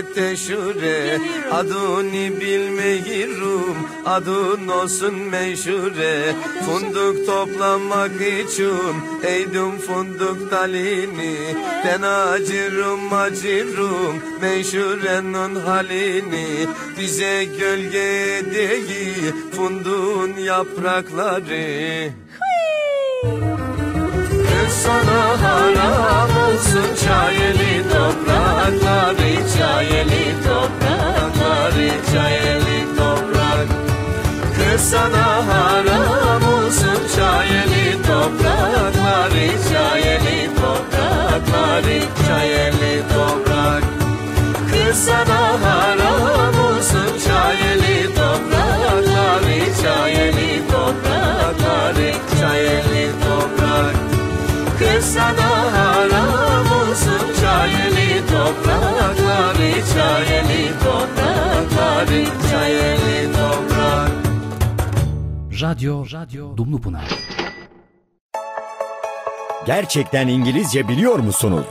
[0.01, 1.19] Teşhüre teşhure
[1.51, 6.35] Adını bilmeyirum adın olsun meşhure.
[6.65, 11.35] Funduk toplamak için eydum funduk dalini
[11.85, 16.67] Ben acırım acırım meşhurenin halini.
[16.99, 22.09] Bize gölge değil funduğun yaprakları.
[24.83, 27.83] Sana haram olsun çayeli
[28.29, 33.67] toprakları Çayeli toprakları çayeli toprak.
[34.55, 43.83] Kız sana haram olsun çayeli toprakları Çayeli toprakları çayeli toprak.
[44.71, 53.95] Kız sana haram olsun çayeli toprakları Çayeli toprakları çayeli toprak.
[54.79, 56.48] Kız sana haram
[59.93, 64.11] Çayeli toprakları çayeli toprak
[65.61, 67.07] Radyo, Radyo Dumlupınar.
[69.65, 71.65] Gerçekten İngilizce biliyor musunuz?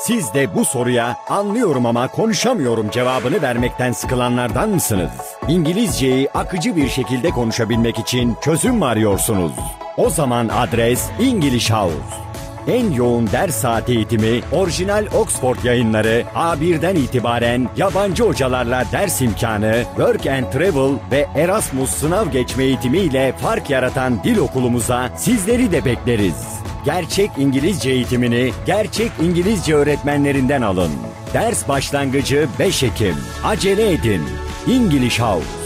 [0.00, 5.10] Siz de bu soruya anlıyorum ama konuşamıyorum cevabını vermekten sıkılanlardan mısınız?
[5.48, 9.52] İngilizceyi akıcı bir şekilde konuşabilmek için çözüm mü arıyorsunuz?
[9.96, 12.33] O zaman adres English House.
[12.68, 20.26] En yoğun ders saati eğitimi, orijinal Oxford yayınları, A1'den itibaren yabancı hocalarla ders imkanı, Work
[20.26, 26.46] and Travel ve Erasmus sınav geçme eğitimiyle fark yaratan dil okulumuza sizleri de bekleriz.
[26.84, 30.90] Gerçek İngilizce eğitimini gerçek İngilizce öğretmenlerinden alın.
[31.34, 33.16] Ders başlangıcı 5 Ekim.
[33.44, 34.22] Acele edin.
[34.68, 35.63] English House.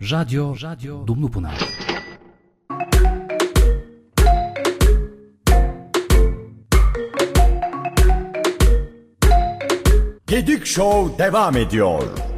[0.00, 1.58] Radyo, Radyo Dumlupınar.
[10.26, 12.29] Gedik Show devam ediyor.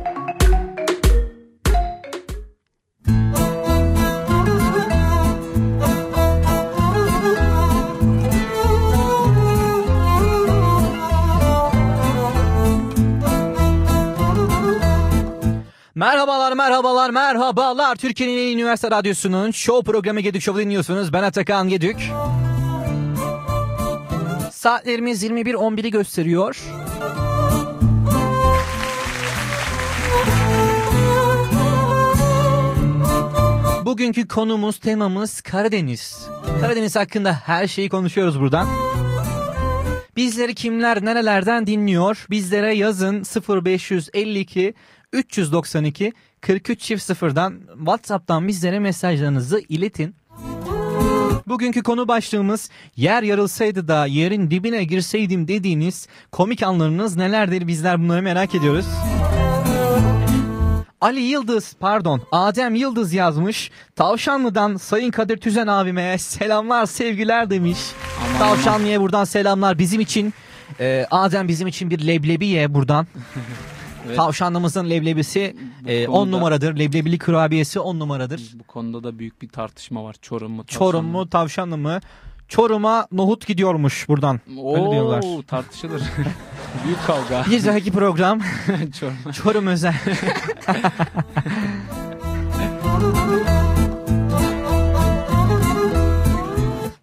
[16.62, 17.96] Merhabalar, merhabalar.
[17.96, 21.12] Türkiye'nin en üniversite radyosunun show programı Gedük Show'u dinliyorsunuz.
[21.12, 21.96] Ben Atakan Gedük.
[24.52, 26.62] Saatlerimiz 21.11'i gösteriyor.
[33.84, 36.26] Bugünkü konumuz, temamız Karadeniz.
[36.60, 38.68] Karadeniz hakkında her şeyi konuşuyoruz buradan.
[40.16, 42.26] Bizleri kimler nerelerden dinliyor?
[42.30, 43.22] Bizlere yazın
[43.64, 44.74] 0552
[45.12, 46.12] 392
[46.42, 50.14] 43 çift sıfırdan WhatsApp'tan bizlere mesajlarınızı iletin.
[51.46, 58.22] Bugünkü konu başlığımız yer yarılsaydı da yerin dibine girseydim dediğiniz komik anlarınız nelerdir bizler bunları
[58.22, 58.86] merak ediyoruz.
[61.00, 63.70] Ali Yıldız pardon Adem Yıldız yazmış.
[63.96, 67.78] Tavşanlı'dan Sayın Kadir Tüzen abime selamlar sevgiler demiş.
[68.38, 70.34] Tavşanlı'ya buradan selamlar bizim için.
[70.80, 73.06] Ee, Adem bizim için bir leblebi ye buradan.
[74.06, 74.16] Evet.
[74.16, 76.78] Tavşanlımızın leblebisi Bu 10 konuda- numaradır.
[76.78, 78.50] Leblebili kurabiyesi 10 numaradır.
[78.54, 80.16] Bu konuda da büyük bir tartışma var.
[80.22, 80.64] Çorum mu?
[80.66, 82.00] Çorum mu tavşanlı mı?
[82.48, 84.40] Çorum'a nohut gidiyormuş buradan.
[84.48, 85.22] Öyle diyorlar.
[85.26, 86.02] Oo, tartışılır.
[86.84, 87.44] büyük kavga.
[87.50, 88.40] Bir dahaki program
[89.00, 89.32] Çorum.
[89.32, 89.94] Çorum özel.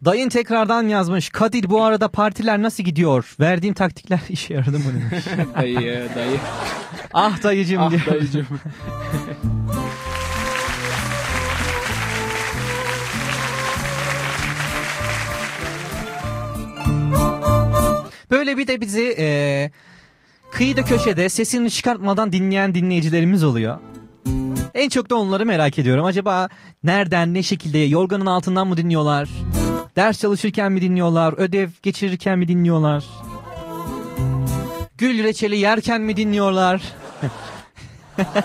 [0.05, 1.29] Dayın tekrardan yazmış.
[1.29, 3.35] Kadir bu arada partiler nasıl gidiyor?
[3.39, 4.85] Verdiğim taktikler işe yaradı mı
[5.57, 6.37] dayı, dayı.
[7.13, 8.05] ah dayıcım Ah diyor.
[8.05, 8.47] dayıcım.
[18.31, 19.71] Böyle bir de bizi e,
[20.51, 23.77] kıyıda köşede sesini çıkartmadan dinleyen dinleyicilerimiz oluyor.
[24.73, 26.05] En çok da onları merak ediyorum.
[26.05, 26.49] Acaba
[26.83, 29.29] nereden, ne şekilde, yorganın altından mı dinliyorlar?
[29.99, 31.33] Ders çalışırken mi dinliyorlar?
[31.37, 33.05] Ödev geçirirken mi dinliyorlar?
[34.97, 36.81] Gül reçeli yerken mi dinliyorlar?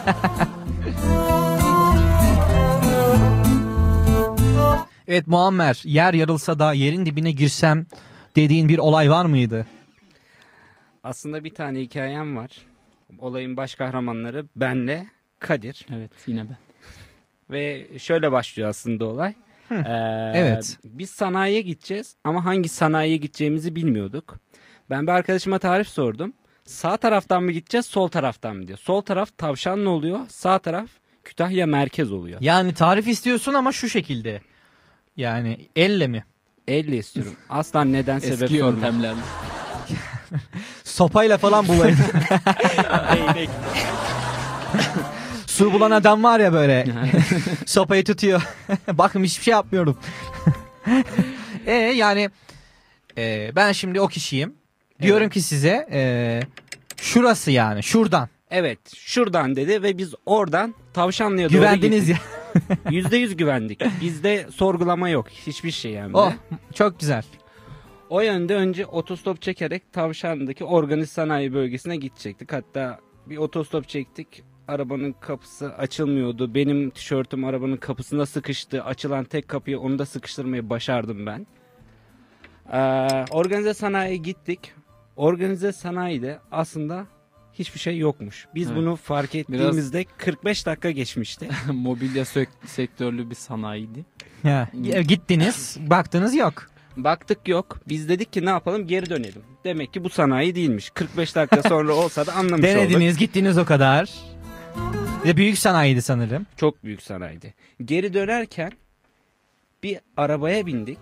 [5.08, 7.86] evet Muammer, yer yarılsa da yerin dibine girsem
[8.36, 9.66] dediğin bir olay var mıydı?
[11.04, 12.50] Aslında bir tane hikayem var.
[13.18, 15.06] Olayın baş kahramanları benle
[15.38, 15.86] Kadir.
[15.96, 16.56] Evet yine ben.
[17.50, 19.34] Ve şöyle başlıyor aslında olay.
[19.70, 20.78] Ee, evet.
[20.84, 24.36] Biz sanayiye gideceğiz ama hangi sanayiye gideceğimizi bilmiyorduk.
[24.90, 26.32] Ben bir arkadaşıma tarif sordum.
[26.64, 28.78] Sağ taraftan mı gideceğiz sol taraftan mı diyor.
[28.78, 30.20] Sol taraf Tavşanlı oluyor.
[30.28, 30.88] Sağ taraf
[31.24, 32.40] Kütahya merkez oluyor.
[32.40, 34.40] Yani tarif istiyorsun ama şu şekilde.
[35.16, 36.24] Yani elle mi?
[36.68, 37.34] Elle istiyorum.
[37.48, 38.70] Asla neden sebep Eski sorma.
[38.70, 39.20] yöntemlerle.
[40.84, 41.96] Sopayla falan bulayın.
[45.54, 46.86] Su bulan adam var ya böyle.
[47.66, 48.42] Sopayı tutuyor.
[48.92, 49.98] Bakın hiçbir şey yapmıyorum.
[51.66, 52.30] e yani
[53.18, 54.54] e, ben şimdi o kişiyim.
[55.02, 56.40] Diyorum ki size e,
[56.96, 58.28] şurası yani şuradan.
[58.50, 62.16] Evet şuradan dedi ve biz oradan Tavşanlı'ya doğru Güvendiniz ya.
[62.90, 63.80] Yüzde yüz güvendik.
[64.00, 65.28] Bizde sorgulama yok.
[65.28, 66.16] Hiçbir şey yani.
[66.16, 66.32] Oh
[66.74, 67.24] çok güzel.
[68.10, 72.52] O yönde önce otostop çekerek Tavşanlı'daki organize sanayi bölgesine gidecektik.
[72.52, 74.42] Hatta bir otostop çektik.
[74.68, 76.54] Arabanın kapısı açılmıyordu.
[76.54, 78.84] Benim tişörtüm arabanın kapısına sıkıştı.
[78.84, 81.46] Açılan tek kapıyı onu da sıkıştırmayı başardım ben.
[82.72, 82.78] Ee,
[83.30, 84.72] organize sanayiye gittik.
[85.16, 87.06] Organize sanayide aslında
[87.52, 88.46] hiçbir şey yokmuş.
[88.54, 88.76] Biz Evet.
[88.76, 91.48] bunu fark ettiğimizde 45 dakika geçmişti.
[91.72, 92.24] Mobilya
[92.66, 94.04] sektörlü bir sanayiydi.
[94.44, 94.68] Ya,
[95.02, 96.66] gittiniz baktınız yok.
[96.96, 97.78] Baktık yok.
[97.88, 99.42] Biz dedik ki ne yapalım geri dönelim.
[99.64, 100.90] Demek ki bu sanayi değilmiş.
[100.90, 102.62] 45 dakika sonra olsa da anlamış olduk.
[102.64, 104.10] Denediniz gittiniz o kadar.
[105.24, 106.46] Ve büyük sanayiydi sanırım.
[106.56, 107.54] Çok büyük sanayiydi.
[107.84, 108.72] Geri dönerken
[109.82, 110.98] bir arabaya bindik.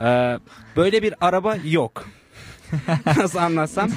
[0.00, 0.38] Ee,
[0.76, 2.08] böyle bir araba yok.
[3.16, 3.90] Nasıl anlatsam?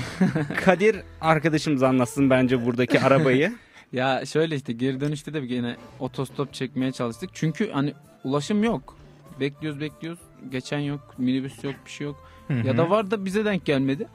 [0.66, 3.54] Kadir arkadaşımız anlatsın bence buradaki arabayı.
[3.94, 7.30] Ya şöyle işte geri dönüşte de yine otostop çekmeye çalıştık.
[7.34, 8.98] Çünkü hani ulaşım yok.
[9.40, 10.20] Bekliyoruz bekliyoruz.
[10.52, 11.14] Geçen yok.
[11.18, 12.28] Minibüs yok bir şey yok.
[12.48, 12.68] Hı hı.
[12.68, 14.08] Ya da var da bize denk gelmedi.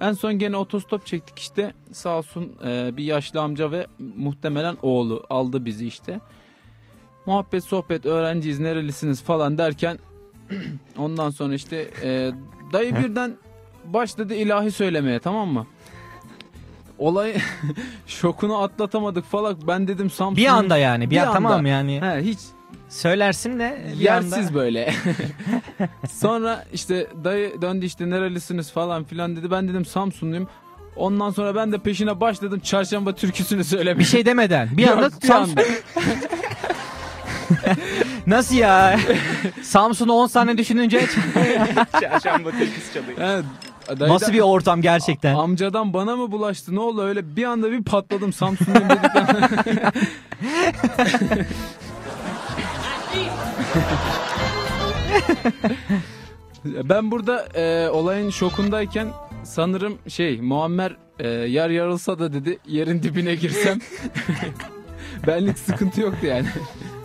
[0.00, 1.74] En son gene otostop çektik işte.
[1.92, 3.86] Sağ olsun e, bir yaşlı amca ve
[4.16, 6.20] muhtemelen oğlu aldı bizi işte.
[7.26, 9.98] Muhabbet sohbet öğrenciyiz nerelisiniz falan derken
[10.98, 12.32] ondan sonra işte e,
[12.72, 13.32] dayı birden
[13.84, 15.66] başladı ilahi söylemeye tamam mı?
[16.98, 17.36] Olay
[18.06, 19.56] şokunu atlatamadık falan.
[19.66, 20.36] Ben dedim Samsun.
[20.36, 21.06] Bir anda yani.
[21.06, 21.68] Bir, Bir an, tamam anda.
[21.68, 22.00] yani.
[22.00, 22.38] He, hiç
[22.88, 24.54] Söylersin de bir yersiz anda.
[24.54, 24.94] böyle.
[26.12, 29.50] sonra işte dayı döndü işte nerelisiniz falan filan dedi.
[29.50, 30.48] Ben dedim Samsunluyum.
[30.96, 33.98] Ondan sonra ben de peşine başladım çarşamba türküsünü söylemeye.
[33.98, 34.68] Bir şey demeden.
[34.76, 35.56] Bir Yok, anda Samsun-.
[38.26, 39.00] Nasıl ya?
[39.62, 41.06] Samsun'u 10 saniye düşününce
[42.00, 43.18] Çarşamba türküsü çalıyor.
[43.20, 43.44] Evet,
[43.88, 45.34] dayıdan- nasıl bir ortam gerçekten?
[45.34, 49.50] Amcadan bana mı bulaştı ne oldu öyle bir anda bir patladım Samsun'dayım dedikten.
[56.64, 59.08] ben burada e, olayın şokundayken
[59.44, 63.78] sanırım şey Muammer e, yer yarılsa da dedi yerin dibine girsem
[65.26, 66.46] benlik sıkıntı yoktu yani.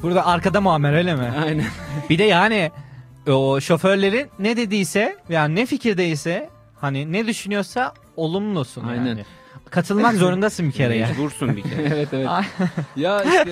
[0.03, 1.33] Burada arkada Muammer öyle mi?
[1.45, 1.65] Aynen.
[2.09, 2.71] Bir de yani
[3.27, 6.49] o şoförlerin ne dediyse yani ne fikirdeyse
[6.81, 9.05] hani ne düşünüyorsa olumlusun Aynen.
[9.05, 9.25] yani.
[9.69, 11.11] Katılmak zorundasın bir kere yani.
[11.11, 11.81] Mecbursun bir kere.
[11.81, 12.29] evet evet.
[12.95, 13.45] Ya işte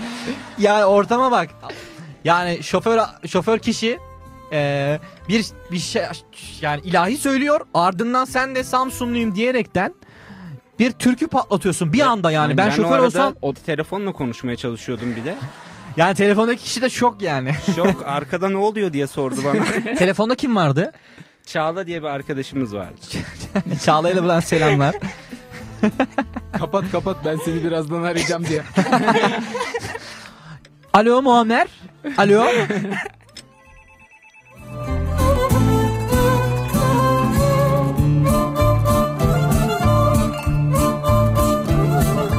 [0.58, 1.48] Yani ortama bak.
[2.24, 3.98] Yani şoför şoför kişi
[4.52, 6.02] e, bir bir şey
[6.60, 7.60] yani ilahi söylüyor.
[7.74, 9.94] Ardından sen de Samsunluyum diyerekten
[10.78, 12.56] bir türkü patlatıyorsun bir anda yani.
[12.56, 15.34] Ben, o şoför olsam o telefonla konuşmaya çalışıyordum bir de.
[15.96, 17.52] yani telefondaki kişi de şok yani.
[17.76, 19.94] Şok arkada ne oluyor diye sordu bana.
[19.94, 20.92] Telefonda kim vardı?
[21.46, 23.00] Çağla diye bir arkadaşımız vardı.
[23.84, 24.94] Çağla'ya da buradan selamlar.
[26.58, 28.62] kapat kapat ben seni birazdan arayacağım diye.
[30.92, 31.66] Alo Muammer.
[32.18, 32.44] Alo.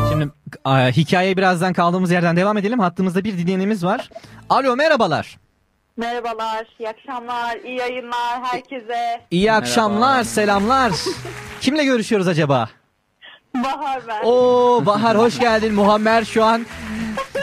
[0.10, 0.30] Şimdi
[0.66, 2.80] a, hikayeye birazdan kaldığımız yerden devam edelim.
[2.80, 4.10] Hattımızda bir dinleyenimiz var.
[4.50, 5.38] Alo merhabalar.
[5.98, 9.22] Merhabalar, iyi akşamlar, iyi yayınlar herkese.
[9.32, 10.92] İyi akşamlar, selamlar.
[11.62, 12.70] Kimle görüşüyoruz acaba?
[13.64, 14.22] Bahar ben.
[14.24, 15.74] Oo Bahar hoş geldin.
[15.74, 16.66] Muammer şu an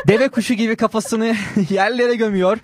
[0.08, 1.34] deve kuşu gibi kafasını
[1.70, 2.58] yerlere gömüyor.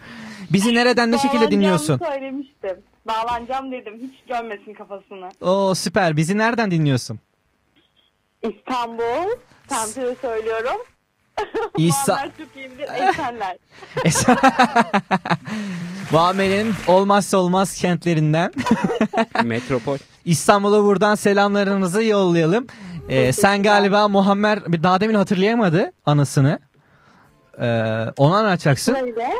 [0.51, 1.98] Bizi nereden ne şekilde dinliyorsun?
[1.98, 2.77] söylemiştim.
[3.06, 5.28] Bağlanacağım dedim, hiç gömmesin kafasını.
[5.40, 6.16] Oo süper.
[6.16, 7.18] Bizi nereden dinliyorsun?
[8.43, 9.31] İstanbul,
[9.68, 10.77] semtini söylüyorum.
[11.78, 13.56] İsa- Muammer çok iyidir, Esenler.
[16.12, 18.52] Muammer'in olmazsa olmaz kentlerinden.
[19.44, 19.98] Metropol.
[20.24, 22.66] İstanbul'a buradan selamlarınızı yollayalım.
[23.10, 26.58] Ee, sen galiba Muammer bir daha demin hatırlayamadı anısını.
[27.60, 28.94] Ee, onu anlatacaksın.
[28.94, 29.30] Böyle.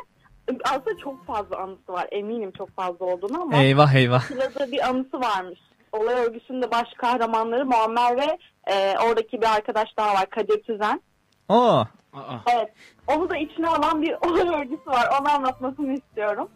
[0.65, 3.57] Aslında çok fazla anısı var, eminim çok fazla olduğunu ama.
[3.57, 4.21] Eyvah eyvah.
[4.23, 5.59] Sırada bir anısı varmış.
[5.93, 8.39] Olay örgüsünde baş kahramanları Muammer ve
[8.73, 11.03] e, oradaki bir arkadaş daha var Kadir Tüzen.
[11.49, 11.85] Oo.
[12.55, 12.73] Evet.
[13.07, 15.09] Onu da içine alan bir olay örgüsü var.
[15.21, 16.49] Onu anlatmasını istiyorum.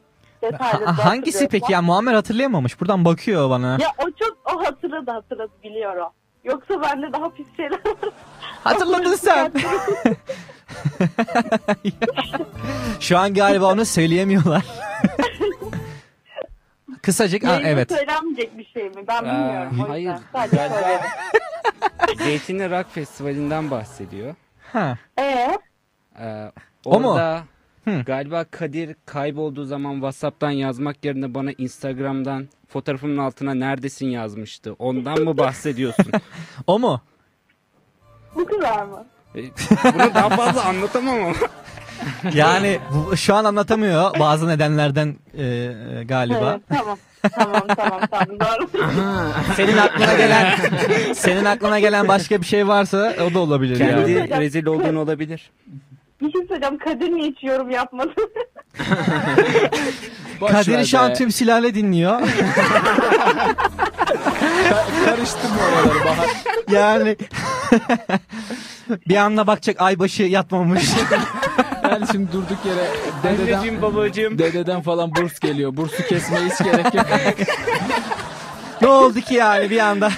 [0.43, 2.81] Detaylı Ha- hangisi peki ya Muammer hatırlayamamış.
[2.81, 3.71] Buradan bakıyor bana.
[3.81, 6.09] Ya o çok o hatırladı hatırladı biliyorum.
[6.45, 8.13] Yoksa bende daha pis şeyler var.
[8.65, 9.53] Hatırladın sen.
[13.01, 14.63] Şu an galiba onu söyleyemiyorlar.
[17.03, 17.93] Kısacık ha, Yayında evet.
[17.93, 19.05] söylenmeyecek bir şey mi?
[19.09, 19.71] Ben bilmiyorum.
[19.73, 19.89] o yüzden.
[19.89, 20.15] hayır.
[20.33, 21.01] Sadece.
[22.25, 24.35] Zeytinli Rock Festivali'nden bahsediyor.
[24.73, 24.99] Ha.
[25.19, 25.59] Ee,
[26.21, 26.53] Ee,
[26.85, 27.11] O mu?
[27.11, 27.43] orada
[27.85, 28.03] Hı.
[28.07, 34.73] galiba Kadir kaybolduğu zaman WhatsApp'tan yazmak yerine bana Instagram'dan fotoğrafımın altına neredesin yazmıştı.
[34.79, 36.07] Ondan mı bahsediyorsun?
[36.67, 37.01] O mu?
[38.35, 39.05] bu kadar mı?
[39.37, 39.41] E,
[39.95, 41.35] Bunu daha fazla anlatamam ama.
[42.35, 42.79] Yani
[43.17, 45.73] şu an anlatamıyor bazı nedenlerden e,
[46.05, 46.61] galiba.
[46.71, 46.99] Evet, tamam.
[47.37, 48.69] tamam tamam tamam doğru.
[49.57, 50.55] Senin aklına gelen
[51.15, 54.41] senin aklına gelen başka bir şey varsa o da olabilir Kendi yani.
[54.41, 55.51] rezil olduğun olabilir.
[56.25, 56.79] Bir şey söyleyeceğim.
[56.79, 58.15] Kadir niye hiç yorum yapmadı?
[60.41, 61.15] Boş Kadir ver şu an be.
[61.15, 62.21] tüm silahla dinliyor.
[65.05, 66.29] Karıştırma oraları Bahar.
[66.71, 67.17] Yani
[69.09, 70.91] bir anda bakacak aybaşı yatmamış.
[71.83, 72.89] Yani şimdi durduk yere
[73.23, 74.39] dededen, Anneciğim babacığım.
[74.39, 75.77] dededen falan burs geliyor.
[75.77, 77.07] Bursu kesmeye hiç gerek yok.
[78.83, 80.11] ne oldu ki yani bir anda?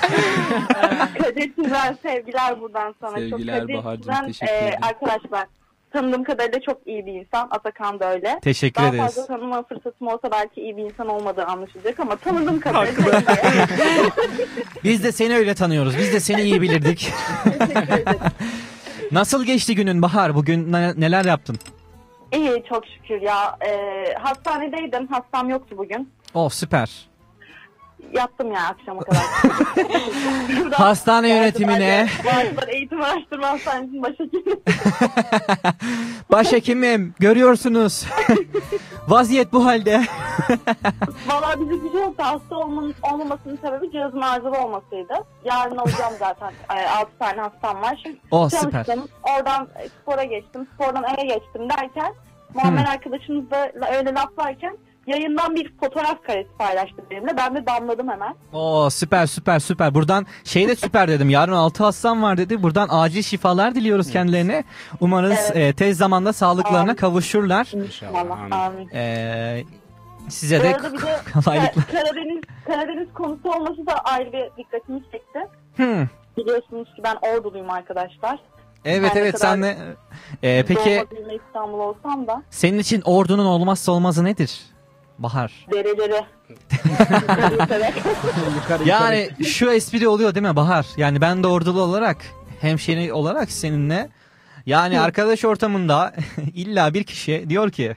[1.22, 3.16] Kadir Tüzel sevgiler buradan sana.
[3.16, 4.78] Sevgiler çok Kadir Bahar'cığım, Tüzel, teşekkür e, ederim.
[4.82, 5.46] Arkadaşlar
[5.92, 7.48] tanıdığım kadarıyla çok iyi bir insan.
[7.50, 8.38] Atakan da öyle.
[8.42, 9.02] Teşekkür Daha ederiz.
[9.04, 13.22] fazla tanıma fırsatım olsa belki iyi bir insan olmadığı anlaşılacak ama tanıdığım kadarıyla.
[14.84, 15.98] Biz de seni öyle tanıyoruz.
[15.98, 17.12] Biz de seni iyi bilirdik.
[19.12, 20.34] Nasıl geçti günün Bahar?
[20.34, 21.56] Bugün ne- neler yaptın?
[22.32, 23.56] İyi çok şükür ya.
[23.66, 23.74] E,
[24.14, 25.06] hastanedeydim.
[25.06, 26.10] Hastam yoktu bugün.
[26.34, 27.06] Oh süper.
[28.12, 29.22] Yattım ya akşama kadar.
[30.72, 32.08] Hastane yönetimine.
[32.24, 34.54] Bağcılar Eğitim Araştırma Hastanesi'nin başhekimi.
[36.32, 38.06] Başhekimim görüyorsunuz.
[39.08, 40.02] Vaziyet bu halde.
[41.26, 42.22] Valla bize bir şey yoktu.
[42.26, 45.14] Hasta olmanın, olmamasının sebebi cihazın arızalı olmasıydı.
[45.44, 46.52] Yarın alacağım zaten.
[46.98, 48.00] 6 tane hastam var.
[48.02, 48.70] Şimdi Oh, çalıştım.
[48.86, 48.98] süper.
[49.36, 50.66] Oradan e, spora geçtim.
[50.74, 52.14] Spordan eve geçtim derken
[52.54, 54.76] Muammer arkadaşımızla öyle laflarken
[55.06, 57.36] yayından bir fotoğraf karesi paylaştı benimle.
[57.36, 58.34] Ben de damladım hemen.
[58.52, 59.94] Oo süper süper süper.
[59.94, 61.30] Buradan şey de süper dedim.
[61.30, 62.62] Yarın 6 hastam var dedi.
[62.62, 64.64] Buradan acil şifalar diliyoruz kendilerine.
[65.00, 65.56] Umarız Evet.
[65.56, 66.94] e, tez zamanda sağlıklarına Amin.
[66.94, 67.72] kavuşurlar.
[68.14, 68.88] Allah amin.
[68.94, 69.64] E,
[70.28, 70.72] size de de
[71.34, 71.82] kolaylıklar.
[71.82, 75.38] Ka- Karadeniz, Karadeniz konusu olması da ayrı bir dikkatimi çekti.
[75.76, 76.06] Hmm.
[76.36, 78.38] Biliyorsunuz ki ben Orduluyum arkadaşlar.
[78.84, 79.76] Evet ne evet sen de
[80.42, 81.04] e, peki
[81.46, 84.60] İstanbul olsam da senin için ordunun olmazsa olmazı nedir?
[85.18, 85.66] Bahar.
[85.72, 86.24] dereleri
[88.84, 90.86] Yani şu espri oluyor değil mi Bahar?
[90.96, 92.16] Yani ben de ordulu olarak
[92.60, 94.08] hemşeri olarak seninle
[94.66, 96.14] yani arkadaş ortamında
[96.54, 97.96] illa bir kişi diyor ki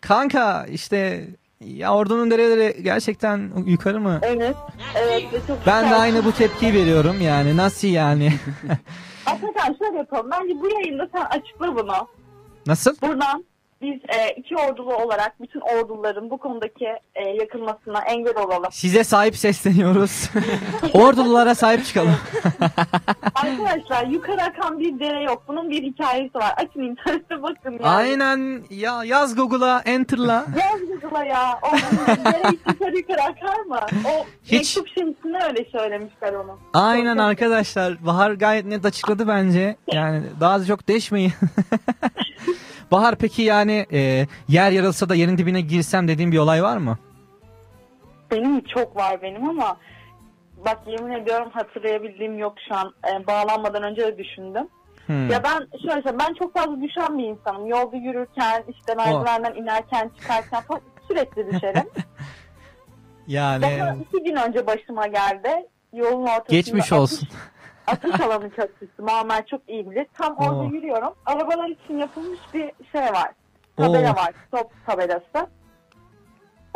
[0.00, 1.28] kanka işte
[1.60, 4.18] ya ordunun dereleri gerçekten yukarı mı?
[4.22, 4.56] Evet.
[4.96, 5.22] Evet.
[5.32, 8.32] ve çok Ben de aynı bu tepkiyi veriyorum yani nasıl yani?
[9.26, 10.30] Atakan şöyle yapalım.
[10.30, 12.08] Bence bu yayında sen açıkla bunu.
[12.66, 12.96] nasıl?
[13.02, 13.44] Buradan
[13.82, 16.84] biz e, iki ordulu olarak bütün orduların bu konudaki
[17.14, 18.72] e, yakılmasına engel olalım.
[18.72, 20.30] Size sahip sesleniyoruz.
[20.94, 22.16] Ordululara sahip çıkalım.
[23.34, 25.42] Arkadaşlar yukarı akan bir dere yok.
[25.48, 26.54] Bunun bir hikayesi var.
[26.56, 27.86] Açın internete bakın yani.
[27.86, 30.34] Aynen ya yaz Google'a enter'la.
[30.60, 31.58] Yaz Google'a ya.
[31.62, 31.76] O
[32.24, 33.78] dere hiç yukarı yukarı akar mı?
[34.06, 34.76] O Hiç.
[34.76, 36.58] mektup şeysinde öyle söylemişler onu.
[36.74, 38.06] Aynen arkadaşlar.
[38.06, 39.76] Bahar gayet net açıkladı bence.
[39.92, 41.32] Yani daha da çok deşmeyin.
[42.92, 46.98] Bahar peki yani e, yer yarılsa da yerin dibine girsem dediğim bir olay var mı?
[48.30, 49.76] Benim çok var benim ama
[50.64, 52.94] bak yemin ediyorum hatırlayabildiğim yok şu an.
[53.12, 54.68] E, bağlanmadan önce de düşündüm.
[55.06, 55.30] Hmm.
[55.30, 57.66] Ya ben şöyle söyleyeyim, ben çok fazla düşen bir insanım.
[57.66, 61.88] Yolda yürürken, işte merdivenden inerken, çıkarken falan sürekli düşerim.
[63.26, 65.48] Yani Daha iki gün önce başıma geldi.
[65.92, 67.26] Yolun ortasında geçmiş olsun.
[67.26, 67.38] Atış,
[67.92, 69.02] atış alanı köprüsü.
[69.02, 70.06] Muammer çok iyi bilir.
[70.18, 70.70] Tam orada Oo.
[70.72, 71.14] yürüyorum.
[71.26, 73.30] Arabalar için yapılmış bir şey var.
[73.76, 74.16] Tabela Oo.
[74.16, 74.32] var.
[74.48, 75.46] Stop tabelası.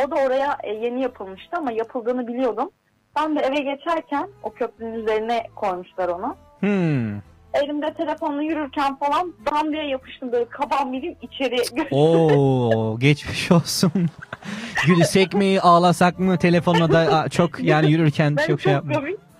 [0.04, 2.70] O da oraya e, yeni yapılmıştı ama yapıldığını biliyordum.
[3.16, 6.36] Ben de eve geçerken o köprünün üzerine koymuşlar onu.
[6.60, 7.20] Hmm.
[7.54, 11.86] Elimde telefonla yürürken falan bam diye yapıştım böyle kabam bileyim içeri.
[11.90, 13.92] Oo geçmiş olsun.
[14.86, 18.94] Gülsek mi ağlasak mı telefonla da çok yani yürürken Ben çok çok, şey yapma.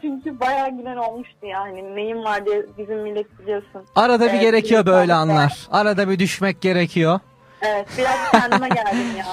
[0.07, 1.97] Çünkü bayağı gülen olmuştu yani.
[1.97, 3.83] Neyim var diye bizim millet biliyorsun.
[3.95, 5.67] Arada bir Evet, gerekiyor böyle anlar.
[5.71, 7.21] Arada bir düşmek gerekiyor.
[7.63, 9.27] Evet biraz kendime geldim ya.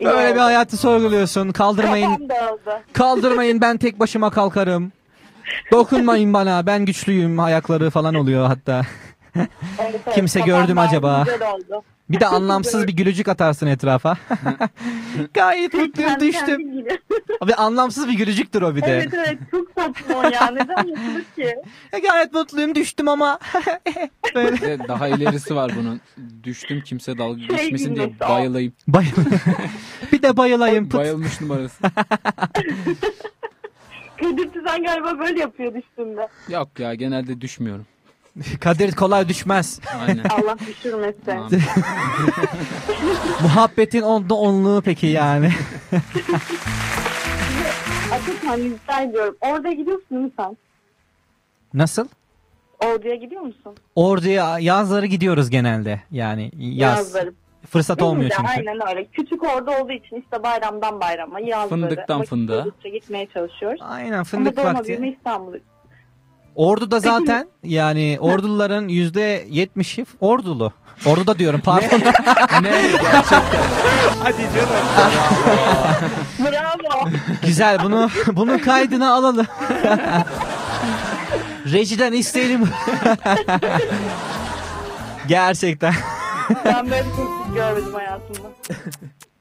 [0.12, 1.50] Böyle bir hayatı sorguluyorsun.
[1.52, 2.28] Kaldırmayın.
[2.92, 4.92] Kaldırmayın ben tek başıma kalkarım.
[5.72, 8.82] Dokunmayın bana ben güçlüyüm ayakları falan oluyor hatta.
[9.36, 10.00] Evet, evet.
[10.14, 11.24] Kimse gördü mü acaba?
[12.10, 14.16] Bir de anlamsız bir gülücük atarsın etrafa.
[15.34, 16.86] Gayet mutluyum düştüm.
[17.40, 18.86] Abi anlamsız bir gülücüktür o bir de.
[18.86, 20.46] Evet evet çok saçma o ya.
[20.50, 21.56] Neden mutluluk ki?
[21.92, 23.38] E, Gayet mutluyum düştüm ama.
[24.34, 24.88] Böyle.
[24.88, 26.00] Daha ilerisi var bunun.
[26.44, 28.72] Düştüm kimse dalga Şey geçmesin diye bayılayım.
[28.88, 29.12] Bayıl.
[30.12, 30.88] bir de bayılayım.
[30.88, 31.00] Pıt.
[31.00, 31.82] Bayılmış numarası.
[34.20, 36.28] Kadir Tüzen galiba böyle yapıyor düştüğünde.
[36.48, 37.86] Yok ya genelde düşmüyorum.
[38.60, 39.80] Kadir kolay düşmez.
[40.00, 40.24] Aynen.
[40.30, 41.62] Allah düşürmesin.
[43.42, 45.52] Muhabbetin onda onluğu peki yani.
[48.12, 49.36] Atakan rica ediyorum.
[49.40, 50.56] Orada gidiyorsun değil sen?
[51.74, 52.08] Nasıl?
[52.84, 53.74] Orduya gidiyor musun?
[53.94, 56.00] Orduya yazları gidiyoruz genelde.
[56.10, 56.98] Yani yaz.
[56.98, 57.34] Yazları.
[57.70, 58.48] Fırsat Benim olmuyor de çünkü.
[58.50, 59.04] Aynen öyle.
[59.04, 61.80] Küçük ordu olduğu için işte bayramdan bayrama yazları.
[61.80, 62.66] Fındıktan fındığa.
[62.84, 63.80] gitmeye çalışıyoruz.
[63.82, 64.88] Aynen fındık Ama doğma vakti.
[64.88, 65.54] büyüme İstanbul.
[66.58, 70.72] Ordu'da zaten yani orduların yüzde yetmişi ordulu.
[71.06, 72.00] Ordu'da diyorum pardon.
[72.62, 72.70] ne.
[74.22, 74.68] Hadi canım.
[76.52, 77.08] Bravo.
[77.46, 79.46] Güzel bunu bunun kaydını alalım.
[81.72, 82.68] Rejiden isteyelim.
[85.28, 85.94] Gerçekten.
[86.64, 88.48] ben böyle bir çocuk görmedim hayatımda.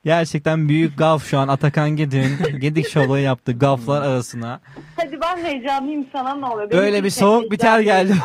[0.07, 4.59] Gerçekten büyük gaf şu an Atakan Gedik'in Gedik şovu yaptı gaflar arasına.
[4.95, 6.69] Hadi ben heyecanlıyım sana ne oluyor?
[6.69, 8.15] Benim Böyle bir soğuk biter geldi.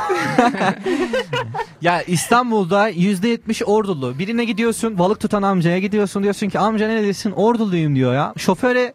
[1.81, 4.19] ya İstanbul'da %70 ordulu.
[4.19, 8.35] Birine gidiyorsun balık tutan amcaya gidiyorsun diyorsun ki amca nerelisin orduluyum diyor ya.
[8.37, 8.95] Şoföre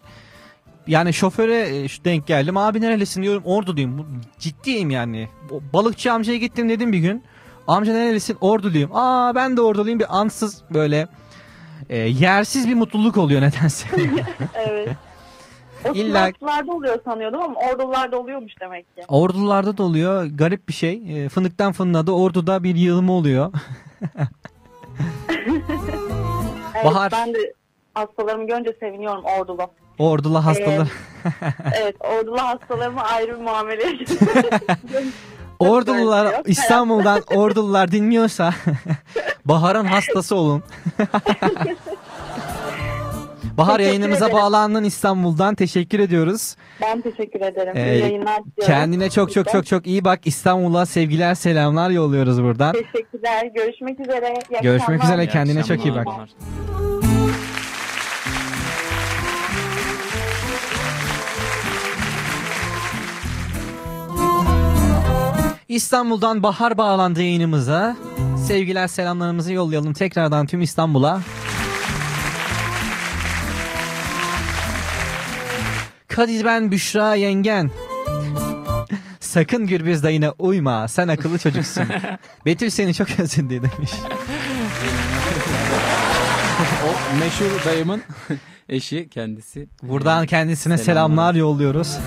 [0.87, 4.21] yani şoföre e, şu denk geldim abi nerelisin diyorum orduluyum.
[4.39, 5.29] Ciddiyim yani.
[5.73, 7.23] Balıkçı amcaya gittim dedim bir gün.
[7.67, 8.89] Amca nerelisin orduluyum.
[8.93, 11.07] Aa ben de orduluyum bir ansız böyle
[11.89, 13.87] e, yersiz bir mutluluk oluyor nedense.
[14.55, 14.89] evet.
[15.93, 16.73] İlla- İlla...
[16.73, 19.01] oluyor sanıyordum ama ordularda oluyormuş demek ki.
[19.07, 20.25] Ordularda da oluyor.
[20.25, 21.25] Garip bir şey.
[21.25, 23.53] E, fındıktan fındığa da orduda bir yığılma oluyor.
[26.75, 27.11] Evet, Bahar.
[27.11, 27.53] Ben de
[27.93, 29.71] hastalarımı görünce seviniyorum ordulu.
[29.99, 30.87] Ordulu hastalar.
[31.81, 33.83] Evet ordulu hastalarıma ayrı bir muamele
[35.59, 38.53] Ordulular İstanbul'dan ordulular dinliyorsa
[39.45, 40.63] Bahar'ın hastası olun.
[43.57, 44.37] Bahar Teşekkür yayınımıza ederim.
[44.41, 45.55] bağlandın İstanbul'dan.
[45.55, 46.55] Teşekkür ediyoruz.
[46.81, 47.73] Ben teşekkür ederim.
[47.77, 48.65] Ee, İyi yayınlar diliyorum.
[48.65, 50.19] Kendine çok çok çok çok iyi bak.
[50.25, 52.73] İstanbul'a sevgiler selamlar yolluyoruz buradan.
[52.73, 53.45] Teşekkürler.
[53.55, 54.33] Görüşmek üzere.
[54.51, 55.23] İyi Görüşmek akşamlar.
[55.23, 55.27] üzere.
[55.31, 56.05] Kendine çok iyi bak.
[56.05, 56.29] Bahar.
[65.69, 67.95] İstanbul'dan Bahar bağlandı yayınımıza.
[68.47, 71.21] Sevgiler selamlarımızı yollayalım tekrardan tüm İstanbul'a.
[76.07, 77.71] Kadir ben Büşra yengen.
[79.19, 80.87] Sakın Gürbüz dayına uyma.
[80.87, 81.83] Sen akıllı çocuksun.
[82.45, 83.91] Betül seni çok özledi demiş.
[86.85, 88.01] O meşhur dayımın
[88.69, 89.67] eşi kendisi.
[89.83, 90.93] Buradan Ee, kendisine selamlar.
[91.25, 91.97] selamlar yolluyoruz.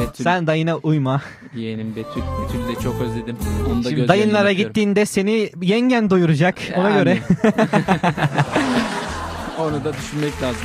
[0.00, 1.22] Betül, Sen dayına uyma.
[1.54, 2.20] yeğenim Betül.
[2.42, 3.36] Betül'ü de çok özledim.
[3.72, 4.66] Onu da Şimdi dayınlara öpüyorum.
[4.68, 6.58] gittiğinde seni yengen doyuracak.
[6.76, 6.98] Ona Yani.
[6.98, 7.18] göre.
[9.58, 10.62] Onu da düşünmek lazım.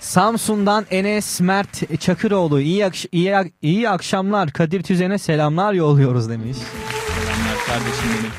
[0.00, 6.56] Samsun'dan Enes Mert Çakıroğlu iyi, akş- iyi, ak- iyi akşamlar Kadir Tüzen'e selamlar yolluyoruz demiş.
[6.56, 8.30] Selamlar kardeşim benim.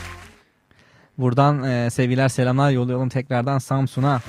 [1.17, 4.22] Buradan e, sevgiler selamlar yollayalım tekrardan Samsun'a.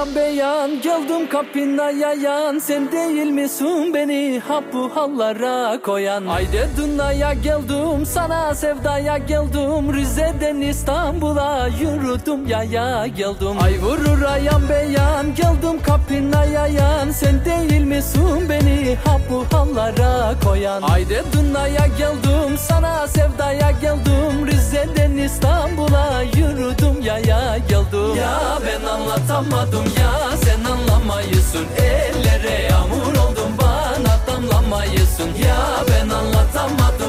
[0.00, 6.26] Vurur ayan beyan geldim kapına yayan Sen değil misin beni ha bu hallara koyan?
[6.26, 9.94] Ayde dünyaya geldim sana sevdaya geldim.
[9.94, 13.62] Rize'den İstanbul'a yürüdüm yaya geldim.
[13.62, 20.82] Ay vurur ayan beyan geldim kapına yayan Sen değil misin beni ha bu hallara koyan?
[20.82, 24.46] Ayde dünyaya geldim sana sevdaya geldim.
[24.46, 28.16] Rize'den İstanbul'a yürüdüm yaya geldim.
[28.16, 35.28] Ya ben anlatamadım ya sen anlamayısın Ellere yağmur oldum bana damlamayısın.
[35.46, 36.99] Ya ben anlatamadım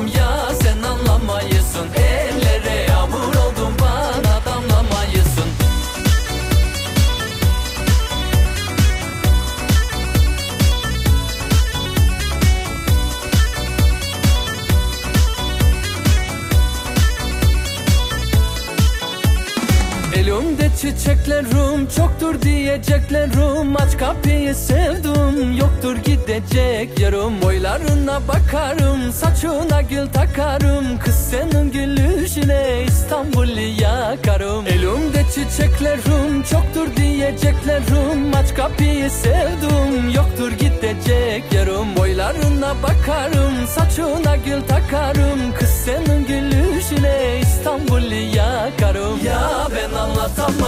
[20.82, 27.42] çiçeklerim çoktur diyeceklerim Aç kapıyı sevdim yoktur gidecek yarım.
[27.42, 31.00] Boylarına bakarım saçına gül takarım.
[31.00, 34.68] Kız senin gülüşüne İstanbul'u yakarım.
[34.68, 41.96] Elimde çiçeklerim çoktur diyeceklerim Aç kapıyı sevdim yoktur gidecek yarım.
[41.98, 45.54] Boylarına bakarım saçına gül takarım.
[45.60, 49.20] Kız senin gülüşüne İstanbul'u yakarım.
[49.26, 49.92] Ya ben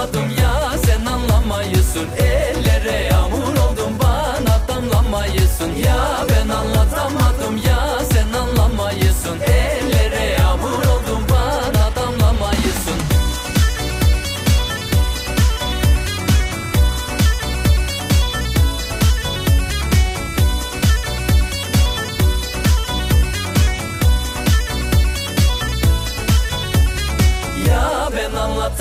[0.03, 2.07] anlatamadım ya sen anlamayısın.
[2.17, 5.71] Ellere yağmur oldum bana damlamayısın.
[5.85, 7.93] Ya ben anlatamadım ya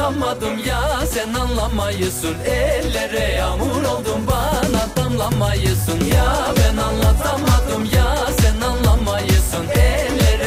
[0.03, 2.35] anlatamadım ya sen anlamayısın.
[2.45, 6.05] Ellere yağmur oldum bana damlamayısın.
[6.15, 9.67] Ya ben anlatamadım ya sen anlamayısın.
[9.75, 10.42] Ellere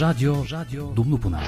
[0.00, 1.46] Radyo, Radyo Dumlupınar.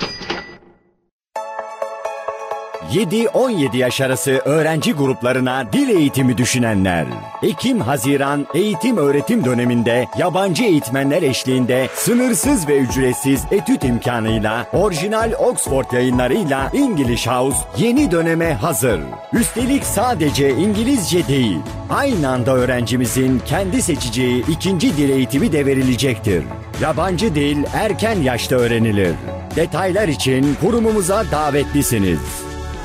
[2.93, 7.07] 7-17 yaş arası öğrenci gruplarına dil eğitimi düşünenler.
[7.43, 16.71] Ekim-Haziran eğitim öğretim döneminde yabancı eğitmenler eşliğinde sınırsız ve ücretsiz etüt imkanıyla orijinal Oxford yayınlarıyla
[16.75, 19.01] English House yeni döneme hazır.
[19.33, 21.59] Üstelik sadece İngilizce değil,
[21.91, 26.45] aynı anda öğrencimizin kendi seçeceği ikinci dil eğitimi de verilecektir.
[26.81, 29.15] Yabancı dil erken yaşta öğrenilir.
[29.57, 32.21] Detaylar için kurumumuza davetlisiniz.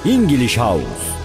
[0.05, 1.17] English House.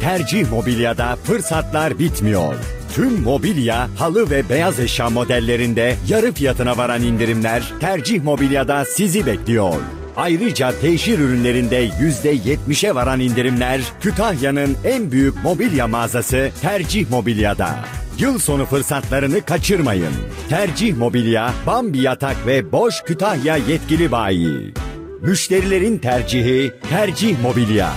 [0.00, 2.54] Tercih Mobilya'da fırsatlar bitmiyor.
[2.94, 9.74] Tüm mobilya, halı ve beyaz eşya modellerinde yarı fiyatına varan indirimler Tercih Mobilya'da sizi bekliyor.
[10.16, 17.84] Ayrıca teşhir ürünlerinde %70'e varan indirimler Kütahya'nın en büyük mobilya mağazası Tercih Mobilya'da.
[18.18, 20.12] Yıl sonu fırsatlarını kaçırmayın.
[20.48, 24.74] Tercih Mobilya, Bambi Yatak ve Boş Kütahya yetkili bayi.
[25.22, 27.92] Müşterilerin tercihi Tercih Mobilya.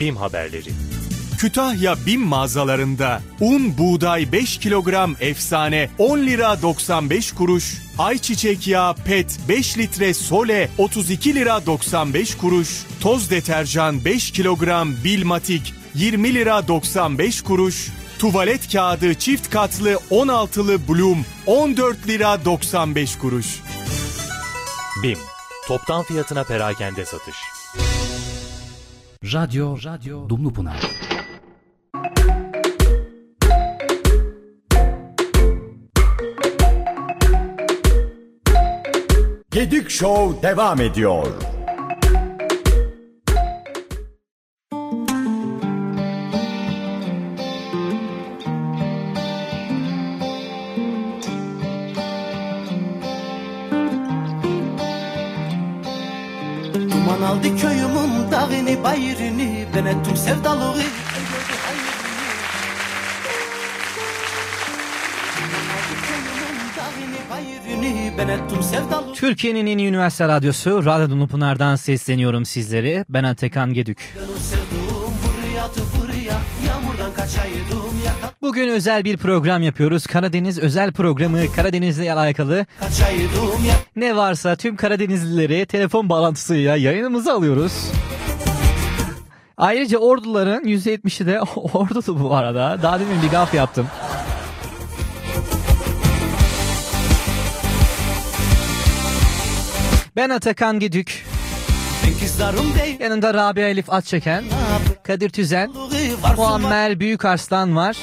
[0.00, 0.70] BİM haberleri.
[1.38, 9.38] Kütahya BİM mağazalarında un buğday 5 kilogram efsane 10 lira 95 kuruş, ayçiçek yağı PET
[9.48, 17.42] 5 litre Sole 32 lira 95 kuruş, toz deterjan 5 kilogram Bilmatik 20 lira 95
[17.42, 17.88] kuruş,
[18.18, 23.46] tuvalet kağıdı çift katlı 16'lı Bloom 14 lira 95 kuruş.
[25.02, 25.18] BİM,
[25.68, 27.36] toptan fiyatına perakende satış.
[29.32, 31.05] Radyo, Radyo Dumlupınar.
[39.56, 41.26] Gedik Show devam ediyor.
[56.74, 60.74] Duman aldı köyümün dağını bayrını Ben ettim sevdalığı
[68.18, 73.04] Ben ettim sevdalığı Türkiye'nin en iyi üniversite radyosu Radyo Dumlupınar'dan sesleniyorum sizlere.
[73.08, 74.16] Ben Atakan Gedük.
[78.42, 80.06] Bugün özel bir program yapıyoruz.
[80.06, 82.66] Karadeniz özel programı Karadeniz'le alakalı.
[83.96, 87.72] Ne varsa tüm Karadenizlileri telefon bağlantısıyla yayınımıza alıyoruz.
[89.56, 92.78] Ayrıca orduların %70'i de ordulu bu arada.
[92.82, 93.86] Daha demin bir gaf yaptım.
[100.16, 101.22] Ben Atakan değil
[103.00, 104.44] Yanında Rabia Elif Atçeken,
[105.02, 105.70] Kadir Tüzen,
[106.36, 107.96] Muammer Büyükarslan var.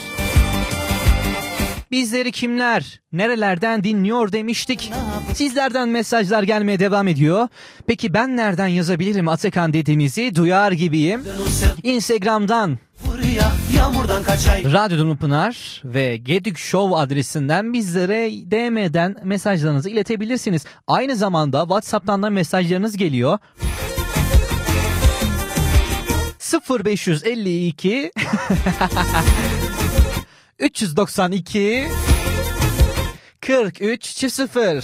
[1.92, 4.92] Bizleri kimler, nerelerden dinliyor demiştik.
[5.34, 7.48] Sizlerden mesajlar gelmeye devam ediyor.
[7.88, 11.24] Peki ben nereden yazabilirim Atakan dediğinizi duyar gibiyim.
[11.84, 12.78] Instagram'dan
[14.74, 20.66] Radyo Dumlu Pınar ve Gedük Show adresinden bizlere DM'den mesajlarınızı iletebilirsiniz.
[20.88, 23.40] Aynı zamanda WhatsApp'tan da mesajlarınız geliyor.
[26.70, 28.12] 0552
[30.60, 31.88] 392
[33.42, 34.84] 43 0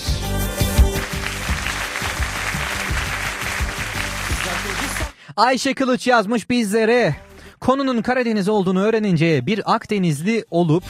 [5.36, 7.29] Ayşe Kılıç yazmış bizlere.
[7.62, 10.84] Konunun Karadeniz olduğunu öğrenince bir Akdenizli olup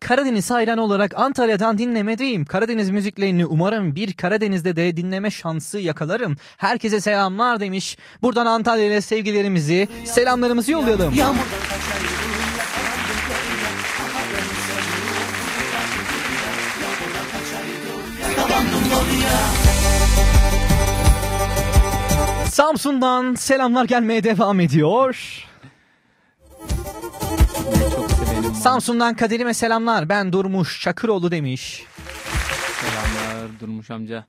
[0.00, 2.44] Karadeniz hayran olarak Antalya'dan dinlemedeyim.
[2.44, 6.36] Karadeniz müziklerini umarım bir Karadeniz'de de dinleme şansı yakalarım.
[6.56, 7.96] Herkese selamlar demiş.
[8.22, 11.14] Buradan Antalya'ya sevgilerimizi, selamlarımızı yollayalım.
[11.14, 11.44] Yağmurdan
[22.66, 25.44] Samsun'dan selamlar gelmeye devam ediyor.
[28.62, 30.08] Samsun'dan Kadirime selamlar.
[30.08, 31.84] Ben Durmuş Çakıroğlu demiş.
[32.80, 34.26] Selamlar Durmuş amca.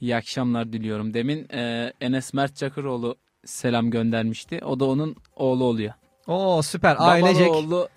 [0.00, 1.14] İyi akşamlar diliyorum.
[1.14, 4.60] Demin e, Enes Mert Çakıroğlu selam göndermişti.
[4.64, 5.92] O da onun oğlu oluyor.
[6.26, 7.48] Oo süper Babalı ailecek.
[7.50, 7.88] oğlu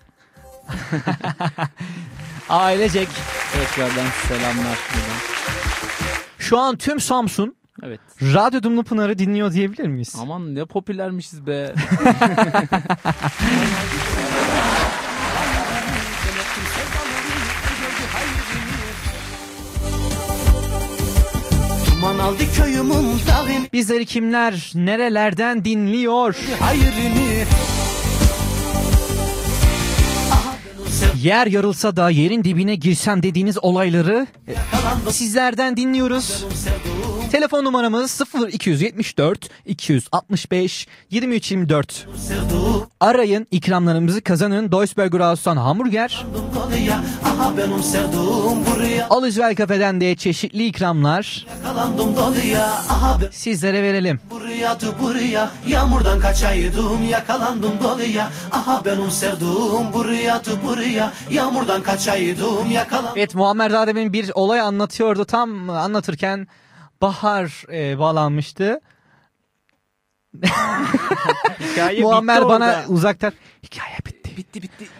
[2.48, 3.08] Ailecek.
[3.52, 4.78] tekrardan selamlar.
[6.38, 8.00] Şu an tüm Samsun Evet.
[8.22, 10.16] Radyo Dumlu Pınar'ı dinliyor diyebilir miyiz?
[10.22, 11.74] Aman ne popülermişiz be.
[23.72, 26.36] Bizleri kimler, nerelerden dinliyor?
[26.60, 27.44] Hayrını
[31.22, 34.26] Yer yarılsa da yerin dibine girsem dediğiniz olayları
[35.10, 36.44] sizlerden dinliyoruz.
[37.32, 38.20] Telefon numaramız
[38.52, 42.06] 0274 265 2324.
[43.00, 44.72] Arayın, ikramlarımızı kazanın.
[44.72, 46.24] Deutsche Haus'tan hamburger,
[49.10, 51.46] Alıcıvel Kafe'den de çeşitli ikramlar
[53.32, 54.20] sizlere verelim.
[54.62, 63.12] buraya tu buraya Yağmurdan kaçaydım yakalandım doluya Aha benim sevduğum buraya buraya Yağmurdan kaçaydım yakalandım
[63.16, 65.24] Evet Muammer daha demin bir olay anlatıyordu.
[65.24, 66.48] Tam anlatırken
[67.02, 68.80] Bahar e, bağlanmıştı.
[71.72, 72.84] Hikaye Muammer bitti bana orada.
[72.88, 73.32] uzaktan
[73.64, 74.36] hikaye bitti.
[74.36, 74.84] bitti bitti.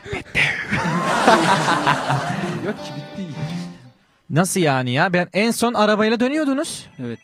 [2.67, 3.29] Yok ki bitti.
[4.31, 5.13] Nasıl yani ya?
[5.13, 6.87] Ben en son arabayla dönüyordunuz.
[6.99, 7.19] Evet.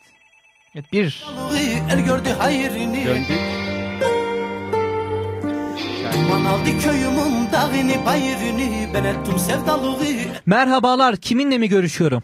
[0.75, 1.25] Evet, bir
[1.91, 3.58] El gördü hayrını Döndük.
[6.13, 9.97] Duman aldı köyümün dağını bayrını Ben ettim sevdalığı
[10.45, 11.15] merhabalar.
[11.15, 12.23] Kiminle mi görüşüyorum?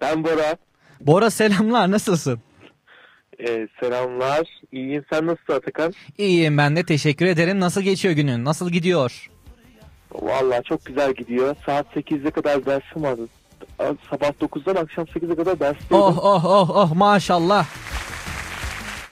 [0.00, 0.56] Ben Bora.
[1.00, 1.90] Bora selamlar.
[1.90, 2.40] Nasılsın?
[3.48, 4.46] Ee, selamlar.
[4.72, 5.04] İyiyim.
[5.12, 5.92] Sen nasılsın Atakan?
[6.18, 6.82] İyiyim ben de.
[6.82, 7.60] Teşekkür ederim.
[7.60, 8.44] Nasıl geçiyor günün?
[8.44, 9.30] Nasıl gidiyor?
[10.12, 11.56] Vallahi çok güzel gidiyor.
[11.66, 13.28] Saat 8'e kadar dersim vardı.
[14.10, 15.96] Sabah 9'dan akşam 8'e kadar dersteydim.
[15.96, 17.66] Oh oh oh oh maşallah.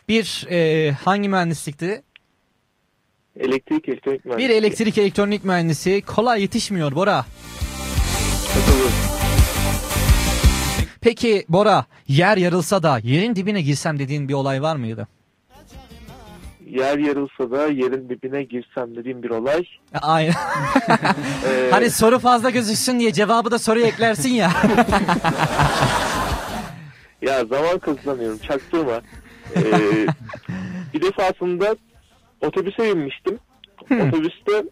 [0.08, 2.02] Bir e, hangi mühendislikti?
[3.38, 4.58] Elektrik elektronik Bir mühendisliği.
[4.58, 6.02] elektrik elektronik mühendisi.
[6.02, 7.24] Kolay yetişmiyor Bora.
[11.00, 15.08] Peki Bora yer yarılsa da yerin dibine girsem dediğin bir olay var mıydı?
[16.66, 19.64] Yer yarılsa da yerin dibine girsem dediğim bir olay.
[20.02, 20.34] Aynen.
[21.48, 24.52] Ee, Hani soru fazla gözüksün diye cevabı da soruya eklersin ya.
[27.22, 29.00] Ya zaman kazanıyorum çaktırma.
[29.56, 29.62] Ee,
[30.94, 31.76] bir defasında
[32.40, 33.38] otobüse binmiştim.
[33.90, 34.64] Otobüste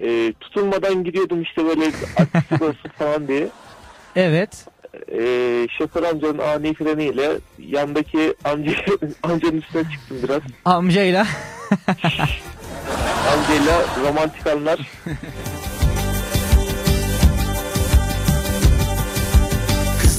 [0.00, 1.86] e, tutulmadan gidiyordum işte böyle
[2.16, 3.48] aktif olsun falan diye.
[4.16, 4.66] evet.
[5.12, 5.22] E,
[5.78, 8.72] şoför amcanın ani freniyle yandaki amca,
[9.22, 10.42] amcanın üstüne çıktım biraz.
[10.64, 11.26] Amcayla.
[13.32, 14.80] Amcayla romantik anlar.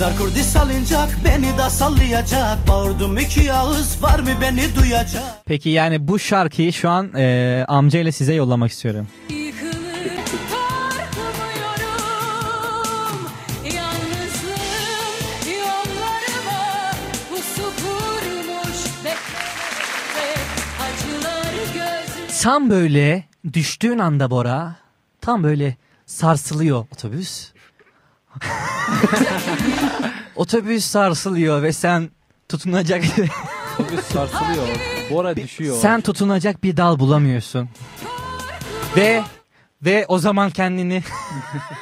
[0.01, 2.67] Kızlar kurdi salıncak beni de sallayacak.
[2.67, 5.23] Bağırdım iki ağız var mı beni duyacak?
[5.45, 9.07] Peki yani bu şarkıyı şu an e, amcayla size yollamak istiyorum.
[22.41, 23.23] Tam böyle
[23.53, 24.75] düştüğün anda Bora
[25.21, 25.75] tam böyle
[26.05, 27.51] sarsılıyor otobüs.
[30.35, 32.09] Otobüs sarsılıyor ve sen
[32.49, 33.03] tutunacak
[33.79, 34.67] Otobüs sarsılıyor.
[35.11, 35.77] Bora düşüyor.
[35.81, 37.69] sen tutunacak bir dal bulamıyorsun.
[38.95, 39.23] Ve
[39.81, 41.03] ve o zaman kendini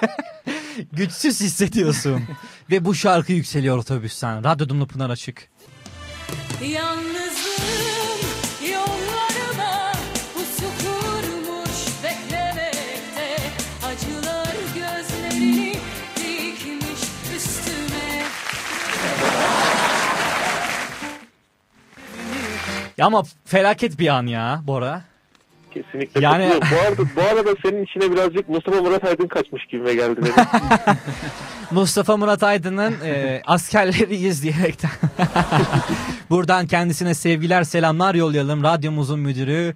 [0.92, 2.24] güçsüz hissediyorsun.
[2.72, 4.44] ve bu şarkı yükseliyor otobüsten.
[4.44, 5.50] Radyo Dumlu Pınar açık.
[6.62, 7.59] Yalnızlığım
[23.00, 25.02] Ya ama felaket bir an ya Bora.
[25.74, 26.50] Kesinlikle Yani-.
[26.72, 30.22] Bu arada, bu arada senin içine birazcık Mustafa Murat Aydın kaçmış gibime geldi.
[31.72, 34.90] Mustafa Murat Aydın'ın e, askerleriyiz diyerekten.
[36.30, 38.64] Buradan kendisine sevgiler selamlar yollayalım.
[38.64, 39.76] Radyomuzun müdürü.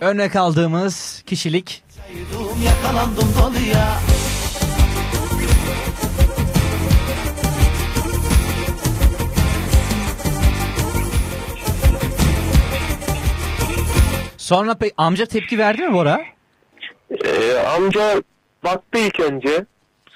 [0.00, 1.82] Örnek aldığımız kişilik.
[2.64, 3.98] Yakalandım doluya
[14.52, 16.20] Sonra pe- amca tepki verdi mi Bora?
[17.24, 18.22] Ee, amca
[18.64, 19.64] baktı ilk önce.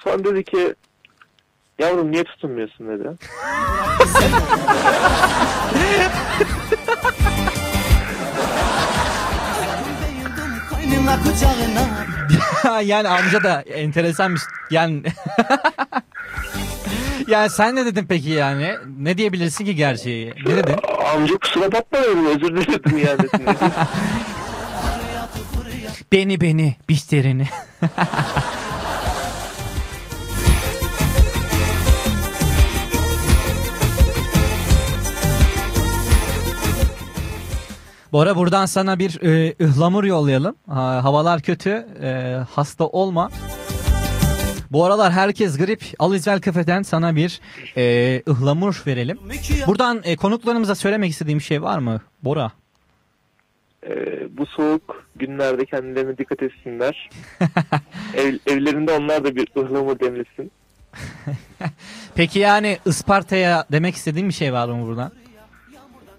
[0.05, 0.75] Sonra dedi ki
[1.79, 3.09] yavrum niye tutunmuyorsun dedi.
[12.85, 14.43] Yani amca da enteresanmış.
[14.71, 15.03] Yani
[17.28, 18.70] yani sen ne dedin peki yani?
[18.98, 20.35] Ne diyebilirsin ki gerçeği?
[20.47, 20.77] Ne dedin?
[21.15, 23.28] Amca kusura bakma dedim özür diledim yani.
[26.12, 27.47] Beni beni bisterini.
[38.12, 40.57] Bora buradan sana bir e, ıhlamur yollayalım.
[40.69, 41.86] Ha, havalar kötü.
[42.03, 43.31] e, hasta olma.
[44.70, 45.82] Bu aralar herkes grip.
[45.98, 47.40] Al İzvel Kafe'den sana bir
[47.76, 49.18] e, ıhlamur verelim.
[49.66, 52.52] Buradan e, konuklarımıza söylemek istediğim şey var mı Bora?
[53.86, 57.10] Ee, bu soğuk günlerde kendilerine dikkat etsinler.
[58.14, 60.51] Ev, evlerinde onlar da bir ıhlamur demlesin.
[62.14, 65.12] Peki yani Isparta'ya demek istediğim bir şey var mı buradan?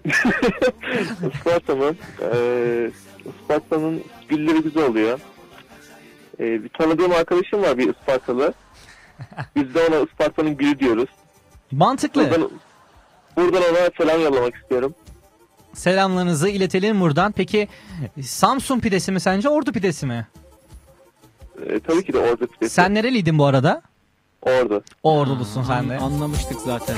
[1.34, 2.90] Isparta'nın e,
[3.26, 5.20] Isparta'nın gülleri güzel oluyor.
[6.40, 8.54] E, bir tanıdığım arkadaşım var bir Ispartalı.
[9.56, 11.08] Biz de ona Isparta'nın gülü diyoruz.
[11.72, 12.30] Mantıklı.
[12.30, 12.50] Buradan,
[13.36, 14.94] buradan ona selam yollamak istiyorum.
[15.74, 17.32] Selamlarınızı iletelim buradan.
[17.32, 17.68] Peki
[18.22, 20.26] Samsun pidesi mi sence Ordu pidesi mi?
[21.66, 22.74] E, tabii ki de orada pidesi.
[22.74, 23.82] Sen nereliydin bu arada?
[24.42, 24.84] Ordu.
[25.02, 25.98] Ordulusun sen de.
[25.98, 26.96] Anlamıştık zaten.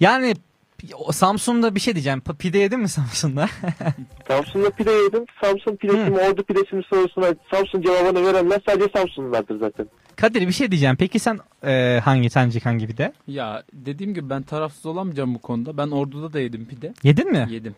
[0.00, 0.34] Yani
[1.12, 2.22] Samsun'da bir şey diyeceğim.
[2.38, 3.48] Pide yedin mi Samsun'da?
[4.28, 5.24] Samsun'da pide yedim.
[5.40, 9.86] Samsun pidesi mi Ordu pidesi mi sorusuna Samsun cevabını verenler sadece Samsunlulardır zaten.
[10.16, 10.96] Kadir bir şey diyeceğim.
[10.96, 13.12] Peki sen e, hangi sence hangi pide?
[13.26, 15.76] Ya dediğim gibi ben tarafsız olamayacağım bu konuda.
[15.76, 16.94] Ben orduda da yedim pide.
[17.02, 17.46] Yedin mi?
[17.50, 17.74] Yedim.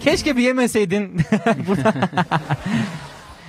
[0.00, 1.20] Keşke bir yemeseydin.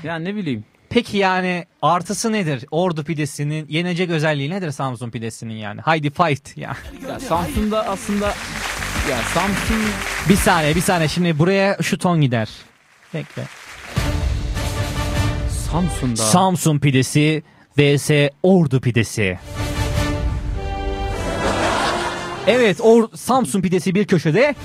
[0.03, 0.63] Ya ne bileyim.
[0.89, 2.65] Peki yani artısı nedir?
[2.71, 5.81] Ordu pidesinin yenecek özelliği nedir Samsun pidesinin yani?
[5.81, 6.77] Haydi fight ya.
[7.09, 8.33] Ya Samsun'da aslında
[9.09, 9.81] ya Samsun
[10.29, 12.49] Bir saniye bir saniye şimdi buraya şu ton gider.
[13.13, 13.43] Bekle.
[15.71, 17.43] Samsun'da Samsun pidesi
[17.77, 18.09] vs
[18.43, 19.39] Ordu pidesi.
[22.47, 24.55] Evet Or Samsun pidesi bir köşede.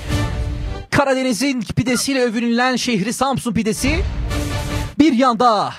[0.90, 4.02] Karadeniz'in pidesiyle övünülen şehri Samsun pidesi.
[4.98, 5.74] Bir yanda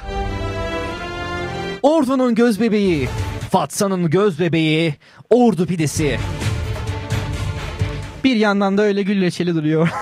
[1.84, 3.10] Ordu'nun göz bebeği,
[3.52, 4.96] Fatsa'nın göz bebeği,
[5.30, 6.20] Ordu pidesi.
[8.24, 9.90] Bir yandan da öyle gül reçeli duruyor.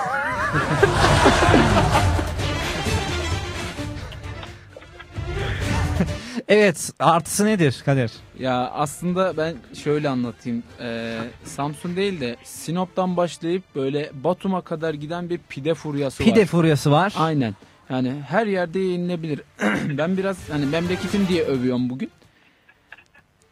[6.47, 8.11] evet artısı nedir Kadir?
[8.39, 10.63] Ya aslında ben şöyle anlatayım.
[10.79, 16.29] Ee, Samsun değil de Sinop'tan başlayıp böyle Batum'a kadar giden bir pide furyası var.
[16.29, 17.13] Pide furyası var.
[17.17, 17.55] Aynen.
[17.89, 19.41] Yani her yerde yenilebilir.
[19.97, 22.11] ben biraz hani memleketim diye övüyorum bugün.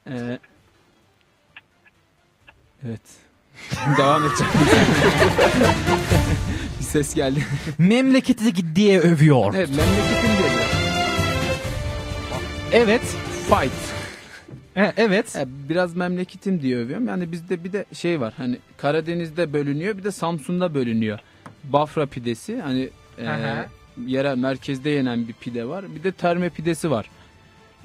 [0.10, 0.40] Ee,
[2.88, 3.02] evet.
[3.98, 4.54] Devam edeceğim.
[6.80, 7.46] bir ses geldi.
[7.78, 9.54] Memleketi diye övüyor.
[9.54, 10.50] Evet memleketim diye.
[12.72, 13.02] Evet.
[13.50, 13.74] Fight.
[14.76, 15.36] E, evet.
[15.70, 17.08] Biraz memleketim diye övüyorum.
[17.08, 18.34] Yani bizde bir de şey var.
[18.38, 21.20] Hani Karadeniz'de bölünüyor bir de Samsun'da bölünüyor.
[21.64, 23.66] Bafra pidesi hani e, hı.
[24.06, 25.86] yerel merkezde yenen bir pide var.
[25.96, 27.10] Bir de terme pidesi var.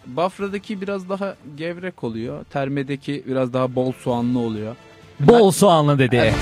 [0.06, 2.44] Bafra'daki biraz daha gevrek oluyor.
[2.44, 4.76] Termedeki biraz daha bol soğanlı oluyor.
[5.20, 6.34] Bol soğanlı dedi.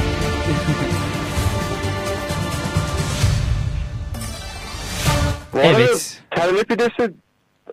[5.52, 6.22] Bu arada Evet.
[6.30, 7.12] terme pidesi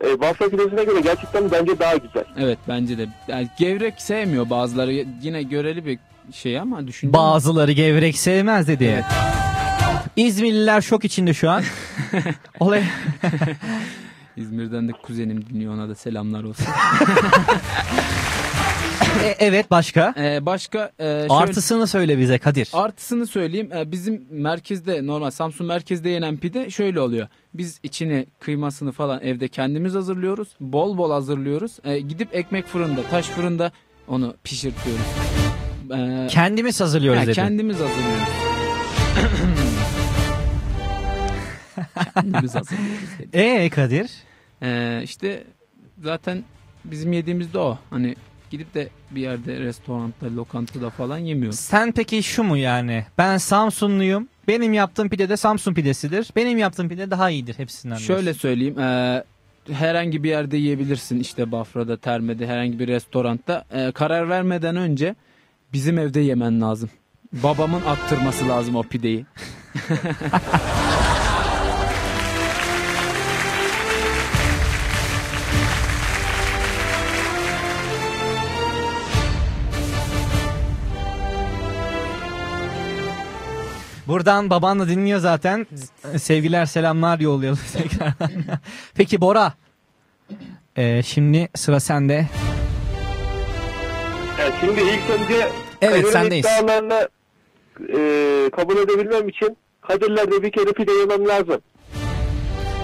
[0.05, 2.23] e, Bafra pidesine göre gerçekten bence daha güzel.
[2.39, 3.07] Evet bence de.
[3.27, 5.05] Yani gevrek sevmiyor bazıları.
[5.21, 5.99] Yine göreli bir
[6.33, 7.13] şey ama düşün.
[7.13, 9.05] Bazıları gevrek sevmez dedi.
[10.15, 11.63] İzmirliler şok içinde şu an.
[12.59, 12.83] Olay.
[14.37, 16.65] İzmir'den de kuzenim dinliyor ona da selamlar olsun.
[19.23, 20.13] E, evet başka?
[20.17, 22.69] Ee, başka e, şöyle- Artısını söyle bize Kadir.
[22.73, 23.69] Artısını söyleyeyim.
[23.75, 27.27] Ee, Bizim merkezde normal Samsun merkezde yenen pide şöyle oluyor.
[27.53, 30.47] Biz içini kıymasını falan evde kendimiz hazırlıyoruz.
[30.59, 31.71] Bol bol hazırlıyoruz.
[31.83, 33.71] Ee, gidip ekmek fırında, taş fırında
[34.07, 35.05] onu pişirtiyoruz.
[35.97, 37.33] Ee, Kendimiz hazırlıyoruz ha, dedi.
[37.35, 38.27] Kendimiz hazırlıyoruz.
[42.13, 42.99] kendimiz hazırlıyoruz.
[43.33, 44.11] Ee Kadir?
[44.63, 45.43] Ee, işte
[46.03, 46.43] zaten
[46.85, 47.77] bizim yediğimiz de o.
[47.89, 48.15] Hani
[48.51, 51.59] gidip de bir yerde restoranda, lokantada falan yemiyoruz.
[51.59, 53.05] Sen peki şu mu yani?
[53.17, 54.27] Ben Samsunluyum.
[54.47, 56.27] Benim yaptığım pide de Samsun pidesidir.
[56.35, 57.95] Benim yaptığım pide daha iyidir hepsinden.
[57.95, 58.39] Şöyle diyorsun.
[58.41, 58.75] söyleyeyim.
[58.79, 59.23] eee,
[59.71, 61.19] herhangi bir yerde yiyebilirsin.
[61.19, 63.65] işte Bafra'da, Terme'de, herhangi bir restoranda.
[63.73, 65.15] Eee, karar vermeden önce
[65.73, 66.89] bizim evde yemen lazım.
[67.33, 69.25] Babamın attırması lazım o pideyi.
[84.27, 85.67] Buradan baban da dinliyor zaten.
[86.17, 88.31] Sevgiler selamlar yollayalım tekrardan.
[88.95, 89.53] Peki Bora.
[90.77, 92.27] Ee, şimdi sıra sende.
[94.39, 95.47] Yani şimdi ilk önce
[95.81, 96.45] Evet, Kadir'in sendeyiz.
[96.45, 97.09] iddialarını
[97.89, 97.99] e,
[98.49, 101.61] kabul edebilmem için Kadir'lerde bir kere pide yemem lazım.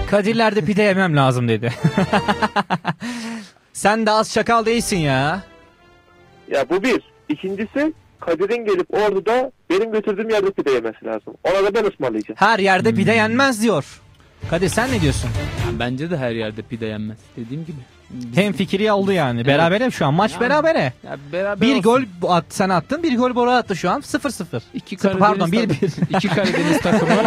[0.10, 1.74] Kadirler'de pide yemem lazım dedi.
[3.74, 5.41] Sen de az çakal değilsin ya.
[6.52, 7.02] Ya bu bir.
[7.30, 7.94] İkincisi
[8.26, 11.34] Kadir'in gelip Ordu'da benim götürdüğüm yerde pide yemesi lazım.
[11.44, 12.36] Ona da ben ısmarlayacağım.
[12.40, 13.86] Her yerde pide yenmez diyor.
[14.50, 15.30] Kadir sen ne diyorsun?
[15.80, 17.18] Bence de her yerde pide yenmez.
[17.38, 17.78] Dediğim gibi.
[18.36, 19.45] Hem fikri oldu yani.
[19.45, 20.14] Berabere şu an.
[20.14, 20.94] Maç Yani, berabere.
[21.04, 21.82] Ya beraber Bir olsun.
[22.22, 24.02] gol at, sen attın, bir gol Bora attı şu an.
[24.02, 24.62] 0-0.
[24.74, 25.90] İki Sıfır, Pardon Karadeniz 1-1.
[25.90, 27.12] takımı- İki Karadeniz takımı.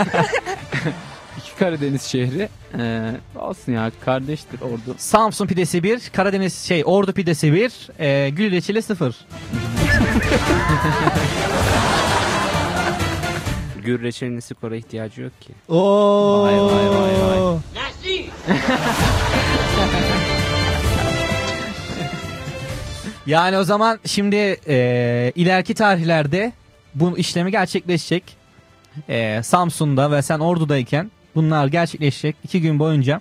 [1.58, 2.48] Karadeniz şehri.
[2.78, 4.94] Eee, olsun ya kardeştir ordu.
[4.96, 9.14] Samsun pidesi 1, Karadeniz şey Ordu pidesi 1, e, Gül reçeli 0.
[13.84, 15.52] Gür reçelinin skora ihtiyacı yok ki.
[15.68, 16.42] Oo.
[16.42, 17.56] Vay vay vay vay.
[23.26, 24.36] Yani o zaman şimdi
[24.68, 26.52] e, ileriki tarihlerde
[26.94, 28.22] bu işlemi gerçekleşecek.
[29.08, 33.20] E, Samsun'da ve sen Ordu'dayken bunlar gerçekleşecek iki gün boyunca.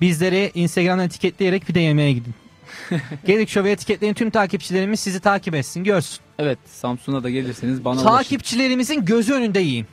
[0.00, 2.34] Bizleri Instagram'dan etiketleyerek pide yemeye gidin.
[3.26, 6.20] Gedik Show'u etiketleyin tüm takipçilerimiz sizi takip etsin görsün.
[6.38, 8.02] Evet Samsun'a da gelirseniz bana.
[8.02, 9.86] Takipçilerimizin gözü önünde yiyin.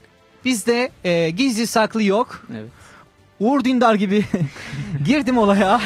[0.46, 2.48] Bizde e, gizli saklı yok.
[2.52, 2.70] Evet.
[3.40, 4.26] Uğur Dindar gibi
[5.06, 5.82] girdim olaya.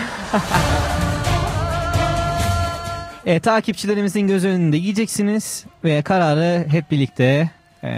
[3.25, 7.51] e, takipçilerimizin göz önünde yiyeceksiniz ve kararı hep birlikte
[7.83, 7.89] e,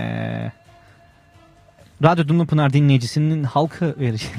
[2.06, 4.32] Radyo Dumlupınar dinleyicisinin halkı verecek.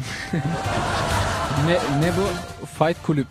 [1.66, 2.26] Ne, ne bu?
[2.66, 3.26] Fight kulüp.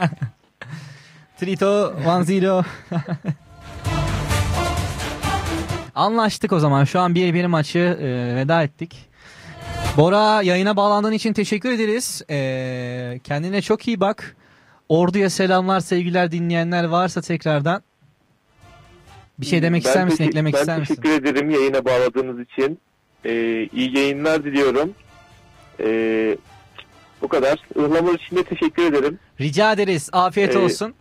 [1.40, 2.64] Trito 1-0.
[5.94, 6.84] Anlaştık o zaman.
[6.84, 9.08] Şu an bir bir maçı e, veda ettik.
[9.96, 12.22] Bora yayına bağlandığın için teşekkür ederiz.
[12.30, 14.36] E, kendine çok iyi bak.
[14.88, 17.82] Ordu'ya selamlar, sevgiler dinleyenler varsa tekrardan.
[19.38, 20.24] Bir şey demek Ben ister misin?
[20.24, 20.94] Eklemek ben ister misin?
[20.94, 22.80] teşekkür ederim yayına bağladığınız için.
[23.24, 24.94] Ee, iyi yayınlar diliyorum.
[25.80, 26.36] Ee,
[27.22, 27.58] bu kadar.
[27.76, 29.18] Ihlamur için de teşekkür ederim.
[29.40, 30.08] Rica ederiz.
[30.12, 30.94] Afiyet Ee, olsun.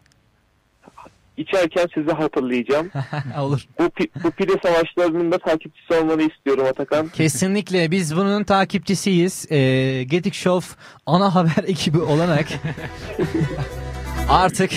[1.38, 2.92] İçerken sizi hatırlayacağım.
[3.40, 3.66] Olur.
[3.80, 3.84] Bu,
[4.24, 7.08] bu pide savaşlarının da takipçisi olmanı istiyorum Atakan.
[7.08, 9.52] Kesinlikle biz bunun takipçisiyiz.
[9.52, 10.76] Ee, Gedik Show
[11.06, 12.48] ana haber ekibi olarak
[14.30, 14.72] artık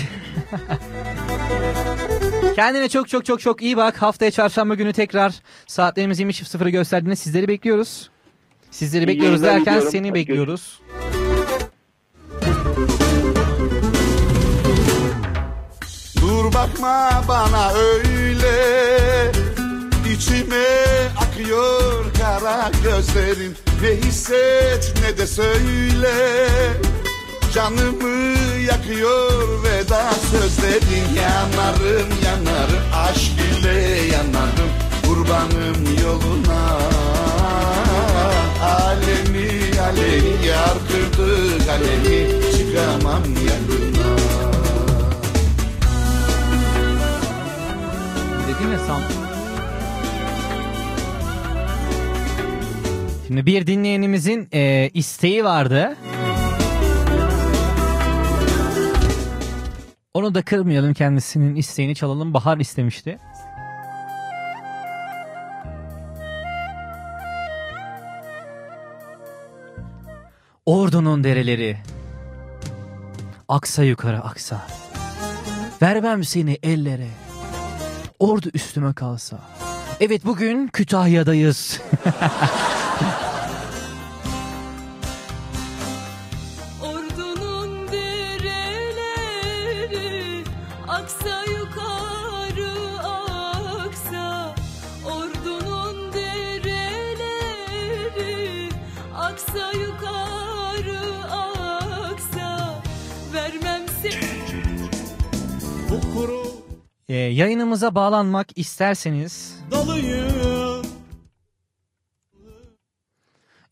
[2.60, 4.02] kendine çok çok çok çok iyi bak.
[4.02, 5.34] Haftaya çarşamba günü tekrar
[5.66, 8.10] saatlerimiz 20.00'ı gösterdiğinde sizleri bekliyoruz.
[8.70, 9.90] Sizleri İyi bekliyoruz derken diliyorum.
[9.90, 10.80] seni Hadi bekliyoruz.
[16.20, 19.32] Dur bakma bana öyle
[20.14, 20.66] İçime
[21.16, 26.12] akıyor kara gözlerin Ne hisset ne de söyle
[27.54, 33.80] Canımı yakıyor veda söz dedin yanarım yanarım aşk ile
[34.12, 34.70] yanarım
[35.06, 36.78] kurbanım yoluna.
[38.62, 44.16] Alemi alemi yar kırdı kalemi çıkamam yanına.
[48.48, 49.00] Dedim ya sam?
[53.26, 55.96] Şimdi bir dinleyenimizin e, isteği vardı.
[60.14, 62.34] Onu da kırmayalım kendisinin isteğini çalalım.
[62.34, 63.18] Bahar istemişti.
[70.66, 71.78] Ordunun dereleri
[73.48, 74.66] aksa yukarı aksa.
[75.82, 77.08] Vermem seni ellere.
[78.18, 79.40] Ordu üstüme kalsa.
[80.00, 81.80] Evet bugün Kütahya'dayız.
[107.10, 110.82] Ee, yayınımıza bağlanmak isterseniz Dalıyım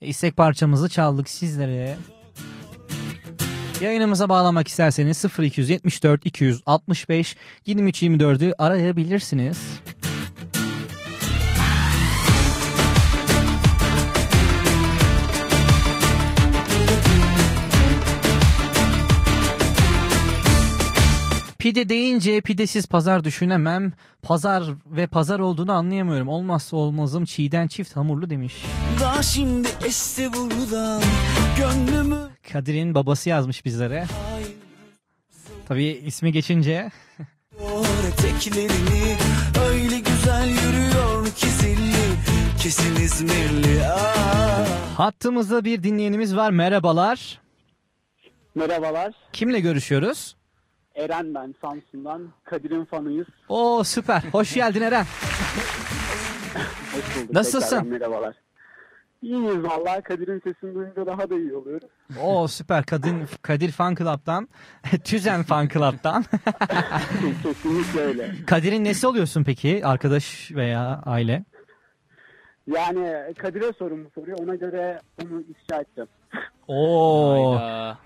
[0.00, 1.96] istek parçamızı çaldık sizlere.
[3.80, 7.36] Yayınımıza bağlanmak isterseniz 0274 265
[7.66, 9.58] 2324'ü arayabilirsiniz.
[21.68, 23.92] Pide deyince pidesiz pazar düşünemem.
[24.22, 26.28] Pazar ve pazar olduğunu anlayamıyorum.
[26.28, 28.54] Olmazsa olmazım çiğden çift hamurlu demiş.
[29.00, 31.02] Daha şimdi esti buradan
[31.58, 34.06] Gönlümü Kadir'in babası yazmış bizlere.
[35.68, 36.90] Tabii ismi geçince
[38.08, 39.16] eteklerini
[39.68, 42.16] Öyle güzel yürüyor ki zilli
[42.62, 44.66] Kesin İzmirli ah.
[44.96, 46.50] hattımızda bir dinleyenimiz var.
[46.50, 47.40] Merhabalar.
[48.54, 49.14] Merhabalar.
[49.32, 50.37] Kimle görüşüyoruz?
[50.98, 52.28] Eren ben Samsun'dan.
[52.44, 53.26] Kadir'in fanıyız.
[53.48, 54.22] Oo süper.
[54.32, 55.04] Hoş geldin Eren.
[56.94, 57.32] Hoş bulduk.
[57.34, 57.68] Nasılsın?
[57.76, 58.34] Tekrardan Merhabalar.
[59.22, 61.88] İyiyiz vallahi Kadir'in sesini duyunca daha da iyi oluyoruz.
[62.22, 62.84] Oo süper.
[62.84, 64.48] Kadın Kadir Fan Club'dan,
[65.04, 66.22] Tüzen Fan Club'dan.
[67.42, 68.30] Kesinlikle öyle.
[68.46, 69.86] Kadir'in nesi oluyorsun peki?
[69.86, 71.44] Arkadaş veya aile?
[72.66, 74.36] Yani Kadir'e sorun bu soruyu.
[74.36, 76.08] Ona göre onu ifşa edeceğim.
[76.68, 77.54] Oo.
[77.56, 77.98] Hayda.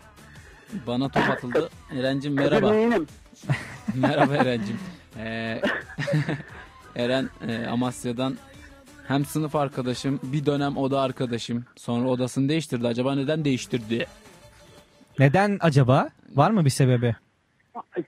[0.87, 1.69] Bana top atıldı.
[1.99, 2.73] Eren'cim merhaba.
[3.95, 4.79] merhaba Eren'cim.
[5.19, 5.61] Ee,
[6.97, 8.39] Eren e, Amasya'dan
[9.09, 11.65] hem sınıf arkadaşım bir dönem oda arkadaşım.
[11.77, 12.87] Sonra odasını değiştirdi.
[12.87, 14.07] Acaba neden değiştirdi?
[15.19, 16.09] Neden acaba?
[16.35, 17.17] Var mı bir sebebi?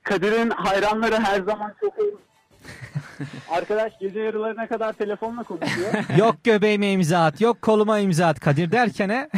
[0.02, 1.94] Kadir'in hayranları her zaman çok.
[3.50, 5.92] Arkadaş gece yarılarına kadar telefonla konuşuyor.
[6.18, 9.28] Yok göbeğime imza at, yok koluma imza at Kadir derken he.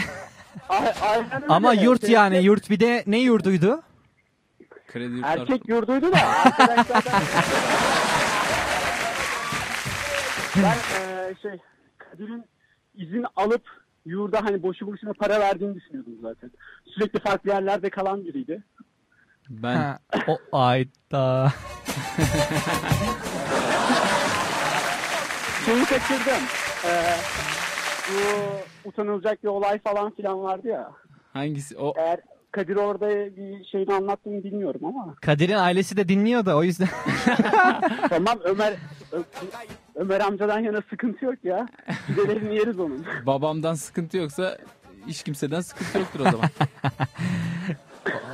[0.68, 1.46] A- aynen öyle.
[1.48, 3.82] Ama yurt yani yurt bir de ne yurduydu?
[4.88, 5.38] Kredi yurtlar.
[5.38, 7.12] Erkek yurduydu da arkadaşlardan...
[10.56, 11.58] ben eee, şey
[11.98, 12.44] Kadir'in
[12.94, 13.62] izin alıp
[14.06, 16.50] yurda hani boşu boşuna para verdiğini düşünüyordum zaten.
[16.94, 18.62] Sürekli farklı yerlerde kalan biriydi.
[19.50, 21.52] Ben Ha, o ayda.
[25.66, 26.42] Şeyi kaçırdım.
[26.84, 27.16] Eee,
[28.08, 30.90] bu utanılacak bir olay falan filan vardı ya.
[31.32, 31.78] hangisi?
[31.78, 32.20] O Eğer
[32.52, 35.14] Kadir orada bir şeyini anlattığını bilmiyorum ama.
[35.20, 36.88] Kadir'in ailesi de dinliyor da o yüzden.
[38.08, 38.74] tamam Ömer
[39.12, 39.22] Ö-
[39.94, 41.68] Ömer amcadan yana sıkıntı yok ya.
[42.06, 43.06] Pidelerini yeriz onun.
[43.26, 44.58] babamdan sıkıntı yoksa
[45.06, 46.50] hiç kimseden sıkıntı yoktur o zaman.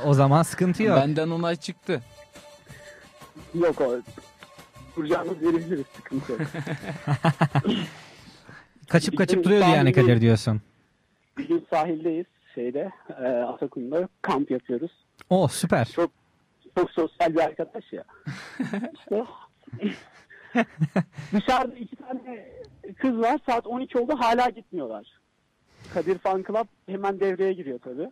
[0.05, 0.97] o zaman sıkıntı yok.
[0.97, 2.01] Benden onay çıktı.
[3.53, 3.95] Yok o.
[4.95, 6.41] Kuracağımız verebiliriz sıkıntı yok.
[8.93, 10.61] Kaçıp kaçıp duruyordu yani Kadir diyorsun.
[11.37, 12.25] Bir gün sahildeyiz
[12.55, 12.91] şeyde
[13.23, 14.91] e, Atakum'da kamp yapıyoruz.
[15.29, 15.85] O süper.
[15.85, 16.11] Çok
[16.77, 18.03] çok sosyal bir arkadaş ya.
[18.93, 19.23] İşte
[21.33, 22.45] dışarıda iki tane
[23.01, 25.07] kız var saat 12 oldu hala gitmiyorlar.
[25.93, 28.09] Kadir Fan Club hemen devreye giriyor tabii.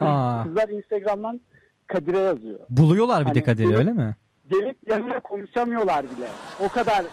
[0.00, 1.40] Aa, Kızlar Instagram'dan
[1.86, 2.60] Kadir'e yazıyor.
[2.70, 4.16] buluyorlar bir de Hani Kadir'i bunu- öyle mi?
[4.50, 6.28] Gelip yanına konuşamıyorlar bile.
[6.64, 7.04] O kadar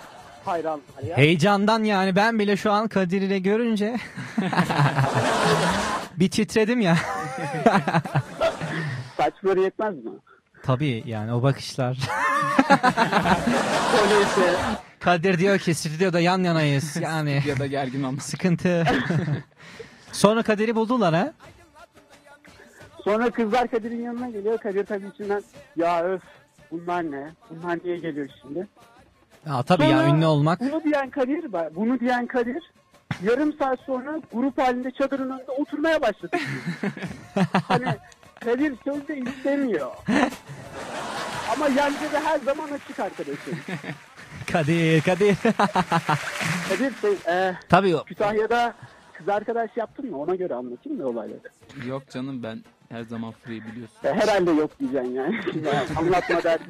[0.45, 1.17] hayranlar ya.
[1.17, 3.97] Heyecandan yani ben bile şu an Kadir ile görünce
[6.19, 6.97] bir titredim ya.
[9.17, 10.11] Saçları yetmez mi?
[10.63, 11.97] Tabii yani o bakışlar.
[14.03, 14.55] Öyleyse
[14.99, 17.41] Kadir diyor ki stüdyoda yan yanayız yani.
[17.47, 18.21] Ya da gergin ama.
[18.21, 18.85] Sıkıntı.
[20.11, 21.33] Sonra Kadir'i buldular ha?
[23.03, 24.57] Sonra kızlar Kadir'in yanına geliyor.
[24.57, 25.43] Kadir tabii içinden
[25.75, 26.21] ya öf
[26.71, 27.31] bunlar ne?
[27.49, 28.67] Bunlar niye geliyor şimdi?
[29.47, 30.59] Ya tabii ya Sonra ünlü olmak.
[30.59, 32.63] Bunu diyen Kadir, bunu diyen Kadir
[33.23, 36.37] yarım saat sonra grup halinde çadırın önünde oturmaya başladı.
[37.67, 37.85] hani
[38.39, 39.91] Kadir sözde istemiyor.
[41.51, 43.59] Ama yence de her zaman açık arkadaşım.
[44.51, 45.35] Kadir Kadir.
[46.69, 48.73] Kadir şey, e, Tabii o- Kütahya'da
[49.13, 50.17] kız arkadaş yaptın mı?
[50.17, 51.49] Ona göre anlatayım mı olayları?
[51.87, 53.97] Yok canım ben her zaman free biliyorsun.
[54.03, 55.35] E, herhalde yok diyeceksin yani.
[55.65, 56.65] Yani Anlatma derdi.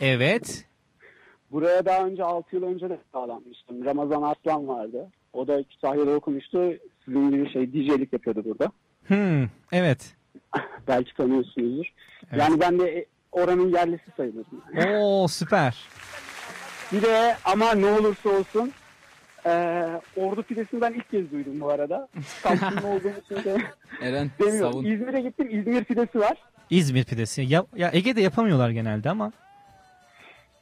[0.00, 0.64] Evet.
[1.52, 3.84] Buraya daha önce 6 yıl önce de bağlanmıştım.
[3.84, 5.10] Ramazan Aslan vardı.
[5.32, 6.72] O da Kütahya'da okumuştu.
[7.04, 8.72] Sizin gibi şey DJ'lik yapıyordu burada.
[9.06, 10.14] Hmm, evet.
[10.88, 11.86] Belki tanıyorsunuzdur.
[12.36, 14.62] Yani ben de oranın yerlisi sayılırım.
[15.02, 15.84] Oo süper.
[16.92, 18.72] Bir de ama ne olursa olsun
[19.46, 19.50] e,
[20.16, 22.08] Ordu pidesini ben ilk kez duydum bu arada.
[22.42, 23.56] Samsunlu olduğum için de
[24.02, 24.72] Eren demiyorum.
[24.72, 24.84] savun.
[24.84, 25.48] İzmir'e gittim.
[25.60, 26.36] İzmir pidesi var.
[26.70, 27.42] İzmir pidesi.
[27.42, 29.32] Ya, ya Ege'de yapamıyorlar genelde ama.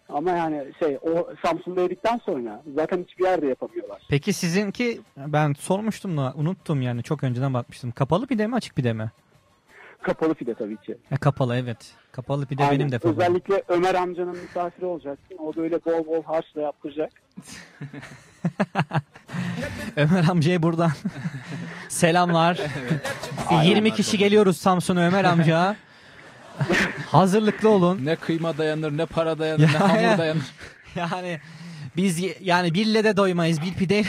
[0.09, 4.03] Ama yani şey o Samsun'da yedikten sonra zaten hiçbir yerde yapamıyorlar.
[4.11, 7.91] Peki sizinki ben sormuştum da unuttum yani çok önceden bakmıştım.
[7.91, 9.11] Kapalı pide mi açık pide mi?
[10.03, 10.97] Kapalı pide tabii ki.
[11.11, 11.95] Ya, kapalı evet.
[12.13, 12.79] Kapalı pide Aynen.
[12.79, 13.21] benim de favorim.
[13.21, 15.37] Özellikle Ömer amcanın misafiri olacaksın.
[15.39, 17.11] O böyle bol bol harçla yaptıracak.
[19.97, 20.91] Ömer amcaya buradan
[21.89, 22.61] selamlar.
[23.49, 25.77] Aynen 20 kişi geliyoruz Samsun'a Ömer amca.
[27.11, 28.01] Hazırlıklı olun.
[28.05, 30.53] Ne kıyma dayanır ne para dayanır ne hamur dayanır.
[30.97, 31.41] Yani
[31.97, 34.05] biz yani bille de doymayız bir pide.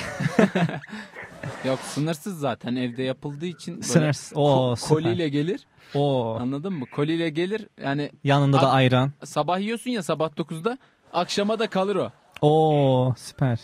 [1.65, 3.81] Yok sınırsız zaten evde yapıldığı için.
[3.81, 4.31] Sınırsız.
[4.35, 4.89] Oo, ko- süper.
[4.89, 5.61] koliyle gelir.
[5.95, 6.37] Oo.
[6.39, 6.85] Anladın mı?
[6.85, 8.11] Koliyle gelir yani.
[8.23, 9.11] Yanında da ayran.
[9.23, 10.77] Sabah yiyorsun ya sabah 9'da
[11.13, 12.11] akşama da kalır o.
[12.41, 13.59] Oo süper.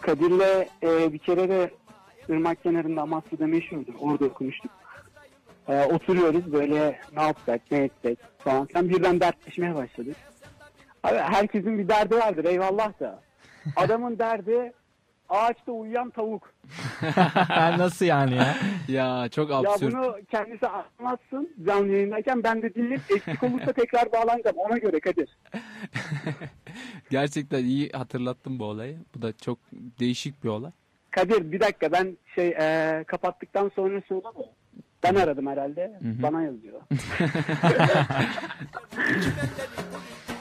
[0.00, 1.70] Kadir'le e, bir kere de
[2.28, 3.90] Irmak kenarında Amasya'da meşhurdu.
[4.00, 4.70] Orada okumuştuk.
[5.68, 10.16] E, oturuyoruz böyle ne yapsak ne etsek falan filan birden dertleşmeye başladık.
[11.02, 13.20] Abi herkesin bir derdi vardır eyvallah da.
[13.76, 14.72] Adamın derdi
[15.32, 16.52] ağaçta uyuyan tavuk.
[17.78, 18.54] Nasıl yani ya?
[18.88, 19.94] Ya çok Ya absürt.
[19.94, 25.38] bunu kendisi anlatsın canlı yayındayken ben de dinleyip eksik olursa tekrar bağlanacağım ona göre Kadir.
[27.10, 28.98] Gerçekten iyi hatırlattın bu olayı.
[29.14, 30.70] Bu da çok değişik bir olay.
[31.10, 34.44] Kadir bir dakika ben şey e, kapattıktan sonra söyle mi?
[35.02, 35.98] Ben aradım herhalde.
[36.02, 36.22] Hı hı.
[36.22, 36.80] Bana yazıyor.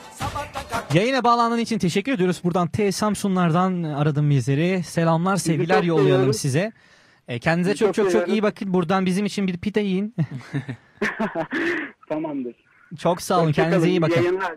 [0.94, 2.42] Yayına bağlandığın için teşekkür ediyoruz.
[2.44, 4.84] Buradan T Samsunlardan aradın bizleri.
[4.84, 6.34] Selamlar, sevgiler yollayalım seviyorum.
[6.34, 6.72] size.
[7.28, 8.74] E, kendinize çok çok çok iyi bakın.
[8.74, 10.16] Buradan bizim için bir pide yiyin.
[12.10, 12.56] Tamamdır.
[12.98, 13.48] çok sağ olun.
[13.48, 14.22] Hoşça Kendinize kalın, iyi bakın.
[14.22, 14.56] Yayınlar.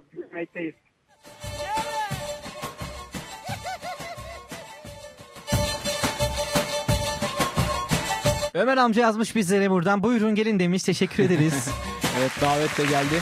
[8.55, 10.03] Ömer amca yazmış bizlere buradan.
[10.03, 10.83] Buyurun gelin demiş.
[10.83, 11.69] Teşekkür ederiz.
[12.19, 13.21] Evet davet de geldi.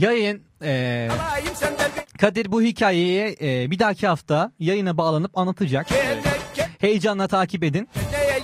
[0.00, 1.08] Yayın e,
[2.20, 5.86] Kadir bu hikayeyi e, bir dahaki hafta yayına bağlanıp anlatacak.
[6.78, 7.88] Heyecanla takip edin.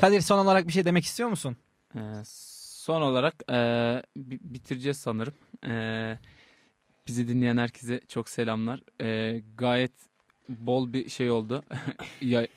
[0.01, 1.57] Kadir son olarak bir şey demek istiyor musun?
[1.95, 1.99] Ee,
[2.85, 3.55] son olarak e,
[4.17, 5.35] bi- bitireceğiz sanırım.
[5.69, 5.75] E,
[7.07, 8.81] bizi dinleyen herkese çok selamlar.
[9.03, 9.93] E, gayet
[10.49, 11.65] bol bir şey oldu.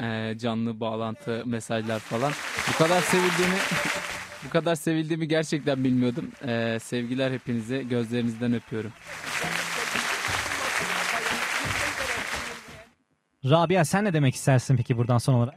[0.01, 2.31] E, canlı bağlantı, mesajlar falan.
[2.73, 3.55] Bu kadar sevildiğimi
[4.45, 6.31] bu kadar sevildiğimi gerçekten bilmiyordum.
[6.47, 7.83] E, sevgiler hepinize.
[7.83, 8.91] Gözlerinizden öpüyorum.
[13.45, 15.55] Rabia sen ne demek istersin peki buradan son olarak?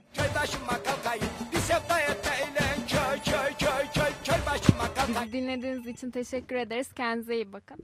[5.08, 6.92] Bizi dinlediğiniz için teşekkür ederiz.
[6.92, 7.78] Kendinize iyi bakın.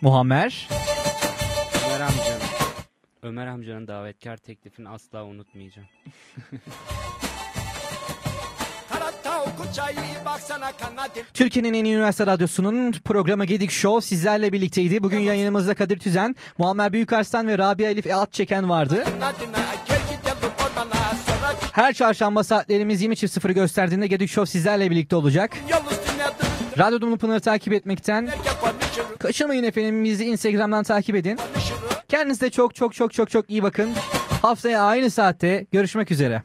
[0.00, 0.68] Muhammer.
[1.86, 2.40] Ömer amcanın,
[3.22, 5.88] Ömer amcanın davetkar teklifini asla unutmayacağım.
[11.34, 15.02] Türkiye'nin en iyi üniversite radyosunun programı Gedik Show sizlerle birlikteydi.
[15.02, 19.04] Bugün yayınımızda Kadir Tüzen, Muammer Büyükarslan ve Rabia Elif At Çeken vardı.
[21.72, 25.52] Her çarşamba saatlerimiz 20.00'ı gösterdiğinde Gedik Show sizlerle birlikte olacak.
[26.78, 28.28] Radyo Dumlu Pınar'ı takip etmekten
[29.18, 30.04] kaçırmayın efendim.
[30.04, 31.38] Bizi Instagram'dan takip edin.
[32.08, 33.90] Kendinize çok çok çok çok çok iyi bakın.
[34.42, 36.42] Haftaya aynı saatte görüşmek üzere.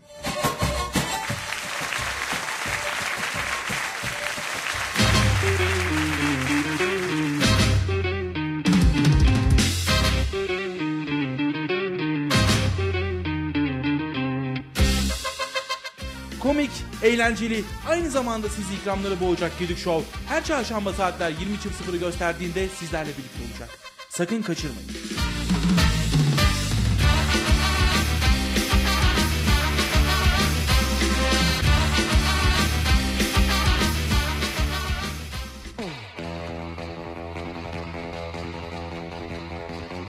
[17.04, 23.52] Eğlenceli, aynı zamanda sizi ikramları boğacak Gedik Show her çarşamba saatler 20.00'ı gösterdiğinde sizlerle birlikte
[23.52, 23.70] olacak.
[24.10, 24.90] Sakın kaçırmayın.